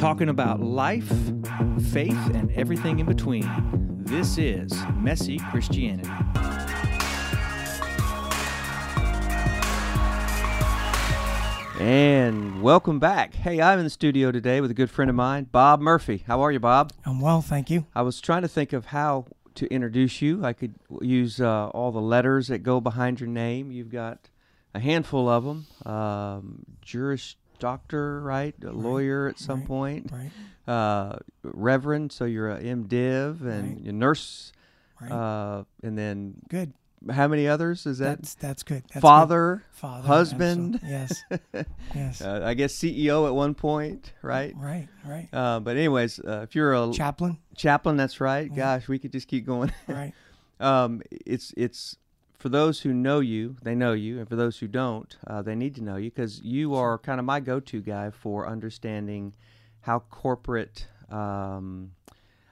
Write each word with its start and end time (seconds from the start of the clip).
talking 0.00 0.30
about 0.30 0.60
life, 0.60 1.12
faith, 1.92 2.30
and 2.32 2.50
everything 2.52 3.00
in 3.00 3.04
between. 3.04 3.46
This 4.02 4.38
is 4.38 4.72
Messy 4.96 5.38
Christianity. 5.50 6.08
And 11.78 12.62
welcome 12.62 12.98
back. 12.98 13.34
Hey, 13.34 13.60
I'm 13.60 13.78
in 13.78 13.84
the 13.84 13.90
studio 13.90 14.32
today 14.32 14.62
with 14.62 14.70
a 14.70 14.74
good 14.74 14.90
friend 14.90 15.10
of 15.10 15.16
mine, 15.16 15.44
Bob 15.52 15.80
Murphy. 15.80 16.24
How 16.26 16.40
are 16.40 16.50
you, 16.50 16.60
Bob? 16.60 16.94
I'm 17.04 17.20
well, 17.20 17.42
thank 17.42 17.68
you. 17.68 17.84
I 17.94 18.00
was 18.00 18.22
trying 18.22 18.40
to 18.40 18.48
think 18.48 18.72
of 18.72 18.86
how 18.86 19.26
to 19.56 19.66
introduce 19.66 20.22
you. 20.22 20.42
I 20.42 20.54
could 20.54 20.76
use 21.02 21.42
uh, 21.42 21.68
all 21.68 21.92
the 21.92 22.00
letters 22.00 22.48
that 22.48 22.62
go 22.62 22.80
behind 22.80 23.20
your 23.20 23.28
name. 23.28 23.70
You've 23.70 23.90
got 23.90 24.30
a 24.74 24.80
handful 24.80 25.28
of 25.28 25.44
them. 25.44 25.66
Um, 25.84 26.64
Juris 26.80 27.36
doctor, 27.60 28.20
right? 28.22 28.54
A 28.64 28.72
lawyer 28.72 29.28
at 29.28 29.38
some 29.38 29.60
right, 29.60 29.68
point. 29.68 30.10
Right. 30.12 30.30
Uh, 30.68 31.18
reverend, 31.42 32.12
so 32.12 32.24
you're 32.26 32.48
a 32.48 32.60
MDiv 32.60 33.40
and 33.40 33.78
Right. 33.78 33.86
a 33.86 33.92
nurse. 33.92 34.52
Right. 35.00 35.10
Uh, 35.10 35.64
and 35.82 35.98
then 35.98 36.34
good. 36.48 36.72
how 37.10 37.26
many 37.26 37.48
others 37.48 37.86
is 37.86 37.98
that? 37.98 38.18
That's 38.18 38.34
that's 38.34 38.62
good. 38.62 38.82
That's 38.82 38.92
good. 38.94 39.00
Father, 39.00 39.64
Father. 39.72 40.06
husband. 40.06 40.76
absolutely. 40.76 40.90
Yes. 41.52 41.66
yes. 41.94 42.20
uh, 42.22 42.42
I 42.44 42.54
guess 42.54 42.72
CEO 42.74 43.26
at 43.26 43.34
one 43.34 43.54
point, 43.54 44.12
right? 44.22 44.54
right. 44.56 44.86
Right. 45.04 45.28
Uh, 45.32 45.58
but 45.58 45.76
anyways, 45.76 46.20
uh, 46.20 46.42
if 46.44 46.54
you're 46.54 46.72
a 46.74 46.92
Chaplain. 46.92 47.38
chaplain, 47.56 47.96
that's 47.96 48.20
right. 48.20 48.48
Yeah. 48.48 48.78
Gosh, 48.78 48.86
we 48.86 49.00
could 49.00 49.10
just 49.10 49.26
keep 49.26 49.46
going. 49.46 49.72
Right. 49.88 50.12
um, 50.60 51.02
it's 51.26 51.52
it's 51.56 51.96
for 52.40 52.48
those 52.48 52.80
who 52.80 52.94
know 52.94 53.20
you, 53.20 53.56
they 53.62 53.74
know 53.74 53.92
you, 53.92 54.18
and 54.18 54.26
for 54.26 54.34
those 54.34 54.58
who 54.58 54.66
don't, 54.66 55.14
uh, 55.26 55.42
they 55.42 55.54
need 55.54 55.74
to 55.74 55.84
know 55.84 55.96
you 55.96 56.10
because 56.10 56.40
you 56.40 56.74
are 56.74 56.96
kind 56.98 57.20
of 57.20 57.26
my 57.26 57.38
go-to 57.38 57.82
guy 57.82 58.10
for 58.10 58.48
understanding 58.48 59.34
how 59.82 59.98
corporate, 60.10 60.86
um, 61.10 61.90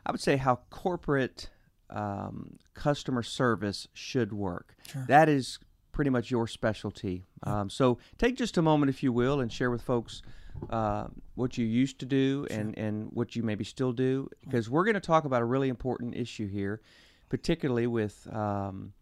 I 0.05 0.13
would 0.13 0.21
say 0.21 0.37
how 0.37 0.61
corporate 0.69 1.49
um, 1.89 2.59
customer 2.75 3.23
service 3.23 3.89
should 3.95 4.31
work. 4.31 4.77
Sure. 4.87 5.07
That 5.09 5.31
is 5.31 5.59
pretty 5.91 6.11
much 6.11 6.31
your 6.31 6.47
specialty. 6.47 7.25
Um, 7.45 7.71
so 7.71 7.97
take 8.19 8.37
just 8.37 8.59
a 8.59 8.63
moment, 8.63 8.91
if 8.91 9.03
you 9.03 9.11
will, 9.11 9.41
and 9.41 9.51
share 9.51 9.71
with 9.71 9.81
folks 9.81 10.21
uh, 10.69 11.07
what 11.35 11.57
you 11.57 11.65
used 11.65 11.99
to 12.01 12.07
do 12.07 12.47
and, 12.51 12.77
and 12.77 13.09
what 13.13 13.35
you 13.35 13.43
maybe 13.43 13.65
still 13.65 13.93
do, 13.93 14.29
because 14.45 14.69
we're 14.69 14.85
going 14.85 14.95
to 14.95 15.01
talk 15.01 15.25
about 15.25 15.41
a 15.41 15.47
really 15.47 15.71
important 15.71 16.15
issue 16.15 16.47
here, 16.47 16.83
particularly 17.31 17.87
with 17.87 18.29
um, 18.35 18.93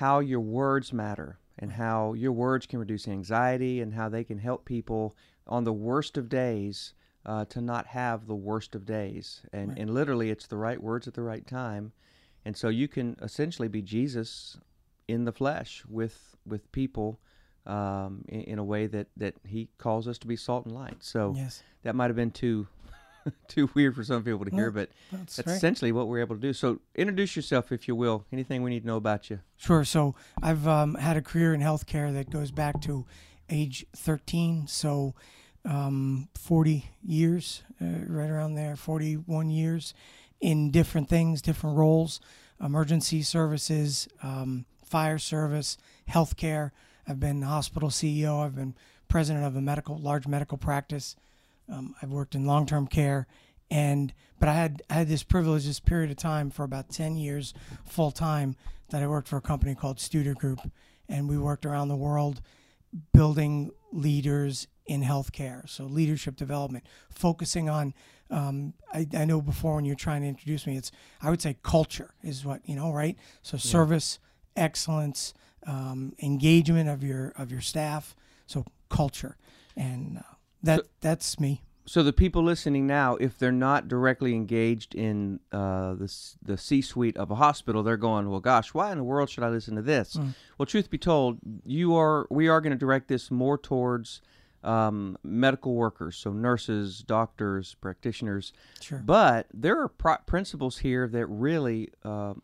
how 0.00 0.18
your 0.18 0.40
words 0.40 0.94
matter 0.94 1.38
and 1.58 1.72
how 1.72 2.14
your 2.14 2.32
words 2.32 2.64
can 2.64 2.78
reduce 2.78 3.06
anxiety 3.06 3.82
and 3.82 3.92
how 3.92 4.08
they 4.08 4.24
can 4.24 4.38
help 4.38 4.64
people 4.64 5.14
on 5.46 5.64
the 5.64 5.74
worst 5.74 6.16
of 6.16 6.26
days 6.26 6.94
uh, 7.26 7.44
to 7.44 7.60
not 7.60 7.86
have 7.86 8.26
the 8.26 8.34
worst 8.34 8.74
of 8.74 8.86
days. 8.86 9.42
And, 9.52 9.78
and 9.78 9.92
literally, 9.92 10.30
it's 10.30 10.46
the 10.46 10.56
right 10.56 10.82
words 10.82 11.06
at 11.06 11.12
the 11.12 11.20
right 11.20 11.46
time. 11.46 11.92
And 12.46 12.56
so 12.56 12.70
you 12.70 12.88
can 12.88 13.14
essentially 13.20 13.68
be 13.68 13.82
Jesus 13.82 14.56
in 15.06 15.26
the 15.26 15.32
flesh 15.32 15.84
with 15.86 16.34
with 16.46 16.72
people 16.72 17.20
um, 17.66 18.24
in, 18.26 18.40
in 18.52 18.58
a 18.58 18.64
way 18.64 18.86
that, 18.86 19.08
that 19.18 19.34
he 19.46 19.68
calls 19.76 20.08
us 20.08 20.16
to 20.20 20.26
be 20.26 20.36
salt 20.36 20.64
and 20.64 20.74
light. 20.74 20.96
So 21.00 21.34
Yes. 21.36 21.62
that 21.82 21.94
might 21.94 22.06
have 22.06 22.16
been 22.16 22.30
too 22.30 22.66
too 23.48 23.70
weird 23.74 23.94
for 23.94 24.04
some 24.04 24.22
people 24.22 24.44
to 24.44 24.50
hear, 24.50 24.66
No, 24.66 24.72
but 24.72 24.90
That's 25.12 25.36
that's 25.36 25.48
right. 25.48 25.56
essentially 25.56 25.92
what 25.92 26.08
we're 26.08 26.20
able 26.20 26.36
to 26.36 26.40
do. 26.40 26.52
So 26.52 26.80
introduce 26.94 27.36
yourself, 27.36 27.72
if 27.72 27.86
you 27.88 27.94
will. 27.94 28.24
Anything 28.32 28.62
we 28.62 28.70
need 28.70 28.80
to 28.80 28.86
know 28.86 28.96
about 28.96 29.30
you. 29.30 29.40
Sure. 29.56 29.84
So 29.84 30.14
I've 30.42 30.66
um, 30.66 30.94
had 30.94 31.16
a 31.16 31.22
career 31.22 31.54
in 31.54 31.60
healthcare 31.60 32.12
that 32.12 32.30
goes 32.30 32.50
back 32.50 32.80
to 32.82 33.06
age 33.48 33.84
13. 33.96 34.66
So 34.66 35.14
um, 35.64 36.28
40 36.36 36.90
years, 37.02 37.62
uh, 37.80 37.84
right 38.06 38.30
around 38.30 38.54
there, 38.54 38.76
41 38.76 39.50
years 39.50 39.94
in 40.40 40.70
different 40.70 41.08
things, 41.08 41.42
different 41.42 41.76
roles, 41.76 42.20
emergency 42.62 43.22
services, 43.22 44.08
um, 44.22 44.64
fire 44.84 45.18
service, 45.18 45.76
healthcare. 46.08 46.70
I've 47.06 47.20
been 47.20 47.42
hospital 47.42 47.90
CEO. 47.90 48.44
I've 48.44 48.54
been 48.54 48.74
president 49.08 49.44
of 49.44 49.56
a 49.56 49.60
medical, 49.60 49.98
large 49.98 50.26
medical 50.26 50.56
practice. 50.56 51.16
Um, 51.70 51.94
I've 52.02 52.10
worked 52.10 52.34
in 52.34 52.44
long-term 52.46 52.86
care, 52.88 53.26
and 53.70 54.12
but 54.38 54.48
I 54.48 54.54
had 54.54 54.82
I 54.90 54.94
had 54.94 55.08
this 55.08 55.22
privilege, 55.22 55.66
this 55.66 55.80
period 55.80 56.10
of 56.10 56.16
time 56.16 56.50
for 56.50 56.64
about 56.64 56.90
ten 56.90 57.16
years, 57.16 57.54
full 57.84 58.10
time, 58.10 58.56
that 58.90 59.02
I 59.02 59.06
worked 59.06 59.28
for 59.28 59.36
a 59.36 59.42
company 59.42 59.74
called 59.74 59.98
Studer 59.98 60.34
Group, 60.34 60.60
and 61.08 61.28
we 61.28 61.38
worked 61.38 61.64
around 61.64 61.88
the 61.88 61.96
world, 61.96 62.40
building 63.12 63.70
leaders 63.92 64.66
in 64.86 65.02
healthcare. 65.02 65.68
So 65.68 65.84
leadership 65.84 66.36
development, 66.36 66.84
focusing 67.10 67.68
on. 67.68 67.94
Um, 68.32 68.74
I, 68.92 69.08
I 69.12 69.24
know 69.24 69.40
before 69.40 69.74
when 69.74 69.84
you're 69.84 69.96
trying 69.96 70.22
to 70.22 70.28
introduce 70.28 70.64
me, 70.66 70.76
it's 70.76 70.92
I 71.20 71.30
would 71.30 71.42
say 71.42 71.56
culture 71.62 72.14
is 72.22 72.44
what 72.44 72.60
you 72.68 72.76
know, 72.76 72.92
right? 72.92 73.16
So 73.42 73.56
service, 73.56 74.18
excellence, 74.56 75.34
um, 75.66 76.14
engagement 76.22 76.88
of 76.88 77.02
your 77.02 77.32
of 77.36 77.50
your 77.50 77.60
staff. 77.60 78.14
So 78.46 78.64
culture, 78.88 79.36
and 79.76 80.18
uh, 80.18 80.22
that 80.62 80.80
So- 80.80 80.86
that's 81.00 81.40
me. 81.40 81.62
So 81.86 82.04
the 82.04 82.12
people 82.12 82.44
listening 82.44 82.86
now, 82.86 83.16
if 83.16 83.36
they're 83.36 83.50
not 83.50 83.88
directly 83.88 84.34
engaged 84.36 84.94
in 84.94 85.40
uh, 85.50 85.94
the 85.94 86.14
the 86.40 86.56
C-suite 86.56 87.16
of 87.16 87.32
a 87.32 87.34
hospital, 87.34 87.82
they're 87.82 87.96
going, 87.96 88.30
"Well, 88.30 88.38
gosh, 88.38 88.72
why 88.74 88.92
in 88.92 88.98
the 88.98 89.02
world 89.04 89.28
should 89.28 89.42
I 89.42 89.48
listen 89.48 89.74
to 89.74 89.82
this?" 89.82 90.14
Mm. 90.14 90.34
Well, 90.56 90.66
truth 90.66 90.88
be 90.88 90.98
told, 90.98 91.38
you 91.64 91.96
are 91.96 92.28
we 92.30 92.46
are 92.48 92.60
going 92.60 92.70
to 92.72 92.78
direct 92.78 93.08
this 93.08 93.30
more 93.32 93.58
towards 93.58 94.20
um, 94.62 95.16
medical 95.24 95.74
workers, 95.74 96.16
so 96.16 96.32
nurses, 96.32 97.02
doctors, 97.02 97.74
practitioners. 97.80 98.52
Sure. 98.80 99.02
But 99.04 99.46
there 99.52 99.80
are 99.80 99.88
pro- 99.88 100.18
principles 100.26 100.78
here 100.78 101.08
that 101.08 101.26
really 101.26 101.88
uh, 102.04 102.34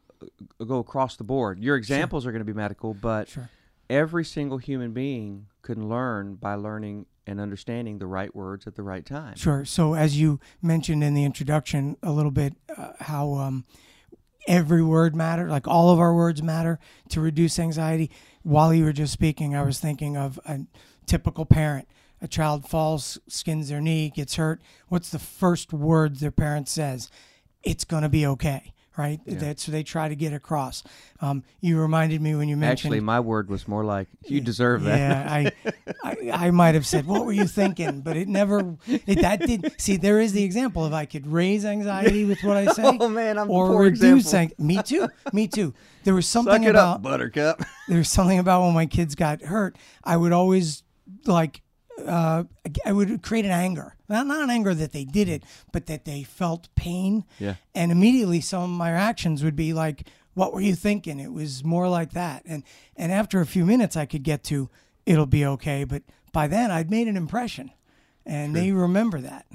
go 0.66 0.78
across 0.78 1.15
the 1.16 1.25
board. 1.25 1.60
Your 1.60 1.76
examples 1.76 2.26
are 2.26 2.32
going 2.32 2.41
to 2.41 2.53
be 2.53 2.55
medical, 2.55 2.94
but 2.94 3.28
Sure. 3.28 3.49
every 3.91 4.25
single 4.25 4.59
human 4.59 4.93
being 4.93 5.47
can 5.62 5.88
learn 5.88 6.34
by 6.37 6.55
learning 6.55 7.06
and 7.26 7.41
understanding 7.41 7.98
the 7.98 8.06
right 8.06 8.34
words 8.34 8.66
at 8.66 8.76
the 8.76 8.82
right 8.82 9.04
time. 9.04 9.37
Sure. 9.37 9.64
So, 9.64 9.94
as 9.94 10.19
you 10.19 10.41
mentioned 10.62 11.03
in 11.03 11.14
the 11.14 11.25
introduction 11.25 11.97
a 12.03 12.12
little 12.12 12.31
bit, 12.31 12.54
uh, 12.76 12.92
how 13.00 13.34
um, 13.34 13.64
every 14.47 14.82
word 14.82 15.14
matter, 15.14 15.48
like 15.48 15.66
all 15.66 15.91
of 15.91 15.98
our 15.98 16.14
words 16.14 16.42
matter 16.42 16.78
to 17.10 17.20
reduce 17.20 17.59
anxiety. 17.59 18.10
While 18.42 18.72
you 18.72 18.84
were 18.84 18.92
just 18.92 19.12
speaking, 19.12 19.56
I 19.56 19.62
was 19.62 19.81
thinking 19.81 20.16
of 20.16 20.38
a 20.47 20.60
typical 21.06 21.44
parent. 21.44 21.88
A 22.22 22.28
child 22.28 22.66
falls, 22.69 23.19
skins 23.28 23.69
their 23.69 23.81
knee, 23.81 24.10
gets 24.14 24.37
hurt. 24.37 24.62
What's 24.88 25.10
the 25.10 25.19
first 25.19 25.72
word 25.72 26.16
their 26.16 26.31
parent 26.31 26.69
says? 26.69 27.10
It's 27.62 27.84
going 27.84 28.04
to 28.04 28.08
be 28.08 28.25
okay, 28.26 28.72
right? 28.96 29.20
That's 29.26 29.66
what 29.68 29.72
they 29.72 29.82
try 29.82 30.08
to 30.08 30.16
get 30.16 30.32
across. 30.32 30.82
Um, 31.20 31.42
you 31.60 31.78
reminded 31.78 32.20
me 32.20 32.34
when 32.34 32.48
you 32.48 32.56
mentioned. 32.56 32.92
Actually, 32.92 33.00
my 33.00 33.20
word 33.20 33.48
was 33.48 33.66
more 33.68 33.84
like, 33.84 34.08
"You 34.24 34.40
deserve 34.40 34.82
that." 34.84 34.98
Yeah, 34.98 35.32
I, 35.32 35.72
I, 36.04 36.46
I 36.46 36.50
might 36.50 36.74
have 36.74 36.86
said, 36.86 37.06
"What 37.06 37.24
were 37.24 37.32
you 37.32 37.46
thinking?" 37.46 38.00
But 38.02 38.16
it 38.16 38.28
never. 38.28 38.76
It, 38.86 39.20
that 39.22 39.40
did. 39.40 39.72
See, 39.78 39.96
there 39.96 40.20
is 40.20 40.32
the 40.32 40.42
example 40.44 40.84
of 40.84 40.92
I 40.92 41.04
could 41.06 41.26
raise 41.26 41.64
anxiety 41.64 42.24
with 42.24 42.42
what 42.42 42.56
I 42.56 42.66
say, 42.72 42.82
Oh, 42.84 43.08
man, 43.08 43.38
I'm 43.38 43.50
or 43.50 43.68
poor 43.68 43.82
reduce. 43.84 44.26
example. 44.26 44.54
Ang- 44.60 44.66
me 44.66 44.82
too. 44.82 45.08
Me 45.32 45.46
too. 45.48 45.74
There 46.04 46.14
was 46.14 46.26
something 46.28 46.64
it 46.64 46.70
about 46.70 46.96
up, 46.96 47.02
Buttercup. 47.02 47.62
there 47.88 47.98
was 47.98 48.08
something 48.10 48.38
about 48.38 48.62
when 48.64 48.74
my 48.74 48.86
kids 48.86 49.14
got 49.14 49.42
hurt. 49.42 49.76
I 50.04 50.16
would 50.16 50.32
always 50.32 50.82
like. 51.26 51.62
Uh, 52.04 52.44
I 52.84 52.92
would 52.92 53.22
create 53.22 53.44
an 53.44 53.50
anger, 53.50 53.94
not 54.08 54.26
not 54.26 54.42
an 54.42 54.50
anger 54.50 54.74
that 54.74 54.92
they 54.92 55.04
did 55.04 55.28
it, 55.28 55.42
but 55.72 55.86
that 55.86 56.04
they 56.04 56.22
felt 56.22 56.68
pain. 56.74 57.24
Yeah. 57.38 57.54
And 57.74 57.90
immediately, 57.90 58.40
some 58.40 58.62
of 58.62 58.70
my 58.70 58.90
actions 58.90 59.42
would 59.42 59.56
be 59.56 59.72
like, 59.72 60.06
"What 60.34 60.52
were 60.52 60.60
you 60.60 60.74
thinking?" 60.74 61.18
It 61.20 61.32
was 61.32 61.64
more 61.64 61.88
like 61.88 62.12
that. 62.12 62.42
And 62.44 62.64
and 62.96 63.12
after 63.12 63.40
a 63.40 63.46
few 63.46 63.64
minutes, 63.64 63.96
I 63.96 64.04
could 64.04 64.22
get 64.24 64.44
to, 64.44 64.68
"It'll 65.06 65.26
be 65.26 65.46
okay." 65.46 65.84
But 65.84 66.02
by 66.32 66.46
then, 66.48 66.70
I'd 66.70 66.90
made 66.90 67.08
an 67.08 67.16
impression, 67.16 67.70
and 68.26 68.54
they 68.54 68.72
remember 68.72 69.20
that. 69.22 69.46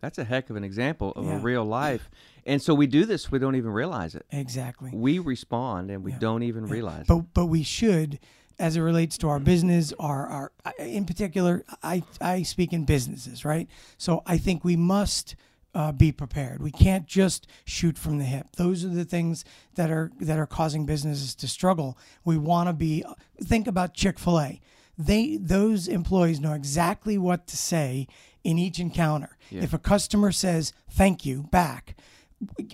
That's 0.00 0.18
a 0.18 0.24
heck 0.24 0.48
of 0.50 0.56
an 0.56 0.64
example 0.64 1.12
of 1.16 1.28
a 1.28 1.38
real 1.38 1.64
life. 1.64 2.08
And 2.46 2.62
so 2.62 2.72
we 2.72 2.86
do 2.86 3.04
this, 3.04 3.30
we 3.30 3.38
don't 3.38 3.56
even 3.56 3.70
realize 3.72 4.14
it. 4.14 4.24
Exactly. 4.30 4.90
We 4.92 5.18
respond 5.18 5.90
and 5.90 6.02
we 6.04 6.12
don't 6.12 6.42
even 6.44 6.66
realize 6.66 7.02
it. 7.02 7.08
but 7.08 7.34
but 7.34 7.46
we 7.46 7.62
should 7.62 8.18
as 8.58 8.76
it 8.76 8.80
relates 8.80 9.16
to 9.18 9.28
our 9.28 9.38
business 9.38 9.92
our 9.98 10.26
our 10.26 10.52
in 10.78 11.04
particular 11.04 11.64
i 11.82 12.02
i 12.20 12.42
speak 12.42 12.72
in 12.72 12.84
businesses 12.84 13.44
right? 13.44 13.68
So 13.96 14.22
i 14.26 14.38
think 14.38 14.64
we 14.64 14.76
must 14.76 15.36
uh, 15.74 15.92
be 15.92 16.10
prepared. 16.10 16.60
We 16.60 16.70
can't 16.70 17.06
just 17.06 17.46
shoot 17.64 17.98
from 17.98 18.18
the 18.18 18.24
hip. 18.24 18.56
Those 18.56 18.84
are 18.84 18.88
the 18.88 19.04
things 19.04 19.44
that 19.74 19.90
are 19.90 20.10
that 20.20 20.38
are 20.38 20.46
causing 20.46 20.86
businesses 20.86 21.34
to 21.36 21.46
struggle. 21.46 21.96
We 22.24 22.38
want 22.38 22.68
to 22.68 22.72
be 22.72 23.04
think 23.40 23.66
about 23.66 23.94
chick-fil-a. 23.94 24.60
They 24.96 25.36
those 25.36 25.86
employees 25.86 26.40
know 26.40 26.54
exactly 26.54 27.18
what 27.18 27.46
to 27.48 27.56
say 27.56 28.08
in 28.42 28.58
each 28.58 28.80
encounter. 28.80 29.36
If 29.62 29.72
a 29.72 29.78
customer 29.78 30.32
says 30.32 30.72
thank 30.90 31.24
you 31.24 31.44
back 31.52 31.94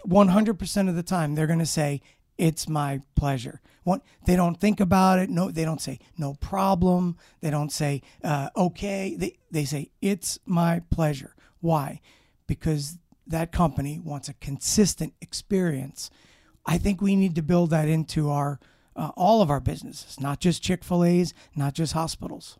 100% 0.07 0.89
of 0.89 0.95
the 0.95 1.03
time 1.03 1.35
they're 1.35 1.47
going 1.47 1.59
to 1.59 1.67
say 1.67 2.01
it's 2.37 2.69
my 2.69 3.01
pleasure 3.15 3.61
One, 3.85 4.01
they 4.27 4.35
don't 4.35 4.59
think 4.59 4.81
about 4.81 5.19
it 5.19 5.31
no 5.31 5.51
they 5.51 5.65
don't 5.65 5.81
say 5.81 5.99
no 6.19 6.35
problem 6.35 7.17
they 7.41 7.51
don't 7.51 7.71
say 7.71 8.03
uh, 8.23 8.49
okay 8.57 9.15
they, 9.17 9.39
they 9.51 9.65
say 9.65 9.91
it's 10.01 10.39
my 10.47 10.81
pleasure 10.91 11.35
why 11.61 12.01
because 12.47 12.99
that 13.27 13.53
company 13.53 13.99
wants 13.99 14.29
a 14.29 14.35
consistent 14.35 15.15
experience. 15.21 16.11
I 16.67 16.79
think 16.79 17.01
we 17.01 17.17
need 17.17 17.35
to 17.37 17.43
build 17.43 17.71
that 17.71 17.89
into 17.89 18.31
our 18.31 18.61
uh, 18.97 19.11
all 19.17 19.43
of 19.43 19.51
our 19.51 19.61
businesses, 19.61 20.21
not 20.21 20.39
just 20.39 20.63
Chick 20.63 20.85
Fil 20.85 21.05
A's, 21.05 21.35
not 21.57 21.75
just 21.75 21.95
hospitals. 21.95 22.59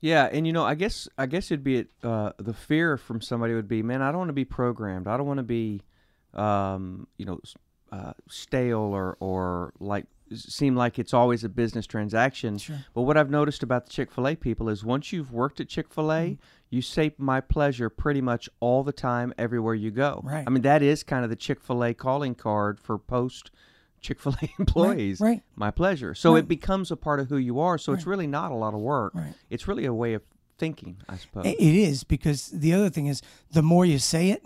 Yeah, 0.00 0.26
and 0.32 0.46
you 0.46 0.52
know, 0.54 0.64
I 0.64 0.74
guess 0.74 1.08
I 1.18 1.26
guess 1.26 1.50
it'd 1.50 1.64
be 1.64 1.84
uh, 2.02 2.32
the 2.38 2.54
fear 2.54 2.96
from 2.96 3.20
somebody 3.20 3.54
would 3.54 3.68
be, 3.68 3.82
man, 3.82 4.00
I 4.00 4.10
don't 4.10 4.18
want 4.18 4.28
to 4.30 4.34
be 4.34 4.46
programmed. 4.46 5.06
I 5.06 5.16
don't 5.16 5.26
want 5.26 5.38
to 5.38 5.44
be, 5.44 5.82
um, 6.32 7.06
you 7.18 7.26
know, 7.26 7.40
uh, 7.92 8.14
stale 8.28 8.78
or 8.78 9.16
or 9.20 9.74
like 9.78 10.06
seem 10.34 10.76
like 10.76 10.98
it's 10.98 11.12
always 11.14 11.42
a 11.44 11.48
business 11.48 11.86
transaction. 11.86 12.58
Sure. 12.58 12.76
But 12.94 13.02
what 13.02 13.16
I've 13.16 13.30
noticed 13.30 13.62
about 13.62 13.86
the 13.86 13.92
Chick 13.92 14.10
Fil 14.12 14.28
A 14.28 14.36
people 14.36 14.68
is 14.68 14.84
once 14.84 15.12
you've 15.12 15.32
worked 15.32 15.60
at 15.60 15.68
Chick 15.68 15.92
Fil 15.92 16.12
A, 16.12 16.20
Mm-hmm. 16.30 16.34
you 16.70 16.82
say 16.82 17.12
my 17.18 17.40
pleasure 17.40 17.90
pretty 17.90 18.20
much 18.20 18.48
all 18.60 18.82
the 18.84 18.92
time, 18.92 19.32
everywhere 19.38 19.74
you 19.74 19.90
go. 19.90 20.20
Right. 20.24 20.44
I 20.46 20.50
mean, 20.50 20.62
that 20.62 20.82
is 20.82 21.02
kind 21.02 21.24
of 21.24 21.30
the 21.30 21.36
Chick 21.36 21.60
Fil 21.60 21.82
A 21.84 21.94
calling 21.94 22.34
card 22.34 22.78
for 22.78 22.96
post 22.98 23.50
Chick 24.00 24.20
Fil 24.20 24.34
A 24.42 24.48
employees. 24.58 25.20
right. 25.20 25.42
My 25.56 25.70
pleasure. 25.70 26.14
So 26.14 26.34
Right. 26.34 26.38
it 26.40 26.48
becomes 26.48 26.90
a 26.90 26.96
part 26.96 27.18
of 27.20 27.28
who 27.28 27.36
you 27.36 27.58
are. 27.60 27.76
So 27.78 27.92
it's 27.92 28.06
really 28.06 28.26
not 28.28 28.50
a 28.52 28.54
lot 28.54 28.72
of 28.74 28.80
work. 28.80 29.12
Right. 29.14 29.34
It's 29.50 29.66
really 29.66 29.84
a 29.84 29.92
way 29.94 30.14
of 30.14 30.22
thinking, 30.58 30.98
I 31.08 31.16
suppose. 31.16 31.46
It 31.46 31.58
it 31.58 31.74
is 31.74 32.04
because 32.04 32.48
the 32.50 32.72
other 32.72 32.88
thing 32.90 33.06
is 33.06 33.20
the 33.50 33.62
more 33.62 33.84
you 33.84 33.98
say 33.98 34.30
it, 34.30 34.44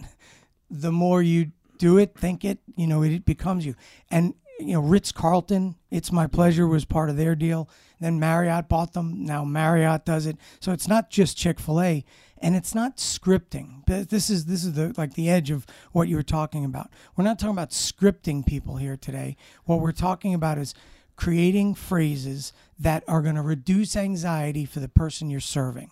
the 0.71 0.93
more 0.93 1.23
you 1.23 1.53
do 1.79 1.99
it, 1.99 2.15
think 2.17 2.45
it, 2.45 2.59
you 2.77 2.87
know, 2.87 3.03
it 3.03 3.25
becomes 3.25 3.67
you. 3.67 3.75
And 4.11 4.35
you 4.65 4.75
know, 4.75 4.81
Ritz 4.81 5.13
Carlton, 5.13 5.77
it's 5.91 6.11
my 6.11 6.27
pleasure 6.27 6.67
was 6.67 6.85
part 6.85 7.11
of 7.11 7.17
their 7.17 7.35
deal. 7.35 7.69
Then 8.01 8.19
Marriott 8.19 8.69
bought 8.69 8.93
them. 8.93 9.25
Now 9.25 9.45
Marriott 9.45 10.05
does 10.05 10.27
it. 10.27 10.37
So 10.61 10.73
it's 10.73 10.89
not 10.89 11.11
just 11.11 11.37
Chick 11.37 11.61
Fil 11.61 11.81
A, 11.81 12.05
and 12.39 12.57
it's 12.57 12.75
not 12.75 12.97
scripting. 12.97 13.87
This 13.87 14.29
is 14.29 14.47
this 14.47 14.65
is 14.65 14.75
the 14.75 14.95
like 14.97 15.15
the 15.15 15.31
edge 15.31 15.51
of 15.51 15.67
what 15.93 16.09
you 16.09 16.17
were 16.17 16.23
talking 16.23 16.65
about. 16.65 16.91
We're 17.17 17.25
not 17.25 17.39
talking 17.39 17.55
about 17.55 17.71
scripting 17.71 18.45
people 18.45 18.77
here 18.77 18.97
today. 18.97 19.37
What 19.65 19.81
we're 19.81 19.93
talking 19.93 20.35
about 20.35 20.59
is 20.59 20.75
creating 21.17 21.75
phrases 21.75 22.53
that 22.79 23.05
are 23.07 23.23
going 23.23 23.37
to 23.37 23.43
reduce 23.43 23.97
anxiety 23.97 24.65
for 24.65 24.81
the 24.81 24.89
person 24.89 25.31
you're 25.31 25.41
serving. 25.41 25.91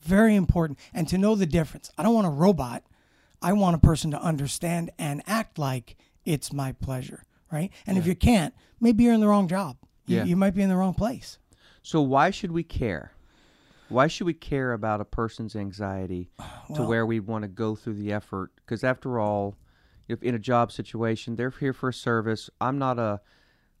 Very 0.00 0.36
important. 0.36 0.78
And 0.94 1.08
to 1.08 1.18
know 1.18 1.34
the 1.34 1.46
difference. 1.46 1.90
I 1.98 2.02
don't 2.02 2.14
want 2.14 2.26
a 2.26 2.30
robot. 2.30 2.84
I 3.42 3.52
want 3.52 3.76
a 3.76 3.80
person 3.80 4.10
to 4.12 4.22
understand 4.22 4.90
and 4.98 5.22
act 5.26 5.58
like 5.58 5.96
it's 6.24 6.52
my 6.52 6.72
pleasure, 6.72 7.24
right? 7.50 7.70
And 7.86 7.98
if 7.98 8.06
you 8.06 8.14
can't, 8.14 8.54
maybe 8.80 9.04
you're 9.04 9.14
in 9.14 9.20
the 9.20 9.28
wrong 9.28 9.48
job. 9.48 9.76
You, 10.06 10.18
Yeah. 10.18 10.24
you 10.24 10.36
might 10.36 10.54
be 10.54 10.62
in 10.62 10.68
the 10.68 10.76
wrong 10.76 10.94
place. 10.94 11.38
So 11.82 12.00
why 12.02 12.30
should 12.30 12.52
we 12.52 12.62
care? 12.62 13.12
Why 13.88 14.06
should 14.06 14.26
we 14.26 14.34
care 14.34 14.72
about 14.72 15.00
a 15.00 15.04
person's 15.04 15.56
anxiety 15.56 16.30
to 16.38 16.44
Well- 16.82 16.88
where 16.88 17.06
we 17.06 17.18
want 17.20 17.42
to 17.42 17.48
go 17.48 17.74
through 17.74 17.94
the 17.94 18.12
effort? 18.12 18.52
Because 18.56 18.84
after 18.84 19.18
all, 19.18 19.56
if 20.08 20.22
in 20.22 20.34
a 20.34 20.38
job 20.38 20.70
situation, 20.72 21.36
they're 21.36 21.50
here 21.50 21.72
for 21.72 21.88
a 21.88 21.92
service. 21.92 22.50
I'm 22.60 22.78
not 22.78 22.98
a, 22.98 23.20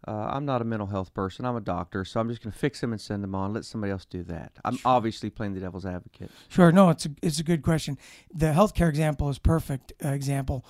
uh, 0.08 0.10
I'm 0.12 0.44
not 0.44 0.62
a 0.62 0.64
mental 0.64 0.86
health 0.88 1.12
person. 1.12 1.44
I'm 1.44 1.56
a 1.56 1.60
doctor, 1.60 2.04
so 2.04 2.20
I'm 2.20 2.28
just 2.28 2.42
going 2.42 2.52
to 2.52 2.58
fix 2.58 2.80
them 2.80 2.92
and 2.92 3.00
send 3.00 3.22
them 3.22 3.34
on. 3.34 3.52
Let 3.52 3.64
somebody 3.64 3.90
else 3.92 4.04
do 4.04 4.22
that. 4.24 4.52
I'm 4.64 4.78
obviously 4.84 5.28
playing 5.30 5.54
the 5.54 5.60
devil's 5.60 5.84
advocate. 5.86 6.30
Sure. 6.48 6.72
No, 6.72 6.90
it's 6.90 7.06
a, 7.06 7.10
it's 7.22 7.38
a 7.38 7.44
good 7.44 7.62
question. 7.62 7.98
The 8.32 8.46
healthcare 8.46 8.88
example 8.88 9.28
is 9.28 9.38
perfect 9.38 9.92
uh, 10.04 10.08
example. 10.08 10.64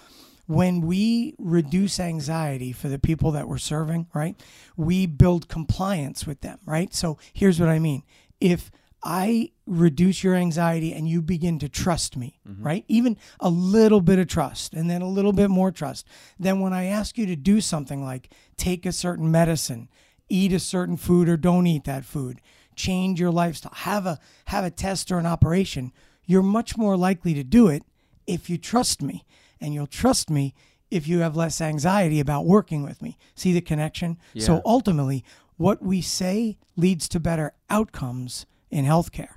When 0.51 0.81
we 0.81 1.35
reduce 1.39 2.01
anxiety 2.01 2.73
for 2.73 2.89
the 2.89 2.99
people 2.99 3.31
that 3.33 3.49
we're 3.49 3.59
serving, 3.59 4.09
right? 4.13 4.35
We 4.77 5.07
build 5.07 5.49
compliance 5.49 6.27
with 6.27 6.41
them, 6.41 6.59
right? 6.67 6.93
So 6.93 7.19
here's 7.33 7.61
what 7.61 7.69
I 7.69 7.79
mean. 7.79 8.03
If 8.41 8.71
I 9.03 9.53
reduce 9.67 10.23
your 10.23 10.35
anxiety 10.35 10.93
and 10.93 11.09
you 11.09 11.23
begin 11.23 11.59
to 11.61 11.69
trust 11.69 12.17
me, 12.17 12.41
mm-hmm. 12.47 12.63
right? 12.63 12.85
Even 12.89 13.17
a 13.39 13.49
little 13.49 14.01
bit 14.01 14.19
of 14.19 14.27
trust 14.27 14.75
and 14.75 14.91
then 14.91 15.03
a 15.03 15.09
little 15.09 15.33
bit 15.33 15.49
more 15.49 15.71
trust. 15.71 16.07
Then 16.39 16.61
when 16.61 16.73
I 16.73 16.85
ask 16.87 17.17
you 17.17 17.27
to 17.27 17.37
do 17.37 17.61
something 17.61 18.05
like 18.05 18.31
take 18.57 18.85
a 18.85 18.93
certain 18.93 19.31
medicine, 19.31 19.89
eat 20.29 20.53
a 20.53 20.59
certain 20.59 20.97
food 20.97 21.29
or 21.29 21.37
don't 21.37 21.67
eat 21.67 21.85
that 21.85 22.05
food, 22.05 22.41
change 22.77 23.21
your 23.21 23.31
lifestyle, 23.31 23.73
have 23.75 24.05
a 24.07 24.19
have 24.47 24.65
a 24.65 24.71
test 24.71 25.11
or 25.11 25.19
an 25.19 25.27
operation, 25.27 25.93
you're 26.27 26.43
much 26.43 26.77
more 26.77 26.97
likely 26.97 27.35
to 27.35 27.45
do 27.45 27.69
it 27.69 27.85
if 28.27 28.51
you 28.51 28.59
trust 28.59 29.01
me. 29.01 29.25
And 29.61 29.75
you'll 29.75 29.87
trust 29.87 30.31
me 30.31 30.55
if 30.91 31.07
you 31.07 31.21
have 31.21 31.37
less 31.37 31.61
anxiety 31.61 32.21
about 32.21 32.47
working 32.47 32.83
with 32.83 33.01
me. 33.01 33.17
See 33.35 33.53
the 33.53 33.61
connection? 33.61 34.19
Yeah. 34.33 34.45
So 34.45 34.63
ultimately, 34.65 35.25
what 35.57 35.83
we 35.83 36.01
say 36.01 36.59
leads 36.77 37.09
to 37.11 37.21
better 37.21 37.53
outcomes 37.69 38.47
in 38.71 38.85
healthcare. 38.85 39.35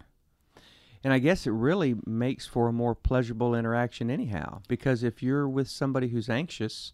And 1.03 1.11
I 1.11 1.19
guess 1.19 1.45
it 1.45 1.51
really 1.51 1.95
makes 2.05 2.47
for 2.47 2.69
a 2.69 2.73
more 2.73 2.95
pleasurable 2.95 3.55
interaction 3.55 4.09
anyhow. 4.09 4.61
Because 4.67 5.03
if 5.03 5.21
you're 5.21 5.49
with 5.49 5.67
somebody 5.67 6.07
who's 6.07 6.29
anxious, 6.29 6.93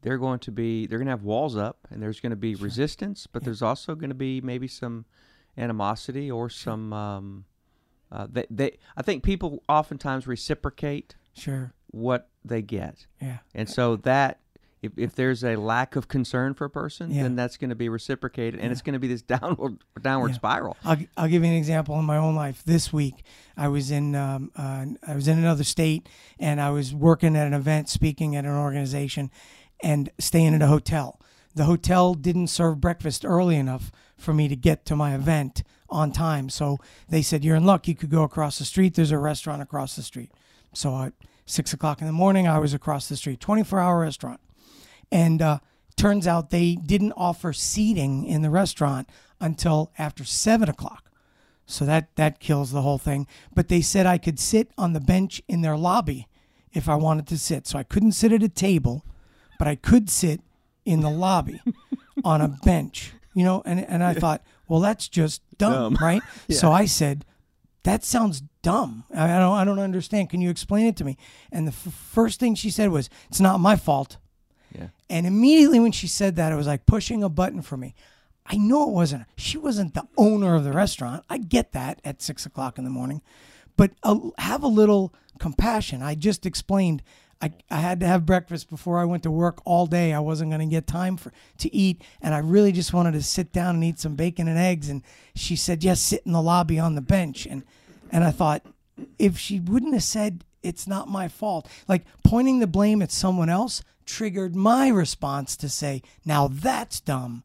they're 0.00 0.18
going 0.18 0.38
to 0.40 0.50
be 0.50 0.86
they're 0.86 0.98
going 0.98 1.06
to 1.06 1.12
have 1.12 1.22
walls 1.22 1.56
up, 1.56 1.86
and 1.90 2.02
there's 2.02 2.18
going 2.18 2.30
to 2.30 2.36
be 2.36 2.54
resistance, 2.54 3.26
but 3.26 3.44
there's 3.44 3.62
also 3.62 3.94
going 3.94 4.08
to 4.08 4.16
be 4.16 4.40
maybe 4.40 4.66
some 4.66 5.04
animosity 5.56 6.30
or 6.30 6.48
some. 6.48 6.92
Um, 6.92 7.44
uh, 8.10 8.26
they, 8.30 8.46
they 8.50 8.78
I 8.96 9.02
think 9.02 9.22
people 9.22 9.62
oftentimes 9.68 10.26
reciprocate 10.26 11.14
Sure. 11.34 11.72
What 11.92 12.28
they 12.44 12.60
get, 12.62 13.06
Yeah. 13.20 13.38
and 13.54 13.68
so 13.70 13.96
that. 13.96 14.38
If, 14.82 14.98
if 14.98 15.14
there's 15.14 15.44
a 15.44 15.54
lack 15.54 15.94
of 15.94 16.08
concern 16.08 16.54
for 16.54 16.64
a 16.64 16.68
person, 16.70 17.12
Yeah. 17.12 17.22
then 17.22 17.36
that's 17.36 17.56
going 17.56 17.70
to 17.70 17.76
be 17.76 17.88
reciprocated, 17.88 18.58
and 18.58 18.72
it's 18.72 18.82
going 18.82 18.94
to 18.94 18.98
be 18.98 19.06
this 19.06 19.22
downward 19.38 19.78
downward 20.02 20.30
Yeah. 20.30 20.34
spiral. 20.34 20.76
I'll, 20.84 20.96
I'll 21.16 21.28
give 21.28 21.44
you 21.44 21.50
an 21.50 21.56
example 21.56 21.96
in 22.00 22.04
my 22.04 22.16
own 22.16 22.34
life. 22.34 22.64
This 22.64 22.92
week, 22.92 23.22
I 23.56 23.68
was 23.68 23.92
in 23.92 24.16
um, 24.16 24.50
uh, 24.56 24.86
I 25.06 25.14
was 25.14 25.28
in 25.28 25.38
another 25.38 25.62
state, 25.62 26.08
and 26.40 26.60
I 26.60 26.70
was 26.70 26.92
working 26.92 27.36
at 27.36 27.46
an 27.46 27.54
event, 27.54 27.90
speaking 27.90 28.34
at 28.34 28.44
an 28.44 28.50
organization, 28.56 29.30
and 29.84 30.10
staying 30.18 30.52
at 30.52 30.62
a 30.62 30.66
hotel. 30.66 31.20
The 31.54 31.66
hotel 31.66 32.14
didn't 32.14 32.48
serve 32.48 32.80
breakfast 32.80 33.24
early 33.24 33.54
enough 33.54 33.92
for 34.16 34.34
me 34.34 34.48
to 34.48 34.56
get 34.56 34.84
to 34.86 34.96
my 34.96 35.14
event 35.14 35.62
on 35.90 36.10
time. 36.10 36.48
So 36.48 36.78
they 37.08 37.22
said, 37.22 37.44
"You're 37.44 37.54
in 37.54 37.64
luck. 37.64 37.86
You 37.86 37.94
could 37.94 38.10
go 38.10 38.24
across 38.24 38.58
the 38.58 38.64
street. 38.64 38.94
There's 38.96 39.12
a 39.12 39.18
restaurant 39.18 39.62
across 39.62 39.94
the 39.94 40.02
street." 40.02 40.32
So 40.74 40.96
at 41.02 41.12
six 41.52 41.72
o'clock 41.72 42.00
in 42.00 42.06
the 42.06 42.12
morning, 42.12 42.48
I 42.48 42.58
was 42.58 42.74
across 42.74 43.08
the 43.08 43.16
street, 43.16 43.40
24 43.40 43.78
hour 43.78 44.00
restaurant. 44.00 44.40
And 45.10 45.42
uh, 45.42 45.58
turns 45.96 46.26
out 46.26 46.50
they 46.50 46.74
didn't 46.74 47.12
offer 47.12 47.52
seating 47.52 48.24
in 48.24 48.42
the 48.42 48.50
restaurant 48.50 49.08
until 49.40 49.92
after 49.98 50.24
seven 50.24 50.68
o'clock. 50.68 51.10
So 51.66 51.84
that 51.84 52.14
that 52.16 52.40
kills 52.40 52.72
the 52.72 52.82
whole 52.82 52.98
thing. 52.98 53.26
But 53.54 53.68
they 53.68 53.80
said 53.82 54.06
I 54.06 54.18
could 54.18 54.38
sit 54.40 54.70
on 54.76 54.94
the 54.94 55.00
bench 55.00 55.42
in 55.48 55.62
their 55.62 55.76
lobby 55.76 56.28
if 56.72 56.88
I 56.88 56.96
wanted 56.96 57.26
to 57.28 57.38
sit. 57.38 57.66
So 57.66 57.78
I 57.78 57.82
couldn't 57.82 58.12
sit 58.12 58.32
at 58.32 58.42
a 58.42 58.48
table, 58.48 59.04
but 59.58 59.68
I 59.68 59.76
could 59.76 60.10
sit 60.10 60.40
in 60.84 61.00
the 61.00 61.10
lobby 61.10 61.60
on 62.24 62.40
a 62.40 62.48
bench. 62.48 63.12
You 63.34 63.44
know, 63.44 63.62
and 63.64 63.80
and 63.88 64.02
I 64.02 64.14
thought, 64.14 64.42
well, 64.68 64.80
that's 64.80 65.08
just 65.08 65.40
dumb, 65.58 65.94
Dumb. 65.94 65.98
right? 66.00 66.22
So 66.50 66.72
I 66.72 66.84
said, 66.86 67.24
that 67.84 68.04
sounds 68.04 68.42
dumb. 68.62 69.04
I 69.14 69.26
don't 69.26 69.56
I 69.56 69.64
don't 69.64 69.78
understand. 69.78 70.30
Can 70.30 70.40
you 70.40 70.50
explain 70.50 70.86
it 70.86 70.96
to 70.96 71.04
me? 71.04 71.16
And 71.50 71.66
the 71.66 71.72
f- 71.72 71.92
first 71.92 72.40
thing 72.40 72.54
she 72.54 72.70
said 72.70 72.90
was, 72.90 73.10
it's 73.28 73.40
not 73.40 73.60
my 73.60 73.76
fault. 73.76 74.18
Yeah. 74.74 74.88
And 75.10 75.26
immediately 75.26 75.80
when 75.80 75.92
she 75.92 76.06
said 76.06 76.36
that, 76.36 76.52
it 76.52 76.56
was 76.56 76.66
like 76.66 76.86
pushing 76.86 77.22
a 77.22 77.28
button 77.28 77.62
for 77.62 77.76
me. 77.76 77.94
I 78.46 78.56
know 78.56 78.88
it 78.88 78.92
wasn't. 78.92 79.24
She 79.36 79.58
wasn't 79.58 79.94
the 79.94 80.06
owner 80.16 80.54
of 80.54 80.64
the 80.64 80.72
restaurant. 80.72 81.24
I 81.28 81.38
get 81.38 81.72
that 81.72 82.00
at 82.04 82.22
six 82.22 82.46
o'clock 82.46 82.78
in 82.78 82.84
the 82.84 82.90
morning, 82.90 83.22
but 83.76 83.92
uh, 84.02 84.18
have 84.38 84.62
a 84.62 84.68
little 84.68 85.14
compassion. 85.38 86.02
I 86.02 86.14
just 86.14 86.46
explained. 86.46 87.02
I, 87.42 87.52
I 87.70 87.76
had 87.76 88.00
to 88.00 88.06
have 88.06 88.24
breakfast 88.24 88.70
before 88.70 88.98
I 89.00 89.04
went 89.04 89.24
to 89.24 89.30
work 89.30 89.60
all 89.64 89.86
day. 89.86 90.12
I 90.12 90.20
wasn't 90.20 90.50
going 90.50 90.60
to 90.60 90.72
get 90.72 90.86
time 90.86 91.16
for 91.16 91.32
to 91.58 91.74
eat, 91.74 92.00
and 92.22 92.34
I 92.34 92.38
really 92.38 92.70
just 92.72 92.92
wanted 92.92 93.12
to 93.12 93.22
sit 93.22 93.52
down 93.52 93.74
and 93.74 93.84
eat 93.84 93.98
some 93.98 94.14
bacon 94.14 94.46
and 94.48 94.58
eggs. 94.58 94.88
And 94.88 95.02
she 95.34 95.56
said, 95.56 95.82
"Yes, 95.82 96.00
sit 96.00 96.22
in 96.24 96.32
the 96.32 96.40
lobby 96.42 96.78
on 96.78 96.94
the 96.94 97.00
bench." 97.00 97.44
And 97.46 97.64
and 98.12 98.22
I 98.22 98.30
thought, 98.30 98.64
if 99.18 99.38
she 99.38 99.58
wouldn't 99.58 99.94
have 99.94 100.02
said 100.04 100.44
it's 100.62 100.86
not 100.86 101.08
my 101.08 101.26
fault, 101.28 101.68
like 101.88 102.04
pointing 102.22 102.60
the 102.60 102.66
blame 102.66 103.02
at 103.02 103.10
someone 103.10 103.48
else 103.48 103.82
triggered 104.04 104.54
my 104.54 104.88
response 104.88 105.56
to 105.56 105.68
say, 105.68 106.02
now 106.24 106.48
that's 106.48 107.00
dumb. 107.00 107.42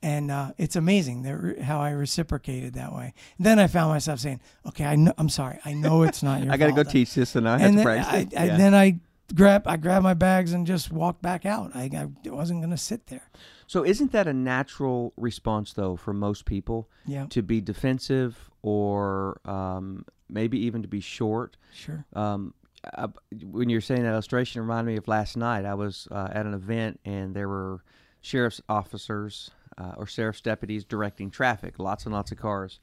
And 0.00 0.30
uh, 0.30 0.52
it's 0.58 0.76
amazing 0.76 1.22
that 1.22 1.62
how 1.62 1.80
I 1.80 1.90
reciprocated 1.90 2.74
that 2.74 2.94
way. 2.94 3.14
Then 3.38 3.58
I 3.58 3.66
found 3.66 3.90
myself 3.90 4.20
saying, 4.20 4.40
okay, 4.66 4.84
I 4.84 4.94
know, 4.94 5.12
I'm 5.18 5.28
sorry. 5.28 5.58
I 5.64 5.74
know 5.74 6.02
it's 6.02 6.22
not 6.22 6.40
your 6.44 6.52
I 6.52 6.56
got 6.56 6.66
to 6.66 6.72
go 6.72 6.84
teach 6.84 7.14
this, 7.14 7.34
and 7.34 7.48
I 7.48 7.58
have 7.58 7.68
And 7.68 7.78
to 7.78 7.82
practice. 7.82 8.06
I. 8.08 8.40
I, 8.40 8.44
Yeah. 8.46 8.56
then 8.56 8.74
I 8.74 9.00
grab, 9.34 9.66
I 9.66 9.76
grabbed 9.76 10.02
my 10.04 10.14
bags 10.14 10.52
and 10.52 10.66
just 10.66 10.90
walked 10.92 11.22
back 11.22 11.44
out. 11.46 11.72
I, 11.74 11.90
I 11.94 12.30
wasn't 12.30 12.60
going 12.60 12.70
to 12.70 12.76
sit 12.76 13.06
there. 13.08 13.30
So 13.66 13.84
isn't 13.84 14.12
that 14.12 14.26
a 14.26 14.32
natural 14.32 15.12
response 15.16 15.72
though 15.74 15.96
for 15.96 16.12
most 16.12 16.44
people 16.46 16.88
Yeah, 17.06 17.26
to 17.30 17.42
be 17.42 17.60
defensive 17.60 18.50
or 18.62 19.40
um, 19.44 20.04
maybe 20.28 20.58
even 20.60 20.82
to 20.82 20.88
be 20.88 21.00
short? 21.00 21.56
sure. 21.72 22.04
Um, 22.14 22.54
I, 22.96 23.08
when 23.42 23.68
you're 23.68 23.80
saying 23.80 24.04
that 24.04 24.12
illustration, 24.12 24.60
it 24.60 24.62
reminded 24.62 24.90
me 24.92 24.96
of 24.96 25.08
last 25.08 25.36
night. 25.36 25.64
I 25.64 25.74
was 25.74 26.06
uh, 26.10 26.28
at 26.32 26.46
an 26.46 26.54
event 26.54 27.00
and 27.04 27.34
there 27.34 27.48
were 27.48 27.82
sheriff's 28.20 28.60
officers 28.68 29.50
uh, 29.76 29.92
or 29.96 30.06
sheriff's 30.06 30.40
deputies 30.40 30.84
directing 30.84 31.30
traffic, 31.30 31.78
lots 31.78 32.04
and 32.04 32.14
lots 32.14 32.32
of 32.32 32.38
cars. 32.38 32.78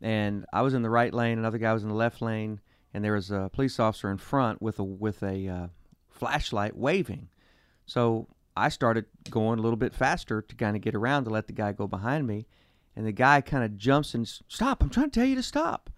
And 0.00 0.44
I 0.52 0.62
was 0.62 0.74
in 0.74 0.82
the 0.82 0.90
right 0.90 1.12
lane, 1.14 1.38
another 1.38 1.58
guy 1.58 1.72
was 1.72 1.82
in 1.84 1.88
the 1.88 1.94
left 1.94 2.20
lane, 2.20 2.60
and 2.94 3.04
there 3.04 3.12
was 3.14 3.30
a 3.30 3.50
police 3.52 3.78
officer 3.80 4.10
in 4.10 4.18
front 4.18 4.60
with 4.62 4.78
a 4.78 4.84
with 4.84 5.22
a 5.22 5.48
uh, 5.48 5.66
flashlight 6.08 6.76
waving. 6.76 7.28
So 7.86 8.28
I 8.56 8.68
started 8.68 9.06
going 9.30 9.58
a 9.58 9.62
little 9.62 9.76
bit 9.76 9.94
faster 9.94 10.42
to 10.42 10.54
kind 10.54 10.76
of 10.76 10.82
get 10.82 10.94
around 10.94 11.24
to 11.24 11.30
let 11.30 11.46
the 11.46 11.52
guy 11.52 11.72
go 11.72 11.86
behind 11.86 12.26
me, 12.26 12.46
and 12.96 13.06
the 13.06 13.12
guy 13.12 13.40
kind 13.40 13.64
of 13.64 13.76
jumps 13.76 14.14
and 14.14 14.26
stop. 14.48 14.82
I'm 14.82 14.90
trying 14.90 15.10
to 15.10 15.20
tell 15.20 15.28
you 15.28 15.36
to 15.36 15.42
stop. 15.42 15.90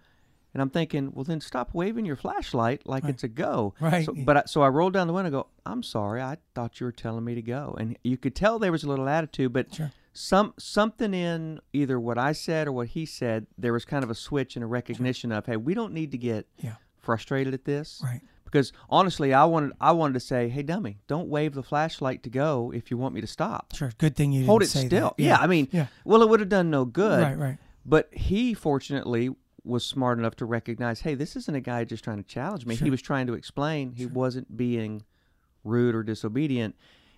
And 0.53 0.61
I'm 0.61 0.69
thinking, 0.69 1.11
well, 1.13 1.25
then 1.25 1.41
stop 1.41 1.73
waving 1.73 2.05
your 2.05 2.15
flashlight 2.15 2.87
like 2.87 3.03
Right. 3.03 3.09
it's 3.13 3.25
a 3.25 3.27
go. 3.27 3.73
Right. 3.81 4.05
So, 4.05 4.13
but 4.15 4.37
I, 4.37 4.43
so 4.45 4.61
I 4.61 4.69
rolled 4.69 4.93
down 4.93 5.05
the 5.07 5.11
window. 5.11 5.27
and 5.27 5.33
Go. 5.33 5.47
I'm 5.65 5.83
sorry. 5.83 6.21
I 6.21 6.37
thought 6.53 6.79
you 6.79 6.85
were 6.85 6.93
telling 6.93 7.25
me 7.25 7.35
to 7.35 7.41
go. 7.41 7.75
And 7.77 7.97
you 8.05 8.15
could 8.15 8.35
tell 8.37 8.57
there 8.57 8.71
was 8.71 8.85
a 8.85 8.87
little 8.87 9.09
attitude, 9.09 9.51
but 9.51 9.75
Sure. 9.75 9.91
some 10.13 10.53
something 10.57 11.13
in 11.13 11.59
either 11.73 11.99
what 11.99 12.17
I 12.17 12.31
said 12.31 12.67
or 12.67 12.71
what 12.71 12.87
he 12.87 13.05
said, 13.05 13.47
there 13.57 13.73
was 13.73 13.83
kind 13.83 14.01
of 14.05 14.09
a 14.09 14.15
switch 14.15 14.55
and 14.55 14.63
a 14.63 14.65
recognition 14.65 15.33
of, 15.33 15.45
hey, 15.45 15.57
we 15.57 15.73
don't 15.73 15.91
need 15.91 16.11
to 16.11 16.17
get 16.17 16.47
Yeah. 16.61 16.75
Frustrated 17.05 17.53
at 17.53 17.63
this. 17.65 18.01
Right. 18.03 18.21
Because 18.43 18.71
honestly, 18.89 19.33
I 19.33 19.45
wanted 19.45 19.71
I 19.81 19.91
wanted 19.91 20.13
to 20.13 20.19
say, 20.19 20.49
hey, 20.49 20.63
dummy, 20.63 20.97
don't 21.07 21.27
wave 21.29 21.53
the 21.53 21.63
flashlight 21.63 22.23
to 22.23 22.29
go 22.29 22.71
if 22.73 22.89
you 22.91 22.97
want 22.97 23.13
me 23.15 23.21
to 23.21 23.27
stop. 23.27 23.73
Sure. 23.75 23.91
Good 23.97 24.15
thing 24.15 24.31
you 24.31 24.41
didn't 24.41 24.49
Hold 24.49 24.63
it 24.63 24.67
still. 24.69 25.13
that. 25.17 25.23
Yeah. 25.23 25.37
I 25.37 25.47
mean, 25.47 25.67
Yeah. 25.71 25.87
well, 26.05 26.21
it 26.21 26.29
would 26.29 26.39
have 26.39 26.49
done 26.49 26.69
no 26.69 26.85
good. 26.85 27.21
Right. 27.23 27.37
Right. 27.37 27.57
But 27.85 28.09
he 28.13 28.53
fortunately 28.53 29.29
was 29.63 29.85
smart 29.85 30.19
enough 30.19 30.35
to 30.37 30.45
recognize, 30.45 31.01
hey, 31.01 31.15
this 31.15 31.35
isn't 31.35 31.55
a 31.55 31.59
guy 31.61 31.83
just 31.83 32.03
trying 32.03 32.17
to 32.17 32.23
challenge 32.23 32.65
me. 32.65 32.75
Sure. 32.75 32.85
He 32.85 32.91
was 32.91 33.01
trying 33.01 33.27
to 33.27 33.33
explain. 33.33 33.93
He 33.93 34.05
wasn't 34.05 34.55
being 34.55 35.03
rude 35.63 35.95
or 35.95 36.03
disobedient. 36.03 36.75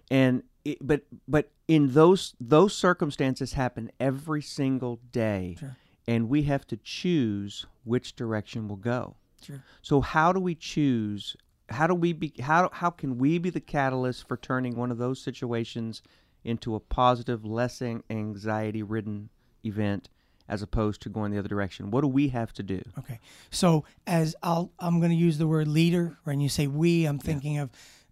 And 0.09 0.43
it, 0.65 0.77
but 0.81 1.01
but 1.27 1.51
in 1.67 1.93
those 1.93 2.33
those 2.39 2.73
circumstances 2.75 3.53
happen 3.53 3.91
every 3.99 4.41
single 4.41 4.99
day, 5.11 5.57
Sure. 5.59 5.75
and 6.07 6.29
we 6.29 6.43
have 6.43 6.65
to 6.67 6.77
choose 6.77 7.65
which 7.83 8.15
direction 8.15 8.67
we'll 8.67 8.77
go. 8.77 9.17
Sure. 9.41 9.63
So 9.81 10.01
how 10.01 10.31
do 10.31 10.39
we 10.39 10.55
choose? 10.55 11.35
How 11.69 11.87
do 11.87 11.95
we 11.95 12.13
be? 12.13 12.33
How 12.41 12.69
how 12.71 12.89
can 12.89 13.17
we 13.17 13.37
be 13.37 13.49
the 13.49 13.59
catalyst 13.59 14.27
for 14.27 14.37
turning 14.37 14.75
one 14.75 14.91
of 14.91 14.97
those 14.97 15.21
situations 15.21 16.01
into 16.43 16.75
a 16.75 16.79
positive, 16.79 17.43
less 17.45 17.81
anxiety 17.81 18.83
ridden 18.83 19.29
event, 19.65 20.09
as 20.47 20.61
opposed 20.61 21.01
to 21.01 21.09
going 21.09 21.31
the 21.31 21.39
other 21.39 21.49
direction? 21.49 21.91
What 21.91 22.01
do 22.01 22.07
we 22.07 22.29
have 22.29 22.53
to 22.53 22.63
do? 22.63 22.81
Okay. 22.97 23.19
So 23.51 23.83
as 24.05 24.35
I'll, 24.41 24.71
I'm 24.79 24.99
going 24.99 25.11
to 25.11 25.17
use 25.17 25.37
the 25.37 25.47
word 25.47 25.67
leader. 25.67 26.17
When 26.23 26.39
you 26.39 26.49
say 26.49 26.67
we, 26.67 27.05
I'm 27.05 27.19
thinking 27.19 27.57
of 27.57 27.69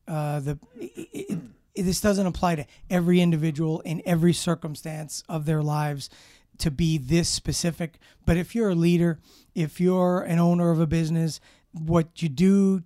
uh, 0.08 0.40
the. 0.42 0.60
It, 0.76 1.30
it, 1.32 1.40
this 1.86 2.00
doesn't 2.00 2.26
apply 2.26 2.56
to 2.56 2.66
every 2.90 3.20
individual 3.20 3.82
in 3.82 4.02
every 4.06 4.32
circumstance 4.32 5.24
of 5.28 5.46
their 5.46 5.62
lives 5.62 6.10
to 6.60 6.72
be 6.72 6.98
this 6.98 7.30
specific. 7.30 8.00
But 8.26 8.38
if 8.38 8.56
you're 8.56 8.70
a 8.70 8.76
leader, 8.76 9.20
if 9.54 9.80
you're 9.80 10.22
an 10.22 10.40
owner 10.40 10.72
of 10.72 10.80
a 10.80 10.88
business, 10.88 11.40
what 11.72 12.22
you 12.22 12.30
do 12.30 12.84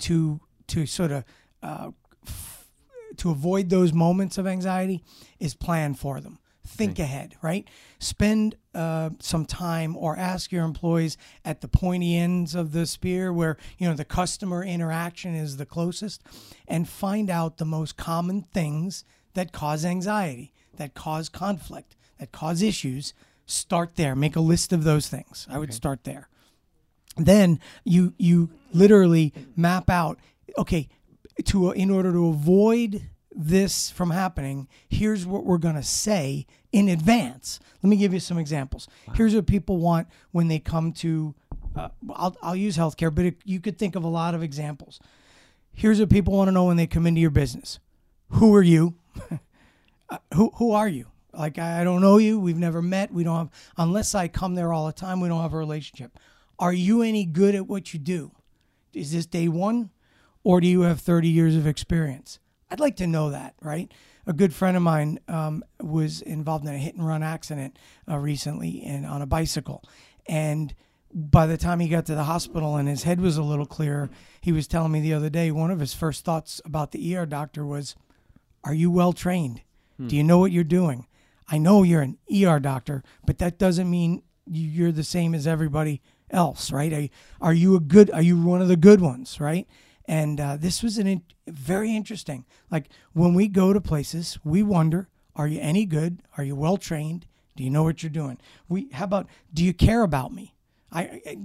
to 0.00 0.40
to 0.68 0.86
sort 0.86 1.12
of 1.12 1.24
uh, 1.62 1.90
f- 2.26 2.66
to 3.16 3.30
avoid 3.30 3.70
those 3.70 3.92
moments 3.92 4.38
of 4.38 4.46
anxiety 4.46 5.02
is 5.38 5.54
plan 5.54 5.94
for 5.94 6.20
them. 6.20 6.38
Think 6.66 6.98
ahead, 6.98 7.34
right? 7.40 7.66
Spend 7.98 8.54
uh, 8.74 9.10
some 9.20 9.46
time 9.46 9.96
or 9.96 10.18
ask 10.18 10.52
your 10.52 10.64
employees 10.64 11.16
at 11.42 11.62
the 11.62 11.68
pointy 11.68 12.14
ends 12.14 12.54
of 12.54 12.72
the 12.72 12.84
spear 12.84 13.32
where 13.32 13.56
you 13.78 13.88
know 13.88 13.94
the 13.94 14.04
customer 14.04 14.62
interaction 14.62 15.34
is 15.34 15.56
the 15.56 15.64
closest, 15.64 16.22
and 16.68 16.86
find 16.86 17.30
out 17.30 17.56
the 17.56 17.64
most 17.64 17.96
common 17.96 18.42
things 18.42 19.04
that 19.32 19.50
cause 19.50 19.84
anxiety, 19.84 20.52
that 20.76 20.92
cause 20.94 21.30
conflict, 21.30 21.96
that 22.18 22.32
cause 22.32 22.62
issues. 22.62 23.14
Start 23.46 23.96
there. 23.96 24.14
Make 24.14 24.36
a 24.36 24.40
list 24.40 24.72
of 24.72 24.84
those 24.84 25.08
things. 25.08 25.46
I 25.50 25.58
would 25.58 25.72
start 25.72 26.04
there 26.04 26.28
then 27.18 27.60
you 27.84 28.14
you 28.18 28.50
literally 28.72 29.32
map 29.56 29.90
out 29.90 30.18
okay 30.56 30.88
to 31.44 31.72
in 31.72 31.90
order 31.90 32.12
to 32.12 32.28
avoid 32.28 33.02
this 33.34 33.90
from 33.90 34.10
happening 34.10 34.68
here's 34.88 35.26
what 35.26 35.44
we're 35.44 35.58
going 35.58 35.74
to 35.74 35.82
say 35.82 36.46
in 36.72 36.88
advance 36.88 37.60
let 37.82 37.90
me 37.90 37.96
give 37.96 38.12
you 38.12 38.20
some 38.20 38.38
examples 38.38 38.88
here's 39.14 39.34
what 39.34 39.46
people 39.46 39.78
want 39.78 40.06
when 40.32 40.48
they 40.48 40.58
come 40.58 40.92
to 40.92 41.34
uh, 41.76 41.88
I'll, 42.14 42.36
I'll 42.42 42.56
use 42.56 42.76
healthcare 42.76 43.14
but 43.14 43.26
it, 43.26 43.36
you 43.44 43.60
could 43.60 43.78
think 43.78 43.94
of 43.94 44.04
a 44.04 44.08
lot 44.08 44.34
of 44.34 44.42
examples 44.42 45.00
here's 45.72 46.00
what 46.00 46.10
people 46.10 46.34
want 46.34 46.48
to 46.48 46.52
know 46.52 46.64
when 46.64 46.76
they 46.76 46.86
come 46.86 47.06
into 47.06 47.20
your 47.20 47.30
business 47.30 47.78
who 48.30 48.54
are 48.54 48.62
you 48.62 48.94
uh, 50.10 50.18
who 50.34 50.50
who 50.56 50.72
are 50.72 50.88
you? 50.88 51.06
Like 51.38 51.58
I 51.58 51.84
don't 51.84 52.00
know 52.00 52.18
you. 52.18 52.38
We've 52.40 52.58
never 52.58 52.82
met. 52.82 53.12
We 53.12 53.22
don't 53.22 53.36
have 53.36 53.50
unless 53.76 54.14
I 54.14 54.26
come 54.26 54.56
there 54.56 54.72
all 54.72 54.86
the 54.86 54.92
time. 54.92 55.20
We 55.20 55.28
don't 55.28 55.40
have 55.40 55.54
a 55.54 55.58
relationship. 55.58 56.18
Are 56.58 56.72
you 56.72 57.02
any 57.02 57.24
good 57.24 57.54
at 57.54 57.68
what 57.68 57.94
you 57.94 58.00
do? 58.00 58.32
Is 58.92 59.12
this 59.12 59.26
day 59.26 59.46
one, 59.46 59.90
or 60.42 60.60
do 60.60 60.66
you 60.66 60.80
have 60.82 61.00
thirty 61.00 61.28
years 61.28 61.54
of 61.54 61.66
experience? 61.66 62.40
I'd 62.70 62.80
like 62.80 62.96
to 62.96 63.06
know 63.06 63.30
that. 63.30 63.54
Right. 63.62 63.92
A 64.26 64.32
good 64.32 64.52
friend 64.52 64.76
of 64.76 64.82
mine 64.82 65.20
um, 65.28 65.64
was 65.80 66.20
involved 66.20 66.66
in 66.66 66.74
a 66.74 66.78
hit 66.78 66.96
and 66.96 67.06
run 67.06 67.22
accident 67.22 67.78
uh, 68.10 68.18
recently, 68.18 68.82
and 68.84 69.06
on 69.06 69.22
a 69.22 69.26
bicycle, 69.26 69.84
and 70.26 70.74
by 71.14 71.46
the 71.46 71.56
time 71.56 71.80
he 71.80 71.88
got 71.88 72.04
to 72.06 72.14
the 72.14 72.24
hospital 72.24 72.76
and 72.76 72.88
his 72.88 73.04
head 73.04 73.20
was 73.20 73.38
a 73.38 73.42
little 73.42 73.64
clearer, 73.64 74.10
he 74.42 74.52
was 74.52 74.66
telling 74.66 74.92
me 74.92 75.00
the 75.00 75.14
other 75.14 75.30
day 75.30 75.50
one 75.50 75.70
of 75.70 75.80
his 75.80 75.94
first 75.94 76.24
thoughts 76.24 76.60
about 76.66 76.90
the 76.90 77.16
ER 77.16 77.24
doctor 77.26 77.64
was, 77.64 77.94
"Are 78.64 78.74
you 78.74 78.90
well 78.90 79.12
trained? 79.12 79.62
Do 80.06 80.14
you 80.14 80.22
know 80.22 80.38
what 80.38 80.52
you're 80.52 80.62
doing? 80.62 81.07
I 81.48 81.58
know 81.58 81.82
you're 81.82 82.02
an 82.02 82.18
ER 82.30 82.60
doctor, 82.60 83.02
but 83.26 83.38
that 83.38 83.58
doesn't 83.58 83.90
mean 83.90 84.22
you- 84.46 84.68
you're 84.68 84.92
the 84.92 85.04
same 85.04 85.34
as 85.34 85.46
everybody 85.46 86.00
else, 86.30 86.70
right? 86.70 86.92
Are, 86.92 87.48
are 87.48 87.54
you 87.54 87.74
a 87.76 87.80
good? 87.80 88.10
Are 88.10 88.22
you 88.22 88.40
one 88.40 88.60
of 88.60 88.68
the 88.68 88.76
good 88.76 89.00
ones, 89.00 89.40
right? 89.40 89.66
And 90.06 90.40
uh, 90.40 90.56
this 90.56 90.82
was 90.82 90.98
an 90.98 91.06
in, 91.06 91.22
very 91.46 91.94
interesting. 91.94 92.44
Like 92.70 92.88
when 93.12 93.34
we 93.34 93.48
go 93.48 93.72
to 93.72 93.80
places, 93.80 94.38
we 94.44 94.62
wonder: 94.62 95.08
Are 95.36 95.46
you 95.48 95.60
any 95.60 95.84
good? 95.86 96.22
Are 96.36 96.44
you 96.44 96.56
well 96.56 96.76
trained? 96.76 97.26
Do 97.56 97.64
you 97.64 97.70
know 97.70 97.82
what 97.82 98.02
you're 98.02 98.10
doing? 98.10 98.38
We 98.68 98.88
how 98.92 99.04
about? 99.04 99.26
Do 99.52 99.64
you 99.64 99.74
care 99.74 100.02
about 100.02 100.32
me? 100.32 100.54
I, 100.92 101.02
I 101.26 101.38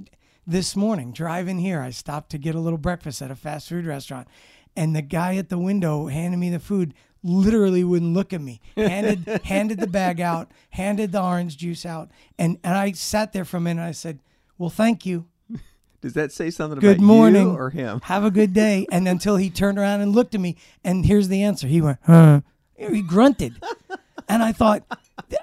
this 0.45 0.75
morning 0.75 1.11
driving 1.13 1.59
here, 1.59 1.81
I 1.81 1.89
stopped 1.89 2.29
to 2.31 2.37
get 2.37 2.55
a 2.55 2.59
little 2.59 2.77
breakfast 2.77 3.21
at 3.21 3.31
a 3.31 3.35
fast 3.35 3.69
food 3.69 3.85
restaurant, 3.85 4.27
and 4.75 4.95
the 4.95 5.01
guy 5.01 5.35
at 5.37 5.49
the 5.49 5.57
window 5.57 6.07
handing 6.07 6.39
me 6.39 6.49
the 6.49 6.59
food 6.59 6.93
literally 7.23 7.83
wouldn't 7.83 8.13
look 8.13 8.33
at 8.33 8.41
me. 8.41 8.59
Handed 8.75 9.41
handed 9.45 9.79
the 9.79 9.87
bag 9.87 10.19
out, 10.21 10.51
handed 10.71 11.11
the 11.11 11.21
orange 11.21 11.57
juice 11.57 11.85
out, 11.85 12.11
and 12.37 12.57
and 12.63 12.75
I 12.77 12.91
sat 12.91 13.33
there 13.33 13.45
for 13.45 13.57
a 13.57 13.61
minute. 13.61 13.81
And 13.81 13.89
I 13.89 13.93
said, 13.93 14.19
"Well, 14.57 14.69
thank 14.69 15.05
you. 15.05 15.25
Does 16.01 16.13
that 16.13 16.33
say 16.33 16.49
something 16.49 16.79
Good 16.79 16.97
about 16.97 17.05
morning. 17.05 17.47
you 17.47 17.55
or 17.57 17.69
him? 17.69 18.01
Have 18.03 18.23
a 18.25 18.31
good 18.31 18.53
day." 18.65 18.85
And 18.91 19.07
until 19.07 19.37
he 19.37 19.49
turned 19.49 19.79
around 19.79 20.01
and 20.01 20.13
looked 20.13 20.35
at 20.35 20.41
me, 20.41 20.57
and 20.83 21.05
here's 21.05 21.29
the 21.29 21.41
answer. 21.43 21.67
He 21.67 21.81
went, 21.81 21.99
"Huh." 22.03 22.41
He 22.75 23.01
grunted, 23.01 23.63
and 24.27 24.43
I 24.43 24.51
thought, 24.51 24.83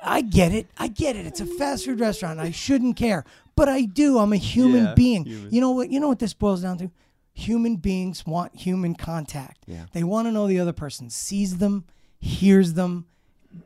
"I 0.03 0.21
get 0.21 0.53
it. 0.53 0.67
I 0.77 0.89
get 0.89 1.17
it. 1.17 1.25
It's 1.27 1.41
a 1.41 1.47
fast 1.47 1.87
food 1.87 1.99
restaurant. 2.01 2.39
I 2.41 2.51
shouldn't 2.51 2.97
care, 2.97 3.25
but 3.57 3.69
I 3.69 3.83
do. 3.83 4.19
I'm 4.19 4.33
a 4.35 4.37
human 4.37 4.85
Yeah, 4.85 4.95
being. 4.95 5.25
human. 5.25 5.55
You 5.55 5.61
know 5.63 5.71
what? 5.71 5.91
You 5.91 6.01
know 6.01 6.09
what 6.09 6.19
this 6.19 6.35
boils 6.35 6.61
down 6.63 6.77
to." 6.79 6.91
Human 7.35 7.77
beings 7.77 8.27
want 8.27 8.55
human 8.57 8.95
contact. 8.95 9.65
Yeah. 9.67 9.87
They 9.93 10.03
want 10.05 10.27
to 10.29 10.33
know 10.33 10.47
the 10.47 10.61
other 10.61 10.73
person 10.73 11.11
sees 11.11 11.59
them, 11.59 11.85
hears 12.19 12.75
them, 12.75 13.07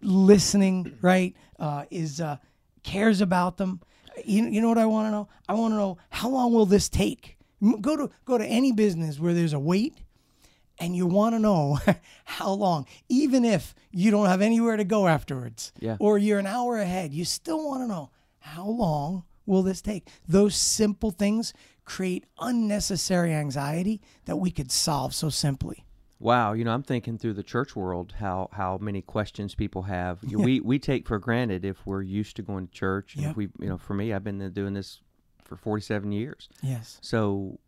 listening, 0.02 0.96
right? 1.02 1.34
Uh, 1.58 1.84
is 1.90 2.20
uh, 2.20 2.36
cares 2.82 3.20
about 3.20 3.56
them. 3.56 3.80
You, 4.24 4.44
you 4.44 4.60
know 4.60 4.68
what 4.68 4.78
I 4.78 4.86
want 4.86 5.06
to 5.08 5.10
know? 5.10 5.28
I 5.48 5.54
want 5.54 5.72
to 5.72 5.76
know 5.76 5.98
how 6.10 6.28
long 6.28 6.52
will 6.52 6.66
this 6.66 6.88
take? 6.88 7.36
Go 7.80 7.96
to 7.96 8.10
go 8.24 8.38
to 8.38 8.44
any 8.44 8.72
business 8.72 9.18
where 9.18 9.32
there's 9.34 9.52
a 9.54 9.58
wait, 9.58 9.94
and 10.78 10.94
you 10.94 11.06
want 11.06 11.34
to 11.34 11.38
know 11.38 11.78
how 12.24 12.52
long, 12.52 12.86
even 13.08 13.44
if 13.44 13.74
you 13.90 14.10
don't 14.10 14.26
have 14.26 14.42
anywhere 14.42 14.76
to 14.76 14.84
go 14.84 15.06
afterwards, 15.08 15.72
Yeah. 15.80 15.96
or 15.98 16.18
you're 16.18 16.38
an 16.38 16.46
hour 16.46 16.78
ahead. 16.78 17.12
You 17.12 17.24
still 17.24 17.66
want 17.66 17.82
to 17.82 17.86
know 17.86 18.10
how 18.38 18.66
long 18.66 19.24
will 19.46 19.62
this 19.62 19.80
take? 19.80 20.08
Those 20.28 20.54
simple 20.54 21.10
things 21.10 21.52
create 21.84 22.24
unnecessary 22.38 23.32
anxiety 23.32 24.00
that 24.24 24.36
we 24.36 24.50
could 24.50 24.70
solve 24.70 25.14
so 25.14 25.28
simply. 25.28 25.84
Wow, 26.18 26.52
you 26.54 26.64
know, 26.64 26.72
I'm 26.72 26.82
thinking 26.82 27.18
through 27.18 27.34
the 27.34 27.42
church 27.42 27.76
world 27.76 28.14
how 28.18 28.48
how 28.52 28.78
many 28.78 29.02
questions 29.02 29.54
people 29.54 29.82
have. 29.82 30.18
You- 30.22 30.38
We 30.40 30.60
we 30.60 30.78
take 30.78 31.06
for 31.06 31.18
granted 31.18 31.64
if 31.64 31.84
we're 31.86 32.02
used 32.02 32.36
to 32.36 32.42
going 32.42 32.68
to 32.68 32.72
church. 32.72 33.14
And 33.14 33.24
Yeah. 33.24 33.30
if 33.30 33.36
we, 33.36 33.48
you 33.60 33.68
know, 33.68 33.76
for 33.78 33.94
me, 33.94 34.12
I've 34.12 34.24
been 34.24 34.50
doing 34.52 34.74
this 34.74 35.00
for 35.44 35.56
47 35.56 36.12
years, 36.12 36.48
Yes. 36.62 36.98
so 37.02 37.58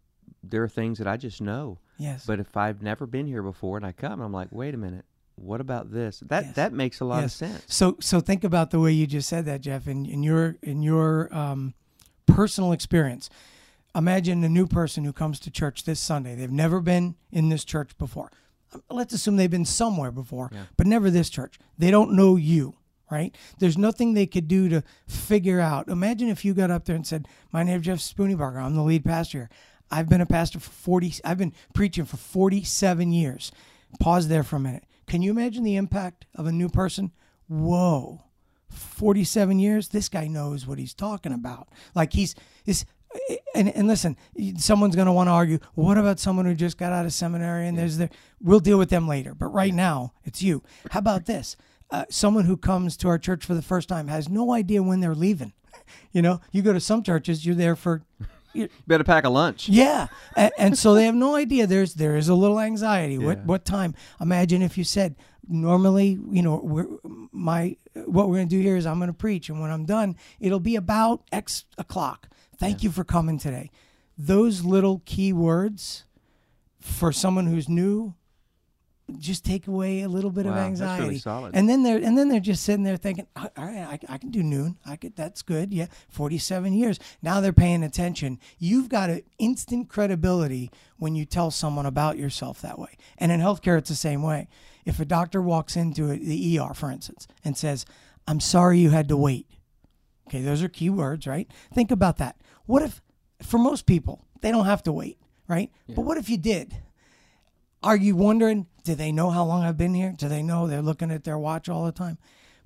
there 0.42 0.62
are 0.62 0.68
things 0.68 0.96
that 0.98 1.06
I 1.06 1.16
just 1.18 1.40
know. 1.42 1.78
Yes. 1.98 2.24
But 2.24 2.40
if 2.40 2.56
I've 2.56 2.80
never 2.82 3.06
been 3.06 3.26
here 3.26 3.42
before 3.42 3.76
and 3.76 3.84
I 3.84 3.92
come, 3.92 4.20
I'm 4.22 4.32
like, 4.32 4.48
wait 4.50 4.74
a 4.74 4.78
minute, 4.78 5.04
what 5.34 5.60
about 5.60 5.90
this? 5.92 6.20
That 6.20 6.44
Yes. 6.46 6.54
that 6.54 6.72
makes 6.72 7.00
a 7.00 7.04
lot 7.04 7.20
Yes. 7.22 7.26
of 7.42 7.48
sense. 7.48 7.64
So 7.66 7.96
so 8.00 8.20
think 8.20 8.44
about 8.44 8.70
the 8.70 8.80
way 8.80 8.92
you 8.92 9.06
just 9.06 9.28
said 9.28 9.44
that, 9.44 9.60
Jeff, 9.60 9.86
in, 9.86 10.06
in 10.06 10.22
your 10.22 10.56
in 10.62 10.82
your 10.82 11.34
um, 11.36 11.74
personal 12.26 12.72
experience. 12.72 13.28
Imagine 13.96 14.44
a 14.44 14.48
new 14.48 14.66
person 14.66 15.04
who 15.04 15.12
comes 15.12 15.40
to 15.40 15.50
church 15.50 15.84
this 15.84 15.98
Sunday. 16.00 16.34
They've 16.34 16.50
never 16.50 16.80
been 16.80 17.14
in 17.32 17.48
this 17.48 17.64
church 17.64 17.96
before. 17.98 18.30
Um, 18.74 18.82
Let's 18.90 19.14
assume 19.14 19.36
they've 19.36 19.50
been 19.50 19.64
somewhere 19.64 20.10
before, 20.12 20.50
Yeah. 20.52 20.64
but 20.76 20.86
never 20.86 21.10
this 21.10 21.30
church. 21.30 21.58
They 21.78 21.90
don't 21.90 22.12
know 22.12 22.36
you, 22.36 22.74
right? 23.10 23.34
There's 23.58 23.78
nothing 23.78 24.12
they 24.12 24.26
could 24.26 24.48
do 24.48 24.68
to 24.68 24.82
figure 25.06 25.60
out. 25.60 25.88
Imagine 25.88 26.28
if 26.28 26.44
you 26.44 26.52
got 26.52 26.70
up 26.70 26.84
there 26.84 26.96
and 26.96 27.06
said, 27.06 27.26
"My 27.52 27.62
name 27.62 27.80
is 27.80 27.86
Jeff 27.86 27.98
Spooneybarger. 28.00 28.60
I'm 28.62 28.74
the 28.74 28.82
lead 28.82 29.04
pastor 29.04 29.38
here. 29.38 29.50
I've 29.90 30.08
been 30.08 30.20
a 30.20 30.26
pastor 30.26 30.58
for 30.60 30.70
40, 30.70 31.14
I've 31.24 31.38
been 31.38 31.52
preaching 31.72 32.04
for 32.04 32.16
47 32.16 33.12
years. 33.12 33.50
Pause 34.00 34.28
there 34.28 34.42
for 34.42 34.56
a 34.56 34.60
minute. 34.60 34.84
Can 35.06 35.22
you 35.22 35.30
imagine 35.30 35.62
the 35.62 35.76
impact 35.76 36.26
of 36.34 36.46
a 36.46 36.52
new 36.52 36.68
person? 36.68 37.12
Whoa. 37.48 38.22
47 38.68 39.58
years, 39.60 39.88
this 39.88 40.08
guy 40.08 40.26
knows 40.26 40.66
what 40.66 40.78
he's 40.78 40.92
talking 40.92 41.32
about. 41.32 41.68
Like 41.94 42.12
he's 42.14 42.34
is 42.66 42.84
and, 43.54 43.68
and 43.74 43.86
listen, 43.86 44.16
someone's 44.56 44.96
going 44.96 45.06
to 45.06 45.12
want 45.12 45.28
to 45.28 45.32
argue, 45.32 45.58
what 45.74 45.98
about 45.98 46.18
someone 46.20 46.46
who 46.46 46.54
just 46.54 46.78
got 46.78 46.92
out 46.92 47.06
of 47.06 47.12
seminary 47.12 47.68
and 47.68 47.76
there's 47.78 47.98
there 47.98 48.10
we'll 48.40 48.60
deal 48.60 48.78
with 48.78 48.90
them 48.90 49.08
later. 49.08 49.34
But 49.34 49.46
right 49.46 49.74
now, 49.74 50.12
it's 50.24 50.42
you. 50.42 50.62
How 50.90 50.98
about 50.98 51.26
this? 51.26 51.56
Uh, 51.90 52.04
someone 52.10 52.44
who 52.44 52.56
comes 52.56 52.96
to 52.98 53.08
our 53.08 53.18
church 53.18 53.44
for 53.44 53.54
the 53.54 53.62
first 53.62 53.88
time 53.88 54.08
has 54.08 54.28
no 54.28 54.52
idea 54.52 54.82
when 54.82 55.00
they're 55.00 55.14
leaving. 55.14 55.52
You 56.12 56.22
know, 56.22 56.40
you 56.50 56.62
go 56.62 56.72
to 56.72 56.80
some 56.80 57.02
churches, 57.02 57.46
you're 57.46 57.54
there 57.54 57.76
for 57.76 58.02
you 58.52 58.68
better 58.86 59.04
pack 59.04 59.24
a 59.24 59.28
lunch. 59.28 59.68
Yeah, 59.68 60.08
and, 60.34 60.52
and, 60.58 60.78
so 60.78 60.94
they 60.94 61.04
have 61.04 61.14
no 61.14 61.36
idea. 61.36 61.66
There's 61.66 61.94
there 61.94 62.16
is 62.16 62.28
a 62.28 62.34
little 62.34 62.58
anxiety. 62.58 63.14
Yeah. 63.14 63.26
What 63.26 63.44
what 63.44 63.64
time? 63.64 63.94
Imagine 64.20 64.62
if 64.62 64.76
you 64.76 64.84
said 64.84 65.14
normally, 65.48 66.18
you 66.30 66.42
know, 66.42 66.60
we're, 66.62 66.86
my 67.32 67.76
what 67.94 68.28
we're 68.28 68.36
going 68.36 68.48
to 68.48 68.56
do 68.56 68.60
here 68.60 68.76
is 68.76 68.86
I'm 68.86 68.98
going 68.98 69.08
to 69.08 69.14
preach, 69.14 69.48
and 69.48 69.60
when 69.60 69.70
I'm 69.70 69.84
done, 69.84 70.16
it'll 70.40 70.60
be 70.60 70.76
about 70.76 71.22
X 71.30 71.66
o'clock. 71.78 72.28
Thank 72.58 72.82
you 72.82 72.90
for 72.90 73.04
coming 73.04 73.38
today. 73.38 73.70
Those 74.18 74.64
little 74.64 75.02
key 75.04 75.32
words 75.32 76.04
for 76.80 77.12
someone 77.12 77.46
who's 77.46 77.68
new 77.68 78.14
just 79.18 79.44
take 79.44 79.68
away 79.68 80.02
a 80.02 80.08
little 80.08 80.30
bit 80.30 80.46
wow, 80.46 80.52
of 80.52 80.58
anxiety. 80.58 81.22
Really 81.24 81.50
and 81.54 81.68
then 81.68 81.82
they're 81.82 81.98
and 81.98 82.18
then 82.18 82.28
they're 82.28 82.40
just 82.40 82.64
sitting 82.64 82.82
there 82.82 82.96
thinking, 82.96 83.26
all 83.36 83.50
right, 83.56 83.78
I, 83.78 84.14
I, 84.14 84.18
can 84.18 84.30
do 84.30 84.42
noon. 84.42 84.78
I 84.84 84.96
could 84.96 85.14
that's 85.14 85.42
good. 85.42 85.72
Yeah, 85.72 85.86
47 86.08 86.72
years. 86.72 86.98
Now 87.22 87.40
they're 87.40 87.52
paying 87.52 87.84
attention. 87.84 88.40
You've 88.58 88.88
got 88.88 89.10
an 89.10 89.22
instant 89.38 89.88
credibility 89.88 90.70
when 90.96 91.14
you 91.14 91.24
tell 91.24 91.50
someone 91.50 91.86
about 91.86 92.18
yourself 92.18 92.60
that 92.62 92.78
way. 92.78 92.96
And 93.18 93.30
in 93.30 93.40
healthcare, 93.40 93.78
it's 93.78 93.90
the 93.90 93.94
same 93.94 94.22
way. 94.22 94.48
If 94.84 94.98
a 94.98 95.04
doctor 95.04 95.40
walks 95.40 95.76
into 95.76 96.16
the 96.16 96.58
ER, 96.58 96.74
for 96.74 96.90
instance, 96.90 97.28
and 97.44 97.56
says, 97.56 97.84
"I'm 98.26 98.40
sorry 98.40 98.80
you 98.80 98.90
had 98.90 99.08
to 99.08 99.16
wait," 99.16 99.46
okay, 100.26 100.42
those 100.42 100.62
are 100.62 100.68
key 100.68 100.90
words, 100.90 101.26
right? 101.26 101.48
Think 101.72 101.92
about 101.92 102.16
that. 102.16 102.36
What 102.66 102.82
if, 102.82 103.00
for 103.42 103.58
most 103.58 103.86
people, 103.86 104.24
they 104.40 104.50
don't 104.50 104.66
have 104.66 104.82
to 104.84 104.92
wait, 104.92 105.18
right? 105.48 105.70
Yeah. 105.86 105.96
But 105.96 106.02
what 106.02 106.18
if 106.18 106.28
you 106.28 106.36
did? 106.36 106.76
Are 107.82 107.96
you 107.96 108.16
wondering, 108.16 108.66
do 108.84 108.94
they 108.94 109.12
know 109.12 109.30
how 109.30 109.44
long 109.44 109.62
I've 109.62 109.76
been 109.76 109.94
here? 109.94 110.14
Do 110.16 110.28
they 110.28 110.42
know 110.42 110.66
they're 110.66 110.82
looking 110.82 111.10
at 111.10 111.24
their 111.24 111.38
watch 111.38 111.68
all 111.68 111.84
the 111.84 111.92
time? 111.92 112.18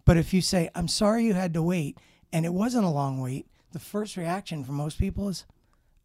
But 0.04 0.16
if 0.16 0.32
you 0.32 0.40
say, 0.40 0.70
I'm 0.74 0.88
sorry 0.88 1.24
you 1.24 1.34
had 1.34 1.54
to 1.54 1.62
wait, 1.62 1.98
and 2.32 2.46
it 2.46 2.52
wasn't 2.52 2.84
a 2.84 2.90
long 2.90 3.20
wait, 3.20 3.46
the 3.72 3.78
first 3.78 4.16
reaction 4.16 4.64
for 4.64 4.72
most 4.72 4.98
people 4.98 5.28
is, 5.28 5.44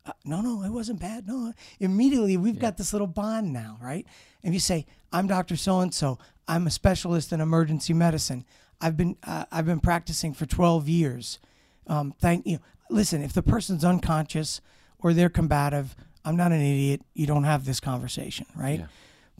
uh, 0.05 0.11
no, 0.23 0.41
no, 0.41 0.63
it 0.63 0.69
wasn't 0.69 0.99
bad. 0.99 1.27
No, 1.27 1.53
immediately 1.79 2.37
we've 2.37 2.55
yeah. 2.55 2.61
got 2.61 2.77
this 2.77 2.93
little 2.93 3.07
bond 3.07 3.51
now, 3.53 3.77
right? 3.81 4.05
If 4.43 4.53
you 4.53 4.59
say, 4.59 4.85
I'm 5.11 5.27
Dr. 5.27 5.55
So 5.55 5.79
and 5.79 5.93
so, 5.93 6.19
I'm 6.47 6.67
a 6.67 6.71
specialist 6.71 7.33
in 7.33 7.41
emergency 7.41 7.93
medicine. 7.93 8.45
I've 8.79 8.97
been 8.97 9.17
uh, 9.23 9.45
I've 9.51 9.65
been 9.65 9.79
practicing 9.79 10.33
for 10.33 10.45
12 10.45 10.87
years. 10.87 11.39
Um, 11.87 12.13
thank 12.19 12.45
you. 12.45 12.59
Listen, 12.89 13.21
if 13.21 13.33
the 13.33 13.43
person's 13.43 13.83
unconscious 13.83 14.61
or 14.99 15.13
they're 15.13 15.29
combative, 15.29 15.95
I'm 16.23 16.35
not 16.35 16.51
an 16.51 16.61
idiot. 16.61 17.01
You 17.13 17.27
don't 17.27 17.43
have 17.43 17.65
this 17.65 17.79
conversation, 17.79 18.47
right? 18.55 18.79
Yeah. 18.79 18.87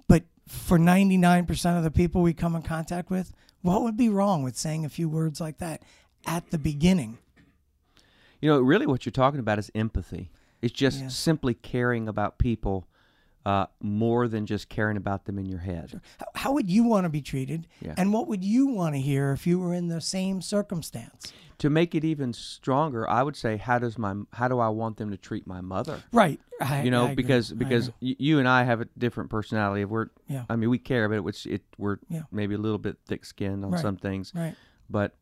But 0.08 0.24
for 0.48 0.78
99% 0.78 1.78
of 1.78 1.84
the 1.84 1.92
people 1.92 2.22
we 2.22 2.34
come 2.34 2.56
in 2.56 2.62
contact 2.62 3.10
with, 3.10 3.34
what 3.62 3.82
would 3.82 3.98
be 3.98 4.10
wrong 4.10 4.44
with 4.44 4.56
saying 4.56 4.86
a 4.86 4.90
few 4.90 5.10
words 5.10 5.42
like 5.42 5.58
that 5.58 5.82
at 6.28 6.52
the 6.52 6.58
beginning? 6.58 7.18
You 8.42 8.52
know, 8.52 8.60
really 8.60 8.86
what 8.86 9.06
you're 9.06 9.12
talking 9.12 9.40
about 9.40 9.58
is 9.58 9.72
empathy. 9.74 10.30
It's 10.62 10.74
just 10.74 11.02
yeah. 11.02 11.08
simply 11.08 11.54
caring 11.54 12.08
about 12.08 12.38
people 12.38 12.88
uh, 13.46 13.68
more 13.80 14.28
than 14.28 14.46
just 14.46 14.69
caring 14.69 14.98
about 14.98 15.26
them 15.26 15.38
in 15.38 15.46
your 15.46 15.60
head. 15.60 15.91
Sure. 15.91 16.02
How, 16.34 16.54
would 16.54 16.69
you 16.69 16.84
want 16.84 17.06
to 17.06 17.10
be 17.10 17.22
treated? 17.22 17.67
Yeah. 17.80 17.93
And 17.98 18.12
what 18.12 18.28
would 18.28 18.43
you 18.43 18.67
want 18.67 18.96
to 18.96 19.02
hear 19.02 19.32
if 19.32 19.46
you 19.46 19.60
were 19.60 19.74
in 19.74 19.88
the 19.88 20.02
same 20.02 20.41
circumstance? 20.41 21.32
To 21.60 21.69
make 21.69 21.96
it 21.96 22.04
even 22.04 22.34
stronger, 22.34 23.10
I 23.10 23.24
would 23.24 23.38
say, 23.38 23.56
how 23.56 23.80
does 23.80 23.98
my 23.98 24.13
how 24.34 24.50
do 24.50 24.60
I 24.60 24.67
want 24.69 24.98
them 24.98 25.12
to 25.12 25.17
treat 25.17 25.48
my 25.48 25.62
mother? 25.62 26.04
Right. 26.12 26.39
I, 26.60 26.82
you 26.82 26.91
know, 26.91 27.15
because 27.15 27.52
because 27.54 27.91
you 28.02 28.39
and 28.39 28.48
I 28.48 28.63
have 28.63 28.82
a 28.82 28.86
different 28.98 29.30
personality. 29.30 29.86
We're, 29.86 30.08
yeah. 30.28 30.43
I 30.50 30.58
mean, 30.58 30.69
we 30.69 30.80
care, 30.80 31.08
but 31.08 31.26
it's 31.30 31.46
it 31.46 31.62
we're 31.78 32.00
yeah. 32.10 32.24
maybe 32.30 32.56
a 32.56 32.58
little 32.58 32.78
bit 32.78 32.98
thick 33.08 33.24
skinned 33.24 33.63
on 33.63 33.72
right. 33.72 33.82
some 33.82 33.96
things. 33.96 34.34
Right. 34.36 34.54
But 34.89 35.15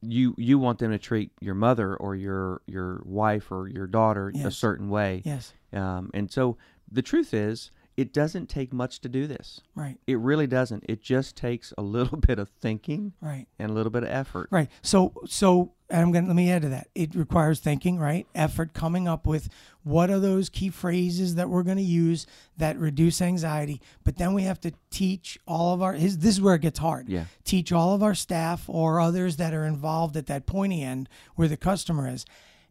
you 0.00 0.34
you 0.38 0.58
want 0.58 0.78
them 0.78 0.90
to 0.90 0.98
treat 0.98 1.32
your 1.40 1.54
mother 1.54 1.96
or 1.96 2.14
your 2.14 2.62
your 2.66 3.02
wife 3.04 3.50
or 3.50 3.68
your 3.68 3.86
daughter 3.86 4.32
yes. 4.34 4.46
a 4.46 4.50
certain 4.50 4.88
way. 4.88 5.22
Yes. 5.24 5.52
Um, 5.72 6.10
and 6.14 6.30
so 6.30 6.56
the 6.94 7.02
truth 7.02 7.34
is, 7.34 7.70
it 7.96 8.12
doesn't 8.12 8.48
take 8.48 8.72
much 8.72 9.00
to 9.00 9.08
do 9.08 9.26
this. 9.26 9.60
Right. 9.74 9.98
It 10.06 10.18
really 10.18 10.46
doesn't. 10.46 10.84
It 10.88 11.00
just 11.00 11.36
takes 11.36 11.72
a 11.78 11.82
little 11.82 12.18
bit 12.26 12.38
of 12.38 12.48
thinking. 12.48 13.12
Right. 13.20 13.46
And 13.58 13.70
a 13.70 13.74
little 13.74 13.90
bit 13.90 14.02
of 14.02 14.08
effort. 14.08 14.48
Right. 14.50 14.68
So 14.82 15.12
so 15.26 15.72
and 15.90 16.00
I'm 16.00 16.12
going 16.12 16.24
to 16.24 16.28
let 16.28 16.36
me 16.36 16.50
add 16.50 16.62
to 16.62 16.70
that. 16.70 16.88
It 16.94 17.14
requires 17.14 17.60
thinking, 17.60 17.98
right? 17.98 18.26
Effort 18.34 18.72
coming 18.72 19.06
up 19.06 19.26
with 19.26 19.48
what 19.82 20.10
are 20.10 20.18
those 20.18 20.48
key 20.48 20.70
phrases 20.70 21.34
that 21.36 21.48
we're 21.48 21.62
going 21.62 21.76
to 21.76 21.82
use 21.82 22.26
that 22.56 22.78
reduce 22.78 23.20
anxiety, 23.20 23.80
but 24.02 24.16
then 24.16 24.32
we 24.32 24.42
have 24.42 24.60
to 24.62 24.72
teach 24.90 25.38
all 25.46 25.74
of 25.74 25.82
our 25.82 25.92
his, 25.92 26.18
this 26.18 26.34
is 26.34 26.40
where 26.40 26.54
it 26.54 26.62
gets 26.62 26.78
hard. 26.78 27.08
Yeah. 27.08 27.26
Teach 27.44 27.70
all 27.70 27.94
of 27.94 28.02
our 28.02 28.14
staff 28.14 28.64
or 28.66 28.98
others 28.98 29.36
that 29.36 29.52
are 29.52 29.66
involved 29.66 30.16
at 30.16 30.26
that 30.26 30.46
pointy 30.46 30.82
end 30.82 31.08
where 31.36 31.48
the 31.48 31.56
customer 31.56 32.08
is 32.08 32.24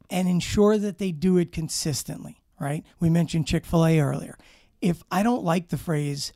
and 0.09 0.27
ensure 0.27 0.77
that 0.77 0.97
they 0.97 1.11
do 1.11 1.37
it 1.37 1.51
consistently 1.51 2.42
right? 2.63 2.83
We 2.99 3.09
mentioned 3.09 3.47
Chick 3.47 3.65
fil 3.65 3.85
A 3.85 3.99
earlier. 3.99 4.37
If 4.81 5.03
I 5.11 5.23
don't 5.23 5.43
like 5.43 5.69
the 5.69 5.77
phrase, 5.77 6.33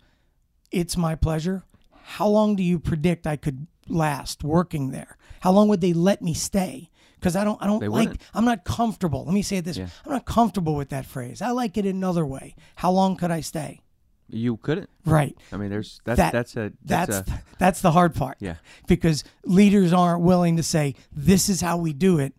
it's 0.71 0.97
my 0.97 1.15
pleasure, 1.15 1.63
how 2.03 2.27
long 2.27 2.55
do 2.55 2.63
you 2.63 2.79
predict 2.79 3.25
I 3.25 3.35
could 3.35 3.67
last 3.87 4.43
working 4.43 4.91
there? 4.91 5.17
How 5.41 5.51
long 5.51 5.67
would 5.69 5.81
they 5.81 5.93
let 5.93 6.21
me 6.21 6.33
stay? 6.33 6.89
Because 7.15 7.35
I 7.35 7.43
don't, 7.43 7.61
I 7.61 7.65
don't 7.65 7.79
they 7.79 7.87
like. 7.87 8.09
Wouldn't. 8.09 8.21
I'm 8.33 8.45
not 8.45 8.63
comfortable. 8.63 9.25
Let 9.25 9.33
me 9.33 9.41
say 9.41 9.57
it 9.57 9.65
this: 9.65 9.77
yeah. 9.77 9.87
I'm 10.05 10.11
not 10.11 10.25
comfortable 10.25 10.75
with 10.75 10.89
that 10.89 11.05
phrase. 11.05 11.41
I 11.41 11.49
like 11.49 11.77
it 11.77 11.85
another 11.85 12.25
way. 12.25 12.55
How 12.75 12.91
long 12.91 13.17
could 13.17 13.31
I 13.31 13.41
stay? 13.41 13.81
You 14.29 14.57
couldn't. 14.57 14.89
Right. 15.05 15.35
I 15.51 15.57
mean, 15.57 15.69
there's 15.69 15.99
that's 16.03 16.17
that, 16.17 16.33
that's 16.33 16.55
a 16.55 16.71
that's 16.83 17.09
that's, 17.09 17.29
a, 17.31 17.43
that's 17.57 17.81
the 17.81 17.91
hard 17.91 18.13
part. 18.13 18.37
Yeah. 18.39 18.55
Because 18.87 19.23
leaders 19.43 19.93
aren't 19.93 20.21
willing 20.21 20.57
to 20.57 20.63
say 20.63 20.95
this 21.11 21.49
is 21.49 21.61
how 21.61 21.77
we 21.77 21.93
do 21.93 22.19
it, 22.19 22.33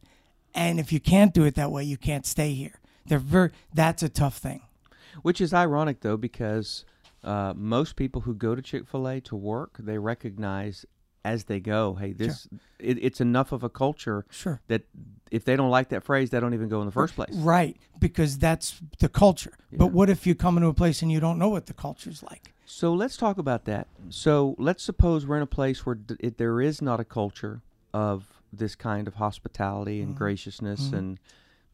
and 0.54 0.78
if 0.78 0.92
you 0.92 1.00
can't 1.00 1.34
do 1.34 1.44
it 1.44 1.54
that 1.56 1.72
way, 1.72 1.82
you 1.82 1.96
can't 1.96 2.24
stay 2.24 2.52
here. 2.52 2.77
They're 3.08 3.18
very. 3.18 3.50
That's 3.74 4.02
a 4.02 4.08
tough 4.08 4.38
thing. 4.38 4.62
Which 5.22 5.40
is 5.40 5.52
ironic 5.52 6.00
though, 6.00 6.16
because 6.16 6.84
uh, 7.24 7.52
most 7.56 7.96
people 7.96 8.22
who 8.22 8.34
go 8.34 8.54
to 8.54 8.62
Chick 8.62 8.86
Fil 8.86 9.08
A 9.08 9.20
to 9.22 9.36
work, 9.36 9.76
they 9.78 9.98
recognize 9.98 10.86
as 11.24 11.44
they 11.44 11.60
go, 11.60 11.94
hey, 11.94 12.12
this 12.12 12.48
sure. 12.48 12.58
it, 12.78 12.98
it's 13.02 13.20
enough 13.20 13.52
of 13.52 13.62
a 13.62 13.68
culture 13.68 14.24
sure. 14.30 14.60
that 14.68 14.82
if 15.30 15.44
they 15.44 15.56
don't 15.56 15.70
like 15.70 15.90
that 15.90 16.04
phrase, 16.04 16.30
they 16.30 16.40
don't 16.40 16.54
even 16.54 16.68
go 16.68 16.80
in 16.80 16.86
the 16.86 16.92
first 16.92 17.14
place. 17.14 17.34
Right, 17.34 17.76
because 17.98 18.38
that's 18.38 18.80
the 18.98 19.08
culture. 19.08 19.52
Yeah. 19.70 19.78
But 19.78 19.88
what 19.88 20.08
if 20.08 20.26
you 20.26 20.34
come 20.34 20.56
into 20.56 20.68
a 20.68 20.74
place 20.74 21.02
and 21.02 21.12
you 21.12 21.20
don't 21.20 21.38
know 21.38 21.48
what 21.48 21.66
the 21.66 21.74
culture's 21.74 22.22
like? 22.22 22.52
So 22.64 22.92
let's 22.92 23.16
talk 23.16 23.38
about 23.38 23.64
that. 23.64 23.88
So 24.10 24.54
let's 24.58 24.82
suppose 24.82 25.26
we're 25.26 25.36
in 25.36 25.42
a 25.42 25.46
place 25.46 25.84
where 25.84 25.96
d- 25.96 26.16
it, 26.20 26.38
there 26.38 26.60
is 26.60 26.80
not 26.80 27.00
a 27.00 27.04
culture 27.04 27.62
of 27.92 28.40
this 28.52 28.74
kind 28.74 29.08
of 29.08 29.14
hospitality 29.14 30.00
and 30.00 30.10
mm-hmm. 30.10 30.18
graciousness 30.18 30.82
mm-hmm. 30.82 30.96
and 30.96 31.20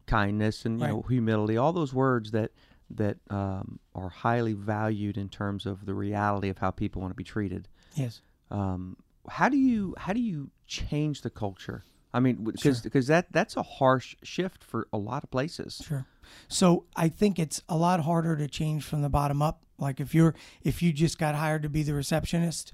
kindness 0.06 0.64
and 0.64 0.78
you 0.78 0.84
right. 0.84 0.92
know 0.92 1.04
humility, 1.08 1.56
all 1.56 1.72
those 1.72 1.92
words 1.92 2.30
that 2.32 2.50
that 2.90 3.16
um, 3.30 3.78
are 3.94 4.08
highly 4.08 4.52
valued 4.52 5.16
in 5.16 5.28
terms 5.28 5.66
of 5.66 5.86
the 5.86 5.94
reality 5.94 6.48
of 6.48 6.58
how 6.58 6.70
people 6.70 7.00
want 7.00 7.10
to 7.10 7.16
be 7.16 7.24
treated. 7.24 7.68
Yes. 7.94 8.20
Um, 8.50 8.96
how 9.28 9.48
do 9.48 9.56
you 9.56 9.94
how 9.98 10.12
do 10.12 10.20
you 10.20 10.50
change 10.66 11.22
the 11.22 11.30
culture? 11.30 11.84
I 12.12 12.20
mean, 12.20 12.44
because 12.44 12.78
sure. 12.78 12.82
because 12.84 13.06
that 13.08 13.32
that's 13.32 13.56
a 13.56 13.62
harsh 13.62 14.16
shift 14.22 14.62
for 14.62 14.86
a 14.92 14.98
lot 14.98 15.24
of 15.24 15.30
places. 15.30 15.82
Sure. 15.84 16.06
So 16.48 16.84
I 16.96 17.08
think 17.08 17.38
it's 17.38 17.62
a 17.68 17.76
lot 17.76 18.00
harder 18.00 18.36
to 18.36 18.48
change 18.48 18.84
from 18.84 19.02
the 19.02 19.08
bottom 19.08 19.42
up. 19.42 19.62
Like 19.78 20.00
if 20.00 20.14
you're 20.14 20.34
if 20.62 20.82
you 20.82 20.92
just 20.92 21.18
got 21.18 21.34
hired 21.34 21.62
to 21.62 21.68
be 21.68 21.82
the 21.82 21.94
receptionist, 21.94 22.72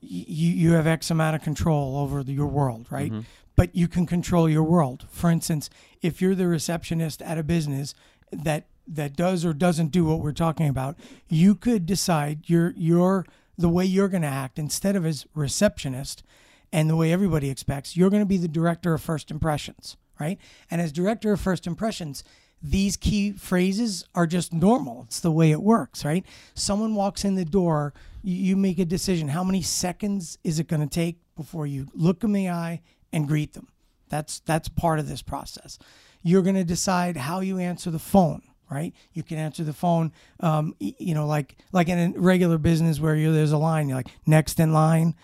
you 0.00 0.50
you 0.52 0.72
have 0.72 0.86
X 0.86 1.10
amount 1.10 1.36
of 1.36 1.42
control 1.42 1.98
over 1.98 2.22
the, 2.22 2.32
your 2.32 2.46
world, 2.46 2.86
right? 2.90 3.10
Mm-hmm 3.10 3.20
but 3.56 3.74
you 3.74 3.88
can 3.88 4.06
control 4.06 4.48
your 4.48 4.62
world. 4.62 5.06
For 5.10 5.30
instance, 5.30 5.68
if 6.00 6.20
you're 6.20 6.34
the 6.34 6.48
receptionist 6.48 7.22
at 7.22 7.38
a 7.38 7.42
business 7.42 7.94
that 8.30 8.66
that 8.86 9.14
does 9.14 9.44
or 9.44 9.52
doesn't 9.52 9.92
do 9.92 10.04
what 10.04 10.18
we're 10.20 10.32
talking 10.32 10.68
about, 10.68 10.96
you 11.28 11.54
could 11.54 11.86
decide 11.86 12.48
your 12.48 12.72
your 12.76 13.26
the 13.56 13.68
way 13.68 13.84
you're 13.84 14.08
going 14.08 14.22
to 14.22 14.28
act 14.28 14.58
instead 14.58 14.96
of 14.96 15.06
as 15.06 15.26
receptionist 15.34 16.22
and 16.72 16.88
the 16.88 16.96
way 16.96 17.12
everybody 17.12 17.50
expects. 17.50 17.96
You're 17.96 18.10
going 18.10 18.22
to 18.22 18.26
be 18.26 18.38
the 18.38 18.48
director 18.48 18.94
of 18.94 19.02
first 19.02 19.30
impressions, 19.30 19.96
right? 20.18 20.38
And 20.70 20.80
as 20.80 20.90
director 20.90 21.32
of 21.32 21.40
first 21.40 21.66
impressions, 21.66 22.24
these 22.62 22.96
key 22.96 23.32
phrases 23.32 24.04
are 24.14 24.26
just 24.26 24.52
normal. 24.52 25.02
It's 25.06 25.20
the 25.20 25.32
way 25.32 25.50
it 25.50 25.62
works, 25.62 26.04
right? 26.04 26.24
Someone 26.54 26.94
walks 26.94 27.24
in 27.24 27.34
the 27.34 27.44
door, 27.44 27.92
you 28.22 28.56
make 28.56 28.78
a 28.78 28.84
decision. 28.84 29.28
How 29.28 29.44
many 29.44 29.62
seconds 29.62 30.38
is 30.44 30.58
it 30.58 30.68
going 30.68 30.80
to 30.80 30.92
take 30.92 31.18
before 31.36 31.66
you 31.66 31.88
look 31.92 32.22
in 32.22 32.32
the 32.32 32.48
eye 32.48 32.80
and 33.12 33.28
greet 33.28 33.52
them. 33.52 33.68
That's 34.08 34.40
that's 34.40 34.68
part 34.68 34.98
of 34.98 35.08
this 35.08 35.22
process. 35.22 35.78
You're 36.22 36.42
going 36.42 36.54
to 36.56 36.64
decide 36.64 37.16
how 37.16 37.40
you 37.40 37.58
answer 37.58 37.90
the 37.90 37.98
phone, 37.98 38.42
right? 38.70 38.94
You 39.12 39.22
can 39.22 39.38
answer 39.38 39.64
the 39.64 39.72
phone, 39.72 40.12
um, 40.40 40.74
you 40.78 41.14
know, 41.14 41.26
like 41.26 41.56
like 41.72 41.88
in 41.88 42.14
a 42.14 42.20
regular 42.20 42.58
business 42.58 43.00
where 43.00 43.16
you 43.16 43.32
there's 43.32 43.52
a 43.52 43.58
line, 43.58 43.88
you're 43.88 43.98
like 43.98 44.10
next 44.26 44.60
in 44.60 44.72
line. 44.72 45.14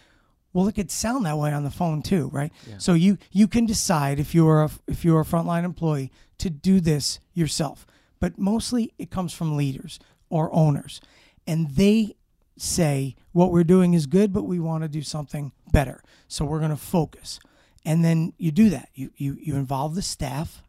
Well, 0.54 0.66
it 0.66 0.74
could 0.74 0.90
sound 0.90 1.26
that 1.26 1.36
way 1.36 1.52
on 1.52 1.62
the 1.62 1.70
phone 1.70 2.02
too, 2.02 2.30
right? 2.32 2.50
So 2.78 2.94
you 2.94 3.18
you 3.30 3.46
can 3.46 3.66
decide 3.66 4.18
if 4.18 4.34
you're 4.34 4.62
a 4.62 4.70
if 4.86 5.04
you're 5.04 5.20
a 5.20 5.24
frontline 5.24 5.64
employee 5.64 6.10
to 6.38 6.50
do 6.50 6.80
this 6.80 7.20
yourself, 7.34 7.86
but 8.20 8.38
mostly 8.38 8.92
it 8.98 9.10
comes 9.10 9.32
from 9.34 9.56
leaders 9.56 10.00
or 10.30 10.52
owners, 10.54 11.00
and 11.46 11.70
they 11.72 12.16
say 12.56 13.14
what 13.32 13.52
we're 13.52 13.62
doing 13.64 13.94
is 13.94 14.06
good, 14.06 14.32
but 14.32 14.44
we 14.44 14.58
want 14.58 14.82
to 14.82 14.88
do 14.88 15.02
something 15.02 15.52
better. 15.72 16.02
So 16.26 16.44
we're 16.44 16.58
going 16.58 16.70
to 16.70 16.76
focus, 16.76 17.38
and 17.84 18.04
then 18.04 18.32
you 18.38 18.50
do 18.50 18.70
that. 18.70 18.88
You 18.94 19.10
you 19.16 19.36
you 19.40 19.56
involve 19.56 19.94
the 19.94 20.02
staff, 20.02 20.62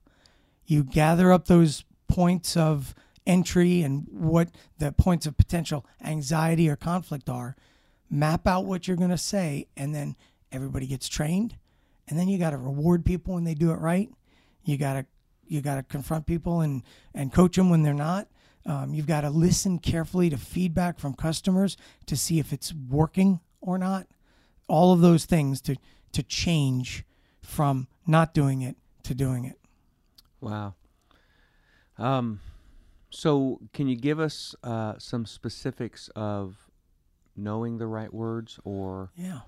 you 0.65 0.83
gather 0.83 1.31
up 1.31 1.45
those 1.45 1.83
points 2.07 2.57
of 2.57 2.93
entry 3.25 3.81
and 3.83 4.07
what 4.09 4.49
the 4.79 4.91
points 4.91 5.25
of 5.25 5.37
potential 5.37 5.85
anxiety 6.03 6.67
or 6.67 6.75
conflict 6.75 7.29
are 7.29 7.55
map 8.09 8.47
out 8.47 8.65
what 8.65 8.87
you're 8.87 8.97
going 8.97 9.09
to 9.11 9.17
say 9.17 9.67
and 9.77 9.93
then 9.93 10.15
everybody 10.51 10.87
gets 10.87 11.07
trained. 11.07 11.55
And 12.07 12.17
then 12.17 12.27
you 12.27 12.39
got 12.39 12.51
to 12.51 12.57
reward 12.57 13.05
people 13.05 13.35
when 13.35 13.43
they 13.43 13.53
do 13.53 13.71
it 13.71 13.75
right. 13.75 14.09
You 14.63 14.77
got 14.77 14.93
to 14.93 15.05
you 15.47 15.61
got 15.61 15.75
to 15.75 15.83
confront 15.83 16.25
people 16.25 16.61
and 16.61 16.83
and 17.13 17.31
coach 17.31 17.55
them 17.55 17.69
when 17.69 17.83
they're 17.83 17.93
not. 17.93 18.27
Um, 18.65 18.93
you've 18.93 19.07
got 19.07 19.21
to 19.21 19.29
listen 19.29 19.79
carefully 19.79 20.29
to 20.29 20.37
feedback 20.37 20.99
from 20.99 21.13
customers 21.13 21.77
to 22.07 22.17
see 22.17 22.39
if 22.39 22.51
it's 22.51 22.73
working 22.73 23.39
or 23.61 23.77
not. 23.77 24.07
All 24.67 24.91
of 24.91 25.01
those 25.01 25.25
things 25.25 25.61
to 25.61 25.75
to 26.13 26.23
change 26.23 27.03
from 27.41 27.87
not 28.07 28.33
doing 28.33 28.61
it 28.61 28.75
to 29.03 29.13
doing 29.13 29.45
it 29.45 29.57
Wow. 30.41 30.75
Um, 31.97 32.39
so 33.09 33.59
can 33.73 33.87
you 33.89 33.95
give 33.97 34.19
us 34.19 34.55
uh, 34.63 34.93
some 34.97 35.25
specifics 35.25 36.09
of 36.15 36.69
knowing 37.35 37.77
the 37.77 37.87
right 37.87 38.13
words, 38.13 38.59
or 38.63 39.11
yeah 39.15 39.39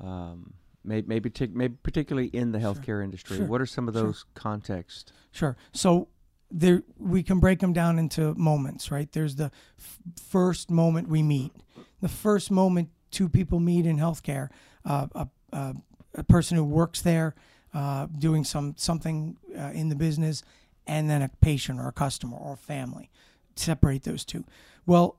um, 0.00 0.54
maybe 0.84 1.06
maybe, 1.06 1.30
tic- 1.30 1.54
maybe 1.54 1.76
particularly 1.82 2.28
in 2.28 2.52
the 2.52 2.58
healthcare 2.58 3.04
industry? 3.04 3.36
Sure. 3.38 3.46
What 3.46 3.60
are 3.60 3.66
some 3.66 3.88
of 3.88 3.94
Sure. 3.94 4.04
those 4.04 4.24
contexts? 4.34 5.12
Sure. 5.32 5.56
So 5.72 6.08
there 6.50 6.82
we 6.98 7.22
can 7.22 7.38
break 7.40 7.58
them 7.60 7.72
down 7.72 7.98
into 7.98 8.34
moments, 8.34 8.90
right? 8.90 9.10
There's 9.12 9.36
the 9.36 9.50
f- 9.78 9.98
first 10.22 10.70
moment 10.70 11.08
we 11.08 11.22
meet. 11.22 11.52
The 12.00 12.08
first 12.08 12.50
moment 12.50 12.88
two 13.10 13.28
people 13.28 13.60
meet 13.60 13.84
in 13.84 13.98
healthcare, 13.98 14.48
uh, 14.86 15.06
a, 15.14 15.28
a, 15.52 15.74
a 16.14 16.24
person 16.24 16.56
who 16.56 16.64
works 16.64 17.02
there, 17.02 17.34
uh, 17.74 18.06
doing 18.18 18.44
some 18.44 18.74
something 18.76 19.36
uh, 19.56 19.70
in 19.72 19.88
the 19.88 19.96
business, 19.96 20.42
and 20.86 21.08
then 21.08 21.22
a 21.22 21.28
patient 21.40 21.80
or 21.80 21.88
a 21.88 21.92
customer 21.92 22.36
or 22.36 22.54
a 22.54 22.56
family. 22.56 23.10
Separate 23.56 24.04
those 24.04 24.24
two. 24.24 24.44
Well, 24.86 25.18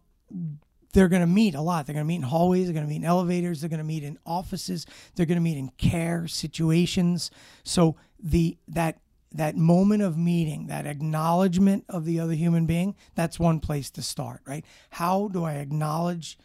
they're 0.94 1.08
going 1.08 1.22
to 1.22 1.28
meet 1.28 1.56
a 1.56 1.62
lot. 1.62 1.86
They're 1.86 1.94
going 1.94 2.06
to 2.06 2.08
meet 2.08 2.18
in 2.18 2.24
hallways. 2.24 2.66
They're 2.66 2.74
going 2.74 2.86
to 2.86 2.90
meet 2.90 2.98
in 2.98 3.06
elevators. 3.06 3.62
They're 3.62 3.70
going 3.70 3.80
to 3.80 3.84
meet 3.84 4.04
in 4.04 4.18
offices. 4.26 4.86
They're 5.16 5.26
going 5.26 5.38
to 5.38 5.42
meet 5.42 5.58
in 5.58 5.70
care 5.78 6.28
situations. 6.28 7.32
So 7.64 7.96
the 8.22 8.58
that 8.68 9.00
that 9.32 9.58
moment 9.58 10.04
of 10.04 10.16
meeting, 10.16 10.68
that 10.68 10.86
acknowledgement 10.86 11.86
of 11.90 12.06
the 12.06 12.20
other 12.20 12.34
human 12.34 12.68
being, 12.68 12.96
that's 13.16 13.40
one 13.40 13.60
place 13.60 13.90
to 13.90 14.02
start, 14.04 14.42
right? 14.46 14.64
How 14.92 15.28
do 15.28 15.44
I 15.44 15.56
acknowledge 15.56 16.38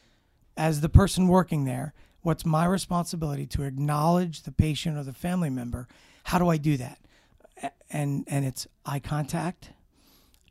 as 0.56 0.80
the 0.80 0.88
person 0.88 1.28
working 1.28 1.64
there? 1.64 1.92
What's 2.22 2.44
my 2.44 2.66
responsibility 2.66 3.46
to 3.46 3.62
acknowledge 3.62 4.42
the 4.42 4.52
patient 4.52 4.98
or 4.98 5.04
the 5.04 5.12
family 5.12 5.50
member? 5.50 5.86
How 6.24 6.38
do 6.38 6.48
I 6.48 6.56
do 6.56 6.76
that? 6.76 6.98
And 7.90 8.24
and 8.28 8.44
it's 8.44 8.66
eye 8.84 8.98
contact, 9.00 9.70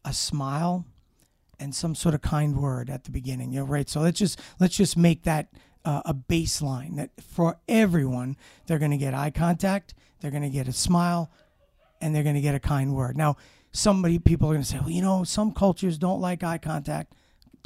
a 0.04 0.14
smile, 0.14 0.86
and 1.60 1.74
some 1.74 1.96
sort 1.96 2.16
of 2.16 2.22
kind 2.22 2.58
word 2.58 2.90
at 2.90 3.04
the 3.04 3.12
beginning. 3.12 3.52
You 3.52 3.60
know, 3.60 3.66
right? 3.66 3.90
So 3.90 4.02
let's 4.02 4.20
just 4.20 4.40
let's 4.60 4.76
just 4.76 4.98
make 4.98 5.24
that 5.24 5.50
uh, 5.86 6.02
a 6.06 6.14
baseline 6.14 6.98
that 6.98 7.12
for 7.22 7.60
everyone 7.68 8.36
they're 8.66 8.80
going 8.80 8.92
to 8.92 8.98
get 8.98 9.14
eye 9.14 9.32
contact, 9.32 9.94
they're 10.20 10.32
going 10.32 10.44
to 10.44 10.50
get 10.50 10.68
a 10.68 10.74
smile, 10.74 11.32
and 12.02 12.14
they're 12.14 12.24
going 12.24 12.36
to 12.36 12.42
get 12.42 12.56
a 12.56 12.60
kind 12.60 12.94
word. 12.94 13.16
Now, 13.16 13.38
somebody 13.72 14.20
people 14.20 14.50
are 14.50 14.54
going 14.54 14.64
to 14.64 14.68
say, 14.68 14.80
well, 14.80 14.90
you 14.90 15.02
know, 15.02 15.24
some 15.24 15.52
cultures 15.52 15.98
don't 15.98 16.20
like 16.20 16.44
eye 16.44 16.58
contact. 16.58 17.14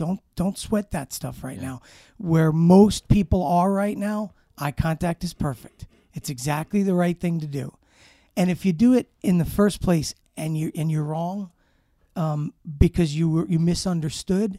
Don't 0.01 0.19
don't 0.35 0.57
sweat 0.57 0.89
that 0.89 1.13
stuff 1.13 1.43
right 1.43 1.61
now. 1.61 1.79
Where 2.17 2.51
most 2.51 3.07
people 3.07 3.43
are 3.45 3.71
right 3.71 3.95
now, 3.95 4.33
eye 4.57 4.71
contact 4.71 5.23
is 5.23 5.35
perfect. 5.35 5.85
It's 6.15 6.27
exactly 6.27 6.81
the 6.81 6.95
right 6.95 7.19
thing 7.19 7.39
to 7.39 7.45
do. 7.45 7.77
And 8.35 8.49
if 8.49 8.65
you 8.65 8.73
do 8.73 8.95
it 8.95 9.11
in 9.21 9.37
the 9.37 9.45
first 9.45 9.79
place 9.79 10.15
and 10.35 10.57
you 10.57 10.71
and 10.73 10.91
you're 10.91 11.03
wrong, 11.03 11.51
um, 12.15 12.51
because 12.79 13.15
you 13.15 13.29
were 13.29 13.45
you 13.47 13.59
misunderstood, 13.59 14.57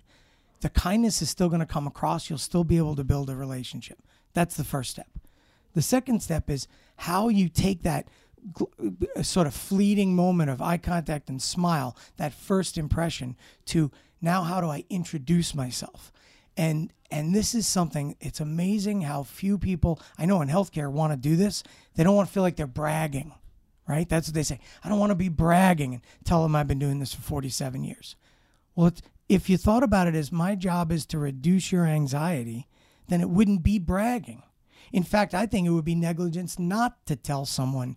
the 0.61 0.71
kindness 0.71 1.21
is 1.21 1.29
still 1.29 1.49
going 1.49 1.59
to 1.59 1.67
come 1.67 1.89
across. 1.89 2.31
You'll 2.31 2.39
still 2.39 2.63
be 2.63 2.77
able 2.77 2.95
to 2.95 3.03
build 3.03 3.29
a 3.29 3.35
relationship. 3.35 3.99
That's 4.35 4.57
the 4.57 4.63
first 4.63 4.93
step. 4.93 5.09
The 5.75 5.83
second 5.83 6.23
step 6.23 6.49
is 6.49 6.69
how 6.99 7.31
you 7.31 7.49
take 7.49 7.83
that 7.83 8.07
gl- 8.53 9.09
uh, 9.17 9.25
sort 9.25 9.49
of 9.49 9.55
fleeting 9.55 10.15
moment 10.15 10.51
of 10.51 10.63
eye 10.63 10.79
contact 10.79 11.29
and 11.29 11.43
smile, 11.43 11.97
that 12.17 12.33
first 12.33 12.79
impression, 12.79 13.35
to 13.67 13.91
now 14.23 14.43
how 14.43 14.61
do 14.61 14.69
I 14.69 14.85
introduce 14.89 15.55
myself? 15.55 16.13
And 16.57 16.93
and 17.11 17.35
this 17.35 17.55
is 17.55 17.67
something. 17.67 18.17
It's 18.21 18.41
amazing 18.41 19.03
how 19.03 19.23
few 19.23 19.59
people 19.59 20.01
I 20.17 20.25
know 20.25 20.41
in 20.41 20.49
healthcare 20.49 20.91
want 20.91 21.13
to 21.13 21.19
do 21.19 21.37
this. 21.37 21.63
They 21.95 22.05
don't 22.05 22.17
want 22.17 22.29
to 22.29 22.33
feel 22.33 22.43
like 22.43 22.57
they're 22.57 22.67
bragging 22.67 23.35
right? 23.87 24.09
That's 24.09 24.29
what 24.29 24.35
they 24.35 24.43
say. 24.43 24.61
I 24.85 24.89
don't 24.89 24.99
want 24.99 25.11
to 25.11 25.17
be 25.17 25.29
bragging 25.29 25.95
and 25.95 26.03
tell 26.25 26.43
them 26.43 26.55
I've 26.55 26.69
been 26.69 26.79
doing 26.79 26.99
this 26.99 27.15
for 27.15 27.23
47 27.23 27.85
years. 27.85 28.17
Well, 28.75 28.93
if 29.29 29.51
you 29.51 29.57
thought 29.57 29.83
about 29.83 30.09
it 30.09 30.15
as 30.15 30.33
my 30.33 30.55
job 30.55 30.93
is 30.93 31.07
to 31.07 31.19
reduce 31.19 31.73
your 31.73 31.87
anxiety, 31.87 32.69
then 33.09 33.21
it 33.21 33.31
wouldn't 33.31 33.63
be 33.63 33.79
bragging. 33.79 34.43
In 34.93 35.03
fact, 35.03 35.35
I 35.35 35.47
think 35.47 35.67
it 35.67 35.71
would 35.71 35.85
be 35.85 35.95
negligence 35.95 36.59
not 36.59 37.05
to 37.07 37.17
tell 37.17 37.45
someone 37.45 37.97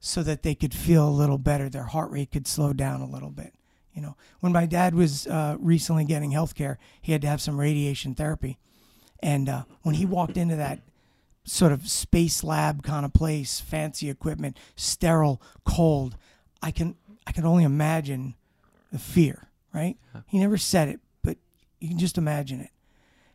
so 0.00 0.22
that 0.22 0.42
they 0.42 0.54
could 0.54 0.74
feel 0.74 1.08
a 1.08 1.10
little 1.10 1.38
better, 1.38 1.68
their 1.68 1.84
heart 1.84 2.10
rate 2.10 2.30
could 2.30 2.46
slow 2.46 2.72
down 2.72 3.00
a 3.00 3.10
little 3.10 3.30
bit. 3.30 3.54
You 3.92 4.02
know, 4.02 4.16
when 4.40 4.52
my 4.52 4.66
dad 4.66 4.94
was 4.94 5.26
uh, 5.26 5.56
recently 5.58 6.04
getting 6.04 6.30
health 6.30 6.54
care, 6.54 6.78
he 7.00 7.12
had 7.12 7.22
to 7.22 7.28
have 7.28 7.40
some 7.40 7.58
radiation 7.58 8.14
therapy. 8.14 8.58
And 9.20 9.48
uh, 9.48 9.64
when 9.82 9.96
he 9.96 10.06
walked 10.06 10.36
into 10.36 10.56
that 10.56 10.80
sort 11.48 11.72
of 11.72 11.88
space 11.88 12.44
lab 12.44 12.82
kind 12.82 13.04
of 13.04 13.12
place, 13.12 13.60
fancy 13.60 14.10
equipment, 14.10 14.56
sterile, 14.76 15.40
cold. 15.64 16.16
I 16.62 16.70
can 16.70 16.96
I 17.26 17.32
can 17.32 17.44
only 17.44 17.64
imagine 17.64 18.34
the 18.92 18.98
fear, 18.98 19.48
right? 19.72 19.96
He 20.26 20.38
never 20.38 20.56
said 20.56 20.88
it, 20.88 21.00
but 21.22 21.36
you 21.80 21.88
can 21.88 21.98
just 21.98 22.18
imagine 22.18 22.60
it. 22.60 22.70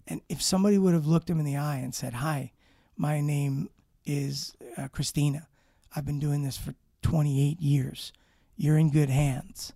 And 0.08 0.22
if 0.30 0.42
somebody 0.42 0.78
would 0.78 0.94
have 0.94 1.08
looked 1.08 1.30
him 1.30 1.40
in 1.40 1.46
the 1.46 1.58
eye 1.58 1.78
and 1.78 1.94
said, 1.94 2.14
"Hi, 2.14 2.52
my 2.98 3.22
name 3.22 3.70
is 4.06 4.56
uh, 4.78 4.88
Christina. 4.90 5.48
I've 5.96 6.06
been 6.06 6.20
doing 6.20 6.44
this 6.44 6.58
for 6.58 6.74
28 7.04 7.60
years. 7.60 8.14
You're 8.56 8.78
in 8.78 8.90
good 8.90 9.10
hands." 9.10 9.74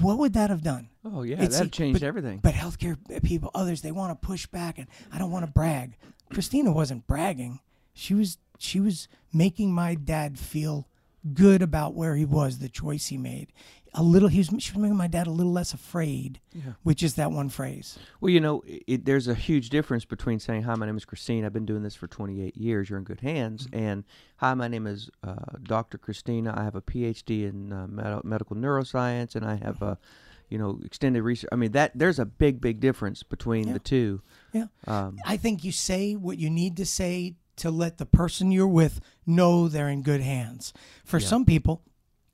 What 0.00 0.18
would 0.18 0.32
that 0.34 0.50
have 0.50 0.62
done? 0.62 0.88
Oh 1.04 1.22
yeah, 1.22 1.42
It's- 1.42 1.58
that 1.58 1.72
changed 1.72 2.00
but- 2.00 2.06
everything. 2.06 2.38
But 2.42 2.54
healthcare 2.54 2.96
people, 3.22 3.50
others, 3.54 3.82
they 3.82 3.92
want 3.92 4.10
to 4.20 4.26
push 4.26 4.46
back, 4.46 4.78
and 4.78 4.86
I 5.12 5.18
don't 5.18 5.30
want 5.30 5.44
to 5.44 5.50
brag. 5.50 5.96
Christina 6.30 6.72
wasn't 6.72 7.06
bragging; 7.06 7.60
she 7.92 8.14
was 8.14 8.38
she 8.58 8.78
was 8.80 9.08
making 9.32 9.72
my 9.72 9.94
dad 9.94 10.38
feel 10.38 10.86
good 11.34 11.62
about 11.62 11.94
where 11.94 12.14
he 12.16 12.24
was, 12.24 12.58
the 12.58 12.68
choice 12.68 13.06
he 13.08 13.18
made. 13.18 13.48
A 13.94 14.02
little, 14.02 14.28
he 14.28 14.38
was 14.38 14.46
she 14.58 14.72
was 14.72 14.78
making 14.78 14.96
my 14.96 15.06
dad 15.06 15.26
a 15.26 15.30
little 15.30 15.52
less 15.52 15.74
afraid, 15.74 16.40
Yeah. 16.54 16.72
which 16.82 17.02
is 17.02 17.14
that 17.16 17.30
one 17.30 17.50
phrase. 17.50 17.98
Well, 18.22 18.30
you 18.30 18.40
know, 18.40 18.62
it, 18.66 19.04
there's 19.04 19.28
a 19.28 19.34
huge 19.34 19.68
difference 19.68 20.06
between 20.06 20.38
saying, 20.38 20.62
"Hi, 20.62 20.74
my 20.76 20.86
name 20.86 20.96
is 20.96 21.04
Christine. 21.04 21.44
I've 21.44 21.52
been 21.52 21.66
doing 21.66 21.82
this 21.82 21.94
for 21.94 22.06
28 22.06 22.56
years. 22.56 22.88
You're 22.88 22.98
in 22.98 23.04
good 23.04 23.20
hands," 23.20 23.66
Mm-hmm. 23.66 23.78
and 23.84 24.04
"Hi, 24.38 24.54
my 24.54 24.66
name 24.68 24.86
is 24.86 25.10
uh, 25.22 25.34
Dr. 25.62 25.98
Christina. 25.98 26.54
I 26.56 26.64
have 26.64 26.74
a 26.74 26.80
PhD 26.80 27.46
in 27.46 27.70
uh, 27.70 27.86
med- 27.86 28.24
medical 28.24 28.56
neuroscience, 28.56 29.36
and 29.36 29.44
I 29.44 29.56
have 29.56 29.82
a, 29.82 29.98
you 30.48 30.56
know, 30.56 30.80
extended 30.84 31.22
research." 31.22 31.50
I 31.52 31.56
mean, 31.56 31.72
that 31.72 31.92
there's 31.94 32.18
a 32.18 32.24
big, 32.24 32.62
big 32.62 32.80
difference 32.80 33.22
between 33.22 33.66
Yeah. 33.66 33.72
the 33.74 33.78
two. 33.78 34.22
Yeah. 34.54 34.66
Um, 34.86 35.18
I 35.26 35.36
think 35.36 35.64
you 35.64 35.72
say 35.72 36.14
what 36.14 36.38
you 36.38 36.48
need 36.48 36.78
to 36.78 36.86
say 36.86 37.34
to 37.56 37.70
let 37.70 37.98
the 37.98 38.06
person 38.06 38.50
you're 38.52 38.66
with 38.66 39.00
know 39.26 39.68
they're 39.68 39.90
in 39.90 40.00
good 40.00 40.22
hands. 40.22 40.72
For 41.04 41.18
Yeah. 41.18 41.26
some 41.26 41.44
people, 41.44 41.82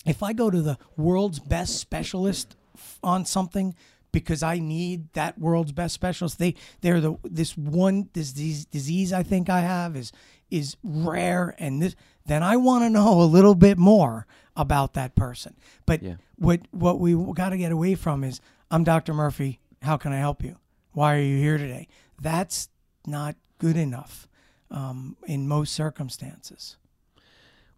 if 0.06 0.22
I 0.22 0.32
go 0.32 0.50
to 0.50 0.62
the 0.62 0.78
world's 0.96 1.38
best 1.38 1.78
specialist 1.78 2.56
on 3.02 3.24
something 3.24 3.74
because 4.12 4.42
I 4.42 4.58
need 4.58 5.12
that 5.12 5.38
world's 5.38 5.72
best 5.72 5.94
specialist, 5.94 6.38
they 6.38 6.54
they're 6.80 7.00
the 7.00 7.16
this 7.24 7.56
one 7.56 8.08
this 8.12 8.32
disease, 8.32 8.64
disease 8.66 9.12
I 9.12 9.22
think 9.22 9.50
I 9.50 9.60
have 9.60 9.96
is 9.96 10.12
is 10.50 10.76
rare 10.82 11.54
and 11.58 11.82
this 11.82 11.94
then 12.24 12.42
I 12.42 12.56
want 12.56 12.84
to 12.84 12.90
know 12.90 13.20
a 13.20 13.24
little 13.24 13.54
bit 13.54 13.76
more 13.78 14.26
about 14.56 14.94
that 14.94 15.14
person. 15.14 15.56
But 15.86 16.02
Yeah. 16.02 16.16
what 16.36 16.60
what 16.70 16.98
we 17.00 17.14
got 17.34 17.50
to 17.50 17.58
get 17.58 17.72
away 17.72 17.94
from 17.94 18.24
is 18.24 18.40
I'm 18.70 18.84
Dr. 18.84 19.12
Murphy. 19.14 19.60
How 19.82 19.96
can 19.96 20.12
I 20.12 20.18
help 20.18 20.42
you? 20.42 20.56
Why 20.92 21.16
are 21.16 21.20
you 21.22 21.36
here 21.38 21.58
today? 21.58 21.86
That's 22.20 22.68
not 23.06 23.36
good 23.58 23.76
enough 23.76 24.28
um, 24.70 25.16
in 25.26 25.46
most 25.48 25.72
circumstances. 25.74 26.76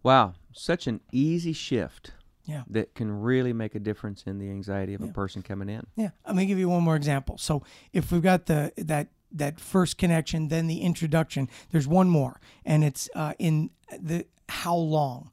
wow, 0.02 0.35
such 0.52 0.86
an 0.86 1.00
easy 1.12 1.52
shift 1.52 2.12
Yeah. 2.44 2.62
that 2.68 2.94
can 2.94 3.10
really 3.20 3.52
make 3.52 3.74
a 3.74 3.80
difference 3.80 4.24
in 4.24 4.38
the 4.38 4.50
anxiety 4.50 4.94
of 4.94 5.02
a 5.02 5.08
person 5.08 5.42
coming 5.42 5.68
in. 5.68 5.86
Yeah, 5.96 6.10
Let 6.26 6.36
me 6.36 6.46
give 6.46 6.58
you 6.58 6.68
one 6.68 6.82
more 6.82 6.96
example. 6.96 7.38
So 7.38 7.62
if 7.92 8.10
we've 8.12 8.22
got 8.22 8.46
the 8.46 8.72
that 8.76 9.08
that 9.32 9.60
first 9.60 9.96
connection, 9.96 10.48
then 10.48 10.66
the 10.66 10.80
introduction. 10.80 11.48
There's 11.70 11.86
one 11.86 12.08
more, 12.08 12.40
and 12.64 12.82
it's 12.82 13.08
uh, 13.14 13.34
in 13.38 13.70
the 13.96 14.26
how 14.48 14.74
long. 14.76 15.30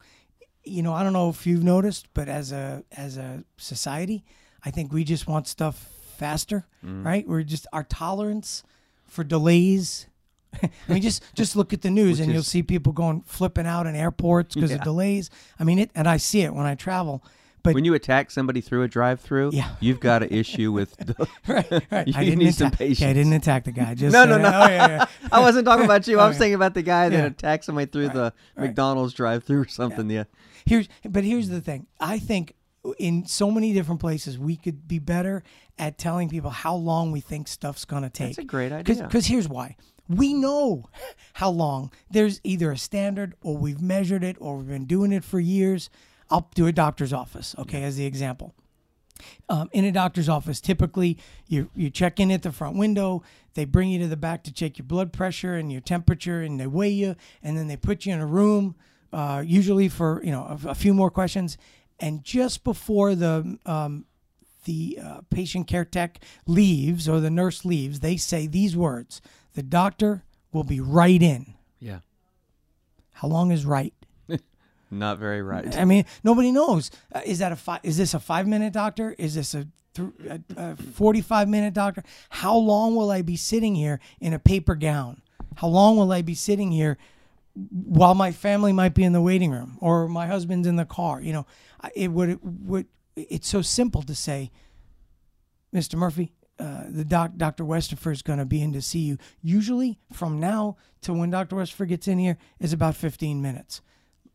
You 0.64 0.84
know, 0.84 0.94
I 0.94 1.02
don't 1.02 1.14
know 1.14 1.30
if 1.30 1.48
you've 1.48 1.64
noticed, 1.64 2.08
but 2.14 2.28
as 2.30 2.52
a 2.52 2.84
as 2.92 3.18
a 3.18 3.44
society, 3.58 4.24
I 4.64 4.70
think 4.72 4.92
we 4.94 5.04
just 5.04 5.28
want 5.28 5.48
stuff 5.48 5.90
faster, 6.18 6.68
right? 6.84 7.28
We're 7.28 7.42
just 7.44 7.66
our 7.74 7.84
tolerance 7.84 8.64
for 9.06 9.24
delays. 9.24 10.06
I 10.64 10.70
mean, 10.88 11.02
just 11.02 11.24
just 11.36 11.56
look 11.56 11.74
at 11.74 11.82
the 11.82 11.90
news, 11.92 12.20
and 12.20 12.32
you'll 12.32 12.42
see 12.44 12.64
people 12.64 12.94
going 12.94 13.22
flipping 13.22 13.68
out 13.68 13.86
in 13.86 13.96
airports 13.96 14.56
because 14.56 14.72
Yeah. 14.72 14.78
of 14.78 14.84
delays. 14.84 15.30
I 15.60 15.64
mean, 15.64 15.80
it, 15.80 15.92
and 15.94 16.08
I 16.08 16.18
see 16.18 16.42
it 16.42 16.54
when 16.54 16.66
I 16.66 16.76
travel. 16.76 17.24
But 17.64 17.74
When 17.76 17.84
you 17.86 17.96
attack 17.96 18.32
somebody 18.32 18.62
through 18.62 18.84
a 18.84 18.88
drive-through, 18.88 19.50
Yeah. 19.52 19.72
you've 19.82 20.00
got 20.00 20.24
an 20.24 20.30
issue 20.30 20.72
with. 20.72 20.96
The, 20.98 21.28
right, 21.48 21.70
right. 21.92 22.08
You 22.08 22.14
I 22.16 22.24
didn't 22.24 22.40
need 22.40 22.56
some 22.56 22.68
attack. 22.68 22.80
patience. 22.80 23.02
Okay, 23.02 23.10
I 23.10 23.14
didn't 23.14 23.34
attack 23.34 23.66
the 23.66 23.72
guy. 23.74 23.94
Just 23.94 24.14
No, 24.14 24.24
no, 24.24 24.38
no. 24.38 24.48
Oh, 24.48 24.68
yeah, 24.70 24.88
yeah. 24.88 25.06
I 25.34 25.42
wasn't 25.42 25.66
talking 25.66 25.84
about 25.84 26.08
you. 26.08 26.18
Oh, 26.18 26.22
I 26.24 26.28
was 26.28 26.36
Okay. 26.38 26.46
thinking 26.46 26.56
about 26.56 26.76
the 26.76 26.82
guy 26.84 27.10
that 27.10 27.26
attacked 27.26 27.66
somebody 27.66 27.88
through 27.92 28.10
the 28.10 28.32
right. 28.56 28.68
McDonald's 28.68 29.14
drive-through 29.14 29.62
or 29.64 29.68
something. 29.68 30.10
Yeah. 30.10 30.24
Here's, 30.66 30.88
but 31.04 31.26
here's 31.26 31.50
the 31.50 31.60
thing. 31.60 31.88
I 32.00 32.20
think 32.20 32.54
in 33.00 33.26
so 33.26 33.52
many 33.52 33.74
different 33.74 34.00
places 34.00 34.40
we 34.40 34.56
could 34.56 34.88
be 34.88 35.00
better 35.00 35.44
at 35.78 35.98
telling 35.98 36.30
people 36.30 36.52
how 36.52 36.76
long 36.76 37.12
we 37.12 37.20
think 37.20 37.50
stuff's 37.50 37.84
gonna 37.84 38.10
take. 38.10 38.28
That's 38.30 38.38
a 38.38 38.44
great 38.46 38.72
idea. 38.72 39.04
Because 39.04 39.26
here's 39.26 39.50
why. 39.50 39.76
We 40.10 40.34
know 40.34 40.90
how 41.34 41.50
long. 41.50 41.92
There's 42.10 42.40
either 42.44 42.72
a 42.72 42.78
standard, 42.78 43.36
or 43.42 43.58
we've 43.58 43.82
measured 43.82 44.24
it, 44.24 44.38
or 44.40 44.58
we've 44.58 44.68
been 44.68 44.86
doing 44.86 45.12
it 45.12 45.24
for 45.24 45.40
years. 45.40 45.90
up 46.30 46.54
to 46.56 46.68
a 46.68 46.72
doctor's 46.72 47.14
office, 47.14 47.56
okay, 47.58 47.84
as 47.84 47.96
the 47.98 48.06
example. 48.06 48.54
Um, 49.50 49.70
in 49.72 49.86
a 49.86 49.92
doctor's 49.92 50.30
office, 50.30 50.62
typically 50.62 51.18
you 51.48 51.72
you 51.74 51.90
check 51.90 52.20
in 52.20 52.32
at 52.32 52.44
the 52.44 52.52
front 52.52 52.78
window. 52.78 53.24
They 53.56 53.66
bring 53.66 53.90
you 53.90 54.00
to 54.00 54.08
the 54.08 54.18
back 54.18 54.44
to 54.44 54.54
check 54.54 54.78
your 54.78 54.86
blood 54.86 55.12
pressure 55.12 55.56
and 55.56 55.72
your 55.72 55.82
temperature, 55.82 56.42
and 56.42 56.60
they 56.60 56.68
weigh 56.68 56.92
you, 56.92 57.16
and 57.42 57.58
then 57.58 57.68
they 57.68 57.78
put 57.78 58.06
you 58.06 58.14
in 58.14 58.20
a 58.20 58.28
room, 58.28 58.76
uh, 59.12 59.44
usually 59.46 59.90
for 59.90 60.22
you 60.24 60.32
know 60.32 60.44
a, 60.44 60.70
a 60.70 60.76
few 60.76 60.94
more 60.94 61.10
questions. 61.10 61.58
And 62.00 62.24
just 62.24 62.64
before 62.64 63.16
the 63.16 63.58
um, 63.66 64.06
the 64.66 65.00
uh, 65.04 65.22
patient 65.32 65.66
care 65.66 65.86
tech 65.86 66.20
leaves 66.46 67.10
or 67.10 67.20
the 67.20 67.32
nurse 67.32 67.66
leaves, 67.66 68.02
they 68.02 68.18
say 68.18 68.46
these 68.46 68.78
words: 68.78 69.20
"The 69.58 69.64
doctor 69.64 70.24
will 70.52 70.64
be 70.64 70.80
right 70.80 71.20
in." 71.20 71.56
Yeah. 71.80 72.02
How 73.14 73.28
long 73.28 73.50
is 73.52 73.66
right? 73.66 73.92
Not 74.92 75.18
very 75.18 75.42
right. 75.42 75.76
I 75.76 75.84
mean, 75.84 76.06
nobody 76.24 76.52
knows. 76.52 76.92
Uh, 77.12 77.22
is 77.26 77.40
that 77.40 77.52
a 77.52 77.56
fi- 77.56 77.80
is 77.82 77.98
this 77.98 78.14
a 78.14 78.20
five 78.20 78.46
minute 78.46 78.72
doctor? 78.72 79.16
Is 79.18 79.34
this 79.34 79.56
a, 79.56 79.68
th- 79.96 80.10
a, 80.30 80.40
a 80.56 80.76
forty 80.76 81.22
five 81.22 81.50
minute 81.50 81.74
doctor? 81.74 82.04
How 82.30 82.56
long 82.56 82.96
will 82.96 83.10
I 83.10 83.24
be 83.24 83.36
sitting 83.36 83.74
here 83.74 84.00
in 84.22 84.32
a 84.32 84.38
paper 84.38 84.76
gown? 84.76 85.24
How 85.56 85.70
long 85.70 85.98
will 85.98 86.12
I 86.12 86.22
be 86.22 86.36
sitting 86.36 86.72
here 86.72 87.00
while 87.72 88.14
my 88.14 88.32
family 88.32 88.72
might 88.74 88.94
be 88.94 89.04
in 89.04 89.14
the 89.14 89.22
waiting 89.22 89.50
room 89.50 89.80
or 89.82 90.08
my 90.08 90.28
husband's 90.28 90.68
in 90.68 90.76
the 90.76 90.86
car? 90.86 91.20
You 91.20 91.34
know, 91.34 91.46
it 91.96 92.12
would 92.12 92.30
it 92.30 92.44
would. 92.44 92.86
It's 93.16 93.48
so 93.48 93.64
simple 93.64 94.04
to 94.04 94.14
say, 94.14 94.52
Mr. 95.74 95.96
Murphy, 95.96 96.32
uh, 96.60 96.84
the 96.88 97.06
doc, 97.06 97.32
Dr. 97.38 97.64
Westerfer 97.64 98.12
is 98.12 98.22
going 98.22 98.40
to 98.40 98.46
be 98.46 98.62
in 98.62 98.74
to 98.74 98.82
see 98.82 99.00
you. 99.00 99.18
Usually, 99.42 100.00
from 100.12 100.40
now 100.40 100.78
to 101.02 101.14
when 101.14 101.30
Dr. 101.30 101.56
Westerfer 101.56 101.88
gets 101.88 102.08
in 102.08 102.18
here 102.18 102.38
is 102.60 102.74
about 102.74 102.96
15 102.96 103.42
minutes. 103.42 103.82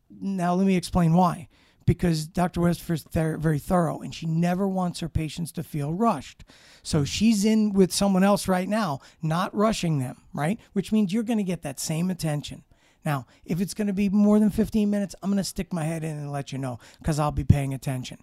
Now, 0.09 0.53
let 0.53 0.65
me 0.65 0.77
explain 0.77 1.13
why. 1.13 1.49
Because 1.85 2.25
Dr. 2.25 2.61
Westerfer 2.61 2.93
is 2.93 3.03
ther- 3.03 3.37
very 3.37 3.59
thorough 3.59 3.99
and 3.99 4.15
she 4.15 4.25
never 4.25 4.65
wants 4.67 5.01
her 5.01 5.09
patients 5.09 5.51
to 5.53 5.63
feel 5.63 5.93
rushed. 5.93 6.45
So 6.81 7.03
she's 7.03 7.43
in 7.43 7.73
with 7.73 7.91
someone 7.91 8.23
else 8.23 8.47
right 8.47 8.69
now, 8.69 9.01
not 9.21 9.53
rushing 9.53 9.99
them, 9.99 10.21
right? 10.33 10.59
Which 10.71 10.93
means 10.93 11.11
you're 11.11 11.23
going 11.23 11.39
to 11.39 11.43
get 11.43 11.61
that 11.63 11.81
same 11.81 12.09
attention. 12.09 12.63
Now, 13.03 13.25
if 13.43 13.59
it's 13.59 13.73
going 13.73 13.87
to 13.87 13.93
be 13.93 14.07
more 14.07 14.39
than 14.39 14.49
15 14.49 14.89
minutes, 14.89 15.13
I'm 15.21 15.29
going 15.29 15.37
to 15.37 15.43
stick 15.43 15.73
my 15.73 15.83
head 15.83 16.05
in 16.05 16.17
and 16.17 16.31
let 16.31 16.53
you 16.53 16.57
know 16.57 16.79
because 16.99 17.19
I'll 17.19 17.31
be 17.31 17.43
paying 17.43 17.73
attention. 17.73 18.19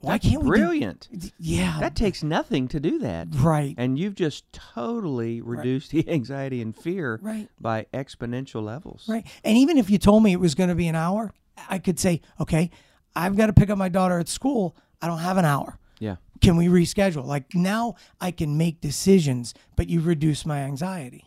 Why 0.00 0.14
That's 0.14 0.28
can't 0.28 0.42
we? 0.42 0.48
do- 0.50 0.62
brilliant. 0.62 1.08
yeah. 1.38 1.78
that 1.80 1.94
takes 1.94 2.22
nothing 2.22 2.68
to 2.68 2.80
do 2.80 2.98
that. 3.00 3.28
right. 3.34 3.74
And 3.76 3.98
you've 3.98 4.14
just 4.14 4.50
totally 4.52 5.40
reduced 5.42 5.90
the 5.90 6.08
anxiety 6.08 6.62
and 6.62 6.74
fear 6.74 7.18
Right. 7.22 7.48
by 7.60 7.86
exponential 7.92 8.62
levels. 8.64 9.04
Right. 9.08 9.26
And 9.44 9.58
even 9.58 9.76
if 9.76 9.90
you 9.90 9.98
told 9.98 10.22
me 10.22 10.32
it 10.32 10.40
was 10.40 10.54
going 10.54 10.70
to 10.70 10.74
be 10.74 10.88
an 10.88 10.96
hour, 10.96 11.32
I 11.68 11.78
could 11.78 11.98
say, 12.00 12.22
okay, 12.40 12.70
I've 13.14 13.36
got 13.36 13.46
to 13.46 13.52
pick 13.52 13.68
up 13.68 13.76
my 13.76 13.90
daughter 13.90 14.18
at 14.18 14.28
school. 14.28 14.74
I 15.02 15.06
don't 15.06 15.18
have 15.18 15.36
an 15.36 15.44
hour. 15.44 15.78
Yeah. 15.98 16.16
Can 16.40 16.56
we 16.56 16.68
reschedule? 16.68 17.26
Like 17.26 17.54
now 17.54 17.96
I 18.22 18.30
can 18.30 18.56
make 18.56 18.80
decisions, 18.80 19.52
but 19.76 19.90
you 19.90 20.00
reduce 20.00 20.46
my 20.46 20.60
anxiety. 20.60 21.26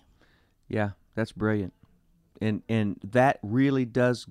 Yeah, 0.68 0.92
that's 1.14 1.32
brilliant. 1.32 1.74
And 2.42 2.64
and 2.68 3.00
that 3.12 3.38
really 3.44 3.86
does 3.86 4.26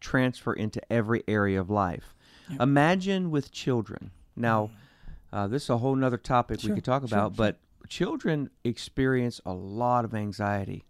transfer 0.00 0.52
into 0.52 0.80
every 0.92 1.24
area 1.26 1.58
of 1.58 1.70
life. 1.70 2.14
Imagine 2.60 3.30
with 3.30 3.50
children. 3.52 4.10
Now, 4.36 4.70
uh, 5.32 5.46
this 5.48 5.64
is 5.64 5.70
a 5.70 5.78
whole 5.78 5.94
nother 5.96 6.16
topic 6.18 6.60
Sure, 6.60 6.70
we 6.70 6.74
could 6.76 6.84
talk 6.84 7.06
sure, 7.06 7.18
about, 7.18 7.32
sure. 7.32 7.36
but 7.36 7.58
children 7.88 8.50
experience 8.64 9.40
a 9.44 9.52
lot 9.52 10.04
of 10.04 10.14
anxiety. 10.14 10.84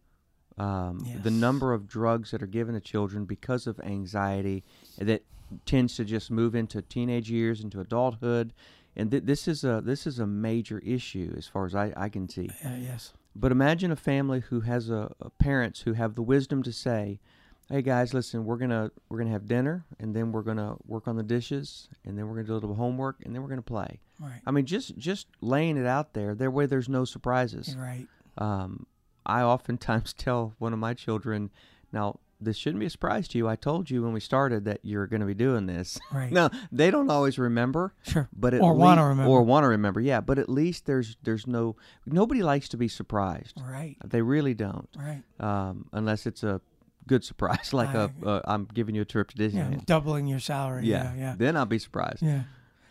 Um, 0.57 1.05
The 1.23 1.31
number 1.31 1.73
of 1.73 1.89
drugs 1.89 2.31
that 2.31 2.43
are 2.43 2.47
given 2.47 2.75
to 2.75 2.81
children 2.81 3.25
because 3.25 3.67
of 3.67 3.81
anxiety 3.81 4.63
that 4.99 5.23
tends 5.67 5.97
to 5.97 6.05
just 6.05 6.31
move 6.31 6.55
into 6.55 6.81
teenage 6.83 7.31
years, 7.31 7.61
into 7.61 7.81
adulthood, 7.81 8.53
and 8.97 9.11
th- 9.11 9.25
this 9.25 9.49
is 9.49 9.65
a 9.65 9.81
this 9.85 10.07
is 10.07 10.19
a 10.21 10.27
major 10.27 10.79
issue 10.79 11.35
as 11.37 11.49
far 11.49 11.67
as 11.67 11.75
I, 11.75 11.93
I 11.97 12.09
can 12.09 12.29
see. 12.29 12.49
Uh, 12.65 12.77
yes. 12.79 13.13
But 13.35 13.51
imagine 13.51 13.91
a 13.91 13.97
family 13.97 14.41
who 14.41 14.61
has 14.61 14.91
a, 14.91 15.13
a 15.21 15.31
parents 15.31 15.81
who 15.81 15.95
have 15.95 16.15
the 16.15 16.23
wisdom 16.23 16.63
to 16.63 16.73
say, 16.73 17.19
"Hey 17.69 17.83
guys, 17.83 18.13
listen, 18.15 18.45
we're 18.45 18.57
gonna 18.59 18.91
we're 19.09 19.19
gonna 19.19 19.31
have 19.31 19.47
dinner, 19.47 19.85
and 19.99 20.15
then 20.15 20.33
we're 20.33 20.43
gonna 20.43 20.77
work 20.87 21.09
on 21.09 21.17
the 21.17 21.23
dishes, 21.23 21.89
and 22.05 22.19
then 22.19 22.29
we're 22.29 22.35
gonna 22.35 22.47
do 22.47 22.53
a 22.55 22.57
little 22.63 22.75
homework, 22.77 23.17
and 23.25 23.35
then 23.35 23.43
we're 23.43 23.49
gonna 23.49 23.63
play." 23.63 24.01
Right. 24.21 24.41
I 24.47 24.51
mean, 24.51 24.67
just 24.67 24.97
just 24.99 25.27
laying 25.41 25.77
it 25.77 25.87
out 25.87 26.13
there, 26.15 26.35
there 26.35 26.51
way 26.51 26.67
there's 26.67 26.89
no 26.89 27.05
surprises. 27.05 27.75
Right. 27.77 28.07
Um, 28.39 28.87
I 29.27 29.43
oftentimes 29.43 30.13
tell 30.19 30.55
one 30.59 30.73
of 30.73 30.79
my 30.79 30.95
children, 30.95 31.51
"Now 31.93 32.21
this 32.41 32.57
shouldn't 32.59 32.81
be 32.81 32.87
a 32.87 32.91
surprise 32.91 33.27
to 33.29 33.39
you. 33.39 33.49
I 33.49 33.57
told 33.57 33.89
you 33.91 34.03
when 34.03 34.13
we 34.13 34.21
started 34.21 34.67
that 34.67 34.81
you're 34.83 35.07
going 35.07 35.21
to 35.21 35.27
be 35.27 35.33
doing 35.35 35.65
this." 35.67 35.99
Right. 36.13 36.31
no, 36.39 36.51
they 36.71 36.91
don't 36.91 37.09
always 37.09 37.39
remember 37.39 37.95
Sure. 38.03 38.29
but 38.37 38.53
at 38.53 38.61
Or 38.61 38.75
wanna 38.75 39.07
remember. 39.09 39.31
or 39.31 39.43
want 39.43 39.65
to 39.65 39.69
remember 39.69 40.01
yeah 40.01 40.21
but 40.21 40.39
at 40.39 40.49
least 40.51 40.85
there's 40.85 41.17
there's 41.23 41.47
no 41.47 41.77
nobody 42.07 42.43
likes 42.43 42.69
to 42.71 42.77
be 42.77 42.89
surprised 42.89 43.59
Right. 43.65 43.97
they 44.05 44.21
really 44.21 44.53
don't 44.53 44.89
Right. 44.99 45.23
um, 45.41 45.87
unless 45.93 46.27
it's 46.27 46.43
a 46.43 46.61
good 47.07 47.25
surprise 47.25 47.73
like 47.81 47.95
I 47.95 48.09
a 48.25 48.27
uh, 48.27 48.41
i'm 48.47 48.67
giving 48.73 48.95
you 48.95 49.03
a 49.03 49.05
trip 49.05 49.31
to 49.31 49.49
Yeah. 49.49 49.71
Doubling 49.85 50.27
your 50.27 50.41
salary. 50.41 50.87
Yeah. 50.87 51.15
Yeah. 51.17 51.35
then 51.37 51.57
i'll 51.57 51.67
be 51.67 51.79
surprised 51.79 52.23
Yeah. 52.23 52.43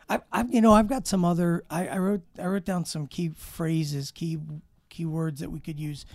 I, 0.09 0.19
I, 0.31 0.43
you 0.43 0.59
know, 0.61 0.73
I've 0.73 0.89
got 0.89 1.07
some 1.07 1.23
other. 1.23 1.63
I, 1.69 1.87
I 1.87 1.97
wrote, 1.97 2.21
I 2.37 2.45
wrote 2.47 2.65
down 2.65 2.83
some 2.83 3.07
key 3.07 3.29
phrases, 3.29 4.11
key, 4.11 4.37
key 4.89 5.05
words 5.05 5.39
that 5.39 5.49
we 5.49 5.61
could 5.61 5.79
use, 5.79 6.05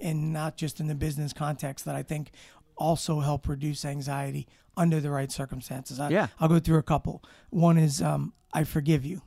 and 0.00 0.32
not 0.32 0.56
just 0.56 0.78
in 0.78 0.86
the 0.86 0.94
business 0.94 1.32
context 1.32 1.84
that 1.84 1.96
I 1.96 2.04
think 2.04 2.30
also 2.76 3.18
help 3.18 3.48
reduce 3.48 3.84
anxiety 3.84 4.46
under 4.76 5.00
the 5.00 5.10
right 5.10 5.30
circumstances. 5.30 5.98
I, 5.98 6.10
Yeah. 6.10 6.28
I'll 6.38 6.48
go 6.48 6.60
through 6.60 6.78
a 6.78 6.84
couple. 6.84 7.20
One 7.50 7.78
is, 7.78 8.00
um, 8.00 8.32
"I 8.54 8.62
forgive 8.62 9.04
you." 9.04 9.22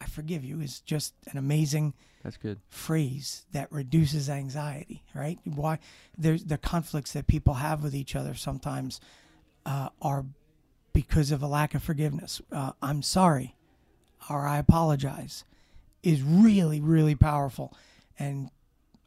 I 0.00 0.06
forgive 0.06 0.44
you 0.44 0.60
is 0.60 0.80
just 0.80 1.14
an 1.32 1.36
amazing 1.36 1.94
that's 2.22 2.36
good 2.36 2.58
phrase 2.68 3.46
that 3.52 3.70
reduces 3.70 4.28
anxiety, 4.28 5.02
right? 5.14 5.38
Why 5.44 5.78
there's 6.16 6.44
the 6.44 6.58
conflicts 6.58 7.12
that 7.12 7.26
people 7.26 7.54
have 7.54 7.82
with 7.82 7.94
each 7.94 8.16
other 8.16 8.34
sometimes 8.34 9.00
uh, 9.64 9.90
are 10.02 10.24
because 10.92 11.30
of 11.30 11.42
a 11.42 11.46
lack 11.46 11.74
of 11.74 11.82
forgiveness. 11.82 12.40
Uh, 12.50 12.72
I'm 12.82 13.02
sorry, 13.02 13.56
or 14.28 14.46
I 14.46 14.58
apologize, 14.58 15.44
is 16.02 16.22
really 16.22 16.80
really 16.80 17.14
powerful, 17.14 17.76
and 18.18 18.50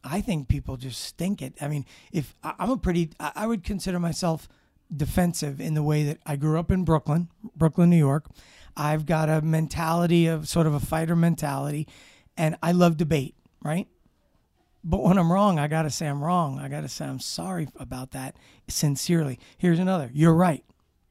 I 0.04 0.20
think 0.20 0.48
people 0.48 0.76
just 0.76 1.00
stink 1.00 1.42
it. 1.42 1.54
I 1.60 1.68
mean, 1.68 1.84
if 2.12 2.34
I'm 2.42 2.70
a 2.70 2.76
pretty, 2.76 3.10
I 3.20 3.46
would 3.46 3.62
consider 3.62 4.00
myself 4.00 4.48
defensive 4.94 5.60
in 5.60 5.74
the 5.74 5.82
way 5.82 6.04
that 6.04 6.18
I 6.26 6.36
grew 6.36 6.58
up 6.58 6.70
in 6.70 6.84
Brooklyn, 6.84 7.28
Brooklyn, 7.56 7.90
New 7.90 7.96
York. 7.96 8.26
I've 8.76 9.06
got 9.06 9.28
a 9.28 9.42
mentality 9.42 10.26
of 10.26 10.48
sort 10.48 10.66
of 10.66 10.74
a 10.74 10.80
fighter 10.80 11.14
mentality, 11.14 11.86
and 12.36 12.56
I 12.62 12.72
love 12.72 12.96
debate, 12.96 13.34
right? 13.62 13.88
But 14.84 15.02
when 15.02 15.16
I'm 15.18 15.30
wrong, 15.32 15.58
I 15.58 15.68
got 15.68 15.82
to 15.82 15.90
say 15.90 16.06
I'm 16.08 16.22
wrong. 16.22 16.58
I 16.58 16.68
got 16.68 16.80
to 16.80 16.88
say 16.88 17.04
I'm 17.04 17.20
sorry 17.20 17.68
about 17.78 18.10
that 18.12 18.36
sincerely. 18.68 19.38
Here's 19.56 19.78
another. 19.78 20.10
You're 20.12 20.34
right. 20.34 20.64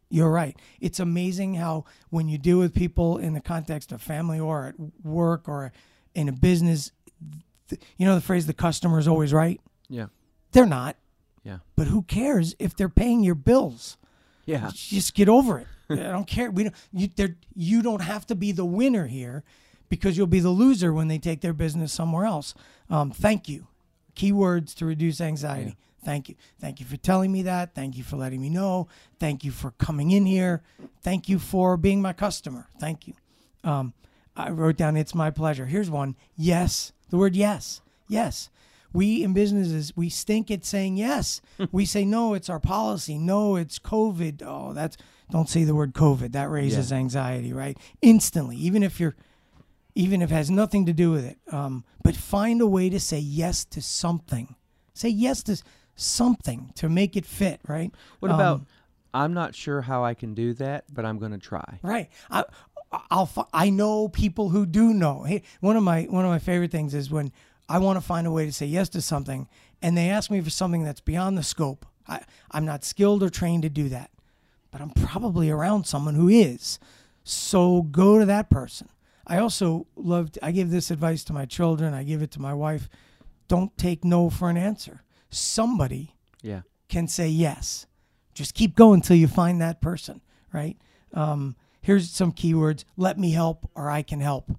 You're 0.10 0.30
right. 0.32 0.58
It's 0.82 1.00
amazing 1.00 1.54
how 1.56 1.86
when 2.10 2.28
you 2.28 2.38
deal 2.38 2.60
with 2.60 2.74
people 2.76 3.18
in 3.18 3.34
the 3.34 3.40
context 3.40 3.94
of 3.94 4.02
family 4.02 4.40
or 4.40 4.68
at 4.68 4.76
work 5.06 5.48
or 5.48 5.72
in 6.14 6.28
a 6.28 6.34
business, 6.34 6.92
th- 7.70 7.82
you 7.98 8.06
know 8.06 8.16
the 8.16 8.20
phrase 8.22 8.46
the 8.46 8.54
customer 8.54 9.00
is 9.00 9.08
always 9.08 9.32
right? 9.32 9.62
yeah 9.88 10.08
They're 10.52 10.66
not. 10.66 10.98
yeah 11.46 11.60
But 11.78 11.88
who 11.88 12.02
cares 12.02 12.56
if 12.60 12.76
they're 12.76 12.90
paying 12.90 13.24
your 13.24 13.36
bills? 13.36 13.96
yeah 14.46 14.70
Just 14.74 15.14
get 15.14 15.30
over 15.30 15.60
it. 15.60 15.68
I 15.90 15.96
don't 15.96 16.28
care. 16.28 16.52
We 16.52 16.64
don't. 16.64 16.76
You, 16.92 17.08
there, 17.16 17.36
you 17.56 17.82
don't 17.82 18.02
have 18.02 18.26
to 18.28 18.36
be 18.36 18.52
the 18.52 18.66
winner 18.66 19.08
here, 19.08 19.44
because 19.92 20.18
you'll 20.18 20.26
be 20.26 20.40
the 20.40 20.50
loser 20.50 20.94
when 20.94 21.10
they 21.10 21.20
take 21.20 21.42
their 21.42 21.52
business 21.52 21.92
somewhere 21.92 22.26
else. 22.26 22.56
Um, 22.90 23.12
thank 23.12 23.50
you. 23.50 23.68
Keywords 24.16 24.74
to 24.76 24.86
reduce 24.86 25.20
anxiety. 25.20 25.76
Thank 26.06 26.30
you. 26.30 26.36
Thank 26.62 26.80
you 26.80 26.86
for 26.86 26.96
telling 26.96 27.30
me 27.30 27.42
that. 27.44 27.76
Thank 27.76 27.98
you 27.98 28.04
for 28.04 28.16
letting 28.16 28.42
me 28.42 28.50
know. 28.50 28.88
Thank 29.20 29.44
you 29.44 29.52
for 29.52 29.72
coming 29.72 30.12
in 30.12 30.26
here. 30.26 30.64
Thank 31.02 31.28
you 31.28 31.38
for 31.38 31.76
being 31.76 32.02
my 32.02 32.14
customer. 32.14 32.70
Thank 32.80 33.06
you. 33.06 33.16
Um, 33.66 33.94
I 34.34 34.50
wrote 34.50 34.78
down, 34.78 34.96
it's 34.96 35.14
my 35.14 35.30
pleasure. 35.30 35.66
Here's 35.66 35.90
one. 35.90 36.16
Yes. 36.38 36.94
The 37.10 37.18
word 37.18 37.36
yes. 37.36 37.82
Yes. 38.08 38.50
We 38.94 39.26
in 39.26 39.34
businesses, 39.34 39.92
we 39.98 40.08
stink 40.08 40.50
at 40.52 40.64
saying 40.64 40.96
yes. 40.96 41.42
we 41.74 41.84
say, 41.86 42.06
no, 42.06 42.34
it's 42.34 42.50
our 42.50 42.62
policy. 42.62 43.18
No, 43.18 43.58
it's 43.58 43.78
COVID. 43.78 44.42
Oh, 44.42 44.72
that's, 44.72 44.96
don't 45.30 45.50
say 45.50 45.66
the 45.66 45.76
word 45.76 45.94
COVID. 45.94 46.32
That 46.32 46.50
raises 46.50 46.94
anxiety, 46.94 47.52
right? 47.52 47.78
Instantly, 48.02 48.56
even 48.56 48.84
if 48.84 48.98
you're, 48.98 49.18
even 49.96 50.22
if 50.22 50.32
it 50.32 50.36
has 50.36 50.50
nothing 50.50 50.86
to 50.86 50.94
do 50.94 51.12
with 51.12 51.26
it. 51.26 51.38
Um, 51.52 51.84
but 52.04 52.16
find 52.16 52.62
a 52.62 52.68
way 52.68 52.90
to 52.90 53.00
say 53.00 53.20
yes 53.20 53.66
to 53.66 53.82
something. 53.82 54.56
Say 54.94 55.10
yes 55.10 55.44
to 55.44 55.62
something 55.96 56.72
to 56.76 56.90
make 56.90 57.16
it 57.16 57.26
fit, 57.26 57.60
right? 57.68 57.92
What 58.20 58.32
Um, 58.32 58.36
about? 58.40 58.62
I'm 59.14 59.34
not 59.34 59.56
sure 59.56 59.82
how 59.82 60.04
I 60.06 60.14
can 60.14 60.34
do 60.34 60.54
that, 60.54 60.86
but 60.94 61.06
I'm 61.06 61.18
going 61.20 61.34
to 61.34 61.38
try. 61.38 61.80
Right. 61.84 62.10
I, 62.30 62.46
I'll. 63.10 63.30
I 63.54 63.70
know 63.70 64.08
people 64.08 64.50
who 64.50 64.66
do 64.66 64.94
know. 64.94 65.24
Hey, 65.24 65.44
one 65.60 65.76
of 65.76 65.84
my 65.84 66.04
one 66.04 66.26
of 66.26 66.32
my 66.32 66.40
favorite 66.40 66.72
things 66.72 66.94
is 66.94 67.10
when 67.12 67.32
I 67.70 67.78
want 67.80 67.98
to 67.98 68.02
find 68.02 68.26
a 68.28 68.32
way 68.32 68.46
to 68.46 68.52
say 68.52 68.66
yes 68.66 68.90
to 68.90 69.02
something, 69.02 69.48
and 69.82 69.98
they 69.98 70.10
ask 70.10 70.32
me 70.32 70.42
for 70.42 70.50
something 70.50 70.84
that's 70.84 71.02
beyond 71.02 71.38
the 71.38 71.44
scope. 71.44 71.86
I, 72.08 72.22
I'm 72.52 72.66
not 72.66 72.84
skilled 72.84 73.22
or 73.24 73.30
trained 73.30 73.64
to 73.64 73.70
do 73.70 73.88
that, 73.90 74.12
but 74.72 74.82
I'm 74.82 74.90
probably 74.92 75.50
around 75.50 75.86
someone 75.86 76.16
who 76.16 76.28
is. 76.28 76.80
So 77.24 77.84
go 77.84 78.18
to 78.20 78.26
that 78.26 78.50
person. 78.50 78.90
I 79.32 79.38
also 79.40 79.88
love. 79.96 80.30
I 80.44 80.52
give 80.52 80.70
this 80.72 80.92
advice 80.92 81.24
to 81.26 81.34
my 81.34 81.46
children. 81.46 81.94
I 81.94 82.04
give 82.04 82.22
it 82.22 82.32
to 82.32 82.42
my 82.42 82.54
wife. 82.54 82.90
Don't 83.48 83.76
take 83.78 84.04
no 84.04 84.30
for 84.30 84.50
an 84.50 84.58
answer. 84.58 85.04
Somebody 85.30 86.16
Yeah. 86.42 86.62
can 86.90 87.08
say 87.08 87.30
yes. 87.30 87.88
Just 88.34 88.54
keep 88.54 88.76
going 88.76 89.00
until 89.00 89.16
you 89.16 89.28
find 89.28 89.62
that 89.62 89.82
person, 89.82 90.22
right? 90.54 90.78
Um, 91.14 91.56
here's 91.82 92.10
some 92.10 92.32
keywords 92.32 92.84
let 92.98 93.18
me 93.18 93.32
help 93.32 93.70
or 93.76 93.90
I 93.90 94.02
can 94.02 94.20
help. 94.22 94.52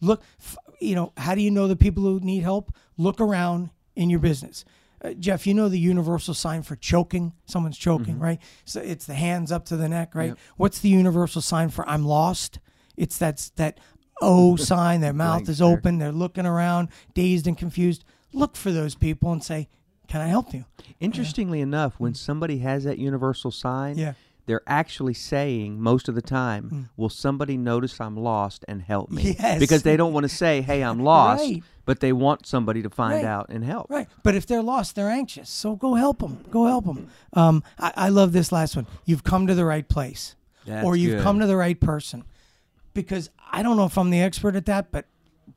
Look, 0.00 0.22
f- 0.38 0.56
you 0.80 0.94
know, 0.94 1.12
how 1.16 1.34
do 1.34 1.40
you 1.42 1.50
know 1.50 1.68
the 1.68 1.76
people 1.76 2.02
who 2.02 2.20
need 2.20 2.42
help? 2.42 2.72
Look 2.96 3.20
around 3.20 3.70
in 3.96 4.08
your 4.10 4.20
business. 4.20 4.64
Uh, 5.02 5.12
Jeff, 5.14 5.46
you 5.46 5.54
know 5.54 5.68
the 5.68 5.78
universal 5.78 6.34
sign 6.34 6.62
for 6.62 6.76
choking? 6.76 7.32
Someone's 7.46 7.78
choking, 7.78 8.18
right? 8.18 8.38
So 8.66 8.80
it's 8.80 9.06
the 9.06 9.14
hands 9.14 9.50
up 9.52 9.64
to 9.66 9.76
the 9.76 9.88
neck, 9.88 10.14
right? 10.14 10.28
Yep. 10.30 10.38
What's 10.56 10.78
the 10.80 10.88
universal 10.90 11.40
sign 11.42 11.68
for 11.70 11.88
I'm 11.88 12.04
lost? 12.04 12.58
It's 12.96 13.16
that's 13.18 13.50
that 13.50 13.80
O 14.20 14.56
sign, 14.56 15.00
their 15.00 15.12
mouth 15.12 15.48
is 15.48 15.60
open, 15.62 15.98
they're 15.98 16.12
looking 16.12 16.46
around, 16.46 16.88
dazed 17.14 17.46
and 17.46 17.56
confused. 17.56 18.04
Look 18.32 18.56
for 18.56 18.70
those 18.72 18.94
people 18.94 19.32
and 19.32 19.42
say, 19.42 19.68
Can 20.08 20.20
I 20.20 20.26
help 20.26 20.52
you? 20.52 20.64
Interestingly 20.98 21.60
enough, 21.60 21.94
when 21.98 22.14
somebody 22.14 22.58
has 22.58 22.82
that 22.84 22.98
universal 22.98 23.50
sign, 23.52 23.96
Yeah. 23.96 24.14
they're 24.46 24.62
actually 24.66 25.14
saying 25.14 25.80
most 25.80 26.08
of 26.08 26.16
the 26.16 26.22
time, 26.22 26.88
"Will 26.96 27.08
somebody 27.08 27.56
notice 27.56 28.00
I'm 28.00 28.16
lost 28.16 28.64
and 28.66 28.82
help 28.82 29.10
me?" 29.12 29.36
Yes. 29.38 29.60
Because 29.60 29.84
they 29.84 29.96
don't 29.96 30.12
want 30.12 30.24
to 30.24 30.28
say, 30.28 30.62
"Hey, 30.62 30.82
I'm 30.82 30.98
lost," 31.04 31.44
Right. 31.44 31.62
but 31.84 32.00
they 32.00 32.12
want 32.12 32.44
somebody 32.46 32.82
to 32.82 32.90
find 32.90 33.14
Right. 33.22 33.24
out 33.24 33.46
and 33.50 33.62
help. 33.64 33.88
Right. 33.88 34.08
But 34.24 34.34
if 34.34 34.46
they're 34.46 34.62
lost, 34.64 34.96
they're 34.96 35.08
anxious. 35.10 35.48
So 35.48 35.76
go 35.76 35.94
help 35.94 36.18
them. 36.18 36.44
Go 36.50 36.66
help 36.66 36.86
them. 36.86 37.06
Um, 37.32 37.62
I, 37.78 37.92
I 37.96 38.08
love 38.08 38.32
this 38.32 38.50
last 38.50 38.74
one. 38.74 38.88
You've 39.04 39.22
come 39.22 39.46
to 39.46 39.54
the 39.54 39.64
right 39.64 39.88
place, 39.88 40.34
That's 40.66 40.84
or 40.84 40.96
you've 40.96 41.18
good. 41.18 41.22
come 41.22 41.38
to 41.38 41.46
the 41.46 41.56
right 41.56 41.78
person. 41.80 42.24
Because 42.94 43.30
I 43.52 43.62
don't 43.62 43.76
know 43.76 43.84
if 43.86 43.96
I'm 43.98 44.10
the 44.10 44.20
expert 44.20 44.56
at 44.56 44.66
that, 44.66 44.90
but 44.90 45.06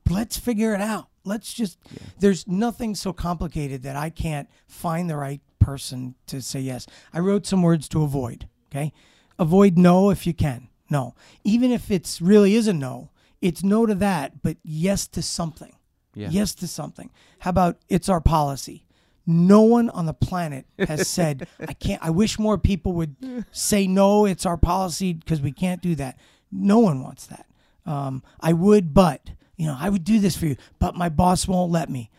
let's 0.10 0.38
figure 0.38 0.74
it 0.74 0.82
out. 0.82 1.08
Let's 1.26 1.54
just. 1.54 1.80
There's 2.20 2.48
nothing 2.48 2.96
so 2.96 3.14
complicated 3.14 3.84
that 3.84 3.96
I 3.96 4.10
can't 4.10 4.50
find 4.68 5.10
the 5.10 5.18
right 5.18 5.42
person 5.60 6.16
to 6.28 6.42
say 6.42 6.60
yes. 6.60 6.86
I 7.14 7.20
wrote 7.20 7.46
some 7.48 7.62
words 7.62 7.88
to 7.90 8.04
avoid. 8.04 8.48
Okay, 8.72 8.92
avoid 9.40 9.78
no 9.78 10.10
if 10.10 10.28
you 10.28 10.34
can. 10.34 10.68
No, 10.90 11.16
even 11.44 11.72
if 11.72 11.90
it's 11.90 12.22
really 12.22 12.56
is 12.56 12.68
a 12.68 12.74
no, 12.74 13.10
it's 13.42 13.64
no 13.64 13.86
to 13.86 13.96
that, 13.96 14.44
but 14.44 14.58
yes 14.64 15.08
to 15.08 15.22
something 15.22 15.74
Yeah. 16.14 16.28
yes 16.30 16.54
to 16.56 16.68
something. 16.68 17.10
How 17.40 17.50
about 17.52 17.78
it's 17.90 18.10
our 18.10 18.22
policy? 18.22 18.86
No 19.26 19.62
one 19.62 19.90
on 19.90 20.06
the 20.06 20.14
planet 20.14 20.66
has 20.78 21.08
said, 21.18 21.48
I 21.60 21.74
can't, 21.74 22.04
I 22.04 22.10
wish 22.10 22.38
more 22.38 22.58
people 22.58 22.92
would 22.94 23.16
say, 23.52 23.88
no, 23.88 24.26
it's 24.26 24.46
our 24.46 24.58
policy 24.58 25.14
because 25.14 25.42
we 25.42 25.52
can't 25.54 25.82
do 25.82 25.96
that. 25.96 26.20
No 26.54 26.80
one 26.80 27.02
wants 27.02 27.26
that. 27.28 27.46
Um, 27.86 28.24
I 28.40 28.54
would, 28.54 28.94
but, 28.94 29.32
you 29.58 29.66
know, 29.66 29.76
I 29.78 29.90
would 29.90 30.04
do 30.04 30.20
this 30.20 30.38
for 30.38 30.46
you, 30.46 30.56
but 30.80 30.96
my 30.96 31.10
boss 31.10 31.48
won't 31.48 31.72
let 31.72 31.90
me. 31.90 32.10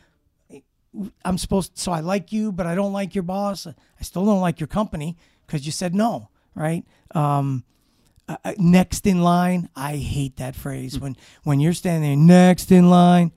I'm 1.24 1.38
supposed 1.38 1.74
to, 1.74 1.80
so 1.80 1.92
I 1.92 2.00
like 2.00 2.32
you, 2.32 2.52
but 2.52 2.66
I 2.66 2.74
don't 2.74 2.92
like 2.92 3.14
your 3.14 3.22
boss. 3.22 3.66
I 3.66 3.74
still 4.02 4.24
don't 4.24 4.40
like 4.40 4.60
your 4.60 4.66
company 4.66 5.16
because 5.46 5.66
you 5.66 5.72
said 5.72 5.94
no, 5.94 6.28
right? 6.54 6.84
Um, 7.14 7.64
uh, 8.28 8.36
next 8.58 9.06
in 9.06 9.22
line, 9.22 9.68
I 9.76 9.96
hate 9.96 10.36
that 10.36 10.56
phrase 10.56 10.98
when 10.98 11.16
when 11.42 11.60
you're 11.60 11.74
standing 11.74 12.08
there 12.08 12.16
next 12.16 12.72
in 12.72 12.88
line. 12.88 13.32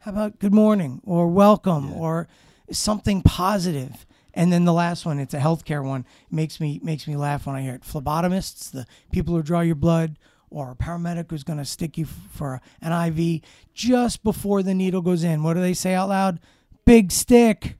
How 0.00 0.12
about 0.12 0.38
good 0.38 0.54
morning 0.54 1.02
or 1.04 1.28
welcome 1.28 1.92
or 1.92 2.26
something 2.70 3.22
positive? 3.22 4.06
And 4.32 4.52
then 4.52 4.64
the 4.64 4.72
last 4.72 5.04
one, 5.04 5.18
it's 5.18 5.34
a 5.34 5.40
healthcare 5.40 5.84
one, 5.84 6.06
makes 6.30 6.60
me 6.60 6.80
makes 6.82 7.06
me 7.06 7.16
laugh 7.16 7.46
when 7.46 7.56
I 7.56 7.62
hear 7.62 7.74
it. 7.74 7.82
Phlebotomists, 7.82 8.70
the 8.70 8.86
people 9.10 9.34
who 9.34 9.42
draw 9.42 9.60
your 9.60 9.74
blood, 9.74 10.16
or 10.50 10.72
a 10.72 10.74
paramedic 10.74 11.30
who's 11.30 11.44
going 11.44 11.58
to 11.58 11.64
stick 11.64 11.96
you 11.96 12.04
for 12.06 12.60
an 12.82 12.92
IV 12.92 13.42
just 13.72 14.22
before 14.24 14.62
the 14.62 14.74
needle 14.74 15.00
goes 15.00 15.22
in. 15.24 15.42
What 15.42 15.54
do 15.54 15.60
they 15.60 15.74
say 15.74 15.94
out 15.94 16.08
loud? 16.08 16.40
Big 16.84 17.12
stick. 17.12 17.76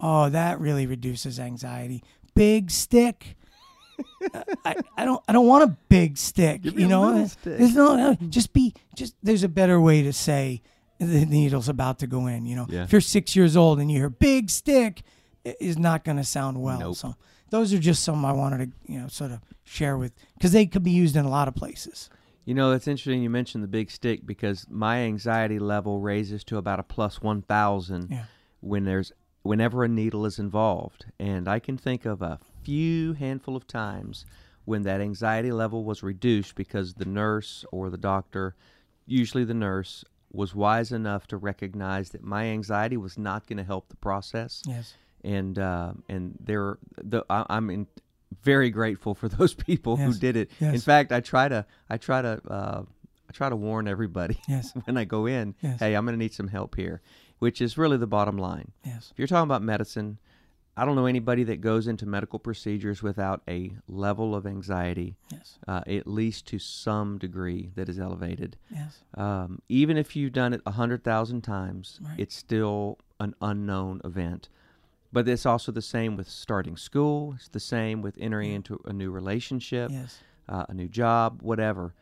Oh, 0.00 0.28
that 0.28 0.58
really 0.60 0.86
reduces 0.86 1.38
anxiety. 1.38 2.02
Big 2.34 2.70
stick. 2.70 3.36
I, 4.64 4.74
I 4.96 5.04
don't 5.04 5.22
I 5.28 5.32
don't 5.32 5.46
want 5.46 5.64
a 5.70 5.76
big 5.88 6.18
stick. 6.18 6.64
You 6.64 6.88
know, 6.88 7.26
stick. 7.26 7.58
there's 7.58 7.76
no, 7.76 7.94
no 7.94 8.14
just 8.28 8.52
be 8.52 8.74
just. 8.96 9.14
There's 9.22 9.44
a 9.44 9.48
better 9.48 9.80
way 9.80 10.02
to 10.02 10.12
say 10.12 10.62
the 10.98 11.24
needle's 11.26 11.68
about 11.68 12.00
to 12.00 12.08
go 12.08 12.26
in. 12.26 12.44
You 12.44 12.56
know, 12.56 12.66
Yeah. 12.68 12.82
if 12.84 12.92
you're 12.92 13.00
six 13.00 13.36
years 13.36 13.56
old 13.56 13.78
and 13.78 13.90
you 13.92 13.98
hear 13.98 14.10
big 14.10 14.50
stick, 14.50 15.02
it 15.44 15.56
is 15.60 15.78
not 15.78 16.02
going 16.04 16.16
to 16.16 16.24
sound 16.24 16.60
well. 16.60 16.80
Nope. 16.80 16.96
So 16.96 17.14
those 17.50 17.72
are 17.72 17.78
just 17.78 18.02
some 18.02 18.24
I 18.24 18.32
wanted 18.32 18.58
to 18.86 18.92
you 18.92 19.00
know 19.00 19.08
sort 19.08 19.30
of 19.30 19.40
share 19.64 19.96
with 19.96 20.12
because 20.34 20.52
they 20.52 20.66
could 20.66 20.82
be 20.82 20.90
used 20.90 21.16
in 21.16 21.24
a 21.24 21.28
lot 21.30 21.48
of 21.48 21.54
places. 21.54 22.10
You 22.44 22.52
know, 22.54 22.72
it's 22.72 22.86
interesting 22.86 23.22
you 23.22 23.30
mentioned 23.30 23.64
the 23.64 23.68
big 23.68 23.90
stick 23.90 24.26
because 24.26 24.66
my 24.68 24.98
anxiety 24.98 25.58
level 25.58 26.00
raises 26.00 26.44
to 26.44 26.58
about 26.58 26.78
a 26.78 26.82
plus 26.82 27.22
1,000 27.22 28.08
Yeah. 28.10 28.24
when 28.60 28.84
there's 28.84 29.12
whenever 29.42 29.82
a 29.82 29.88
needle 29.88 30.26
is 30.26 30.38
involved. 30.38 31.06
And 31.18 31.48
I 31.48 31.58
can 31.58 31.78
think 31.78 32.04
of 32.04 32.20
a 32.20 32.38
few 32.62 33.14
handful 33.14 33.56
of 33.56 33.66
times 33.66 34.26
when 34.66 34.82
that 34.82 35.00
anxiety 35.00 35.52
level 35.52 35.84
was 35.84 36.02
reduced 36.02 36.54
because 36.54 36.94
the 36.94 37.04
nurse 37.06 37.64
or 37.72 37.88
the 37.88 37.96
doctor, 37.98 38.54
usually 39.06 39.44
the 39.44 39.54
nurse, 39.54 40.04
was 40.30 40.54
wise 40.54 40.92
enough 40.92 41.26
to 41.28 41.36
recognize 41.38 42.10
that 42.10 42.22
my 42.22 42.44
anxiety 42.46 42.96
was 42.98 43.16
not 43.16 43.46
going 43.46 43.56
to 43.58 43.64
help 43.64 43.88
the 43.88 43.96
process 43.96 44.62
Yes. 44.66 44.94
And 45.24 45.58
uh, 45.58 45.92
and 46.08 46.36
they're 46.40 46.78
the 47.02 47.24
I, 47.30 47.44
I'm 47.48 47.70
in, 47.70 47.86
very 48.42 48.70
grateful 48.70 49.14
for 49.14 49.28
those 49.38 49.54
people 49.54 49.96
who 49.96 50.12
did 50.12 50.36
it. 50.36 50.50
In 50.60 50.80
fact, 50.80 51.12
I 51.12 51.20
try 51.20 51.48
to 51.48 51.64
I 51.90 51.96
try 51.96 52.22
to 52.22 52.40
uh, 52.48 52.82
I 53.28 53.32
try 53.32 53.48
to 53.48 53.56
warn 53.56 53.88
everybody 53.88 54.38
Yes. 54.48 54.72
when 54.84 54.96
I 54.96 55.04
go 55.04 55.26
in. 55.26 55.54
Yes. 55.60 55.80
Hey, 55.80 55.94
I'm 55.94 56.04
going 56.04 56.14
to 56.18 56.22
need 56.22 56.34
some 56.34 56.48
help 56.48 56.76
here, 56.76 57.00
which 57.38 57.60
is 57.60 57.78
really 57.78 57.96
the 57.96 58.06
bottom 58.06 58.36
line. 58.38 58.72
Yes. 58.84 59.08
If 59.12 59.18
you're 59.18 59.28
talking 59.28 59.48
about 59.48 59.62
medicine, 59.62 60.18
I 60.76 60.84
don't 60.84 60.96
know 60.96 61.06
anybody 61.06 61.44
that 61.44 61.60
goes 61.60 61.86
into 61.86 62.04
medical 62.04 62.38
procedures 62.40 63.00
without 63.02 63.42
a 63.48 63.72
level 63.88 64.34
of 64.34 64.44
anxiety, 64.46 65.16
Yes. 65.30 65.58
uh, 65.68 65.82
at 65.86 66.06
least 66.08 66.46
to 66.48 66.58
some 66.58 67.16
degree, 67.18 67.70
that 67.76 67.88
is 67.88 67.98
elevated. 68.00 68.56
Yes. 68.70 68.98
Um, 69.14 69.60
even 69.68 69.96
if 69.96 70.16
you've 70.16 70.32
done 70.32 70.52
it 70.52 70.60
a 70.66 70.72
hundred 70.72 71.04
thousand 71.04 71.42
times, 71.42 72.00
Right. 72.02 72.18
it's 72.18 72.34
still 72.36 72.98
an 73.20 73.34
unknown 73.40 74.00
event. 74.04 74.48
But 75.14 75.28
it's 75.28 75.46
also 75.46 75.70
the 75.70 75.80
same 75.80 76.16
with 76.16 76.28
starting 76.28 76.76
school. 76.76 77.34
It's 77.36 77.48
the 77.48 77.60
same 77.60 78.02
with 78.02 78.16
entering 78.18 78.52
into 78.52 78.80
a 78.84 78.92
new 78.92 79.10
relationship, 79.12 79.92
Yes. 79.92 80.18
uh, 80.48 80.66
a 80.68 80.74
new 80.74 80.88
job, 80.88 81.40
whatever. 81.40 81.94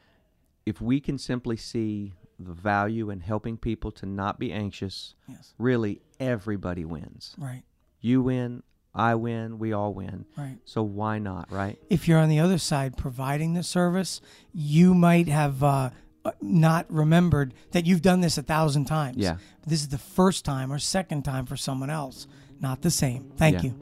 If 0.64 0.80
we 0.80 0.98
can 0.98 1.18
simply 1.18 1.58
see 1.58 2.14
the 2.38 2.52
value 2.54 3.10
in 3.10 3.20
helping 3.20 3.58
people 3.58 3.90
to 3.92 4.06
not 4.06 4.38
be 4.38 4.50
anxious, 4.50 5.14
Yes. 5.28 5.52
really 5.58 6.00
everybody 6.18 6.86
wins. 6.86 7.34
Right. 7.36 7.64
You 8.00 8.22
win, 8.22 8.62
I 8.94 9.14
win, 9.14 9.58
we 9.58 9.74
all 9.74 9.92
win. 9.92 10.24
Right. 10.36 10.56
So 10.64 10.82
why 10.82 11.18
not, 11.18 11.52
right? 11.52 11.78
if 11.90 12.08
you're 12.08 12.18
on 12.18 12.30
the 12.30 12.40
other 12.40 12.58
side 12.58 12.96
providing 12.96 13.52
the 13.52 13.62
service, 13.62 14.22
you 14.54 14.94
might 14.94 15.28
have 15.28 15.62
uh, 15.62 15.90
uh, 16.24 16.30
not 16.40 16.86
remembered 16.90 17.52
that 17.72 17.84
you've 17.84 18.02
done 18.02 18.22
this 18.22 18.38
a 18.38 18.42
thousand 18.42 18.86
times. 18.86 19.18
Yeah. 19.18 19.36
This 19.66 19.82
is 19.82 19.88
the 19.88 19.98
first 19.98 20.44
time 20.46 20.72
or 20.72 20.78
second 20.78 21.24
time 21.24 21.44
for 21.44 21.56
someone 21.58 21.90
else. 21.90 22.26
Not 22.62 22.80
the 22.82 22.90
same. 22.90 23.32
Thank 23.36 23.56
Yeah. 23.56 23.62
you. 23.64 23.74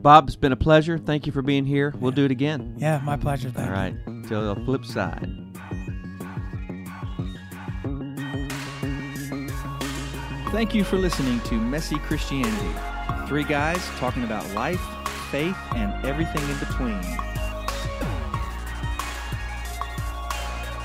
Bob, 0.00 0.28
it's 0.28 0.36
been 0.36 0.52
a 0.52 0.56
pleasure. 0.56 0.96
Thank 0.96 1.26
you 1.26 1.32
for 1.32 1.42
being 1.42 1.66
here. 1.66 1.92
We'll 1.98 2.12
do 2.12 2.24
it 2.24 2.30
again. 2.30 2.76
Yeah, 2.78 3.00
my 3.04 3.16
pleasure. 3.16 3.50
Thank 3.50 3.66
All 3.68 3.74
right. 3.74 3.94
Till 4.28 4.54
the 4.54 4.60
flip 4.64 4.84
side. 4.86 5.28
Thank 10.52 10.74
you 10.74 10.82
for 10.84 10.96
listening 10.96 11.40
to 11.42 11.54
Messy 11.60 11.96
Christianity. 11.98 12.70
Three 13.28 13.44
guys 13.44 13.78
talking 13.98 14.24
about 14.24 14.48
life, 14.52 14.80
faith, 15.30 15.56
and 15.76 15.92
everything 16.04 16.42
in 16.48 16.58
between. 16.58 17.00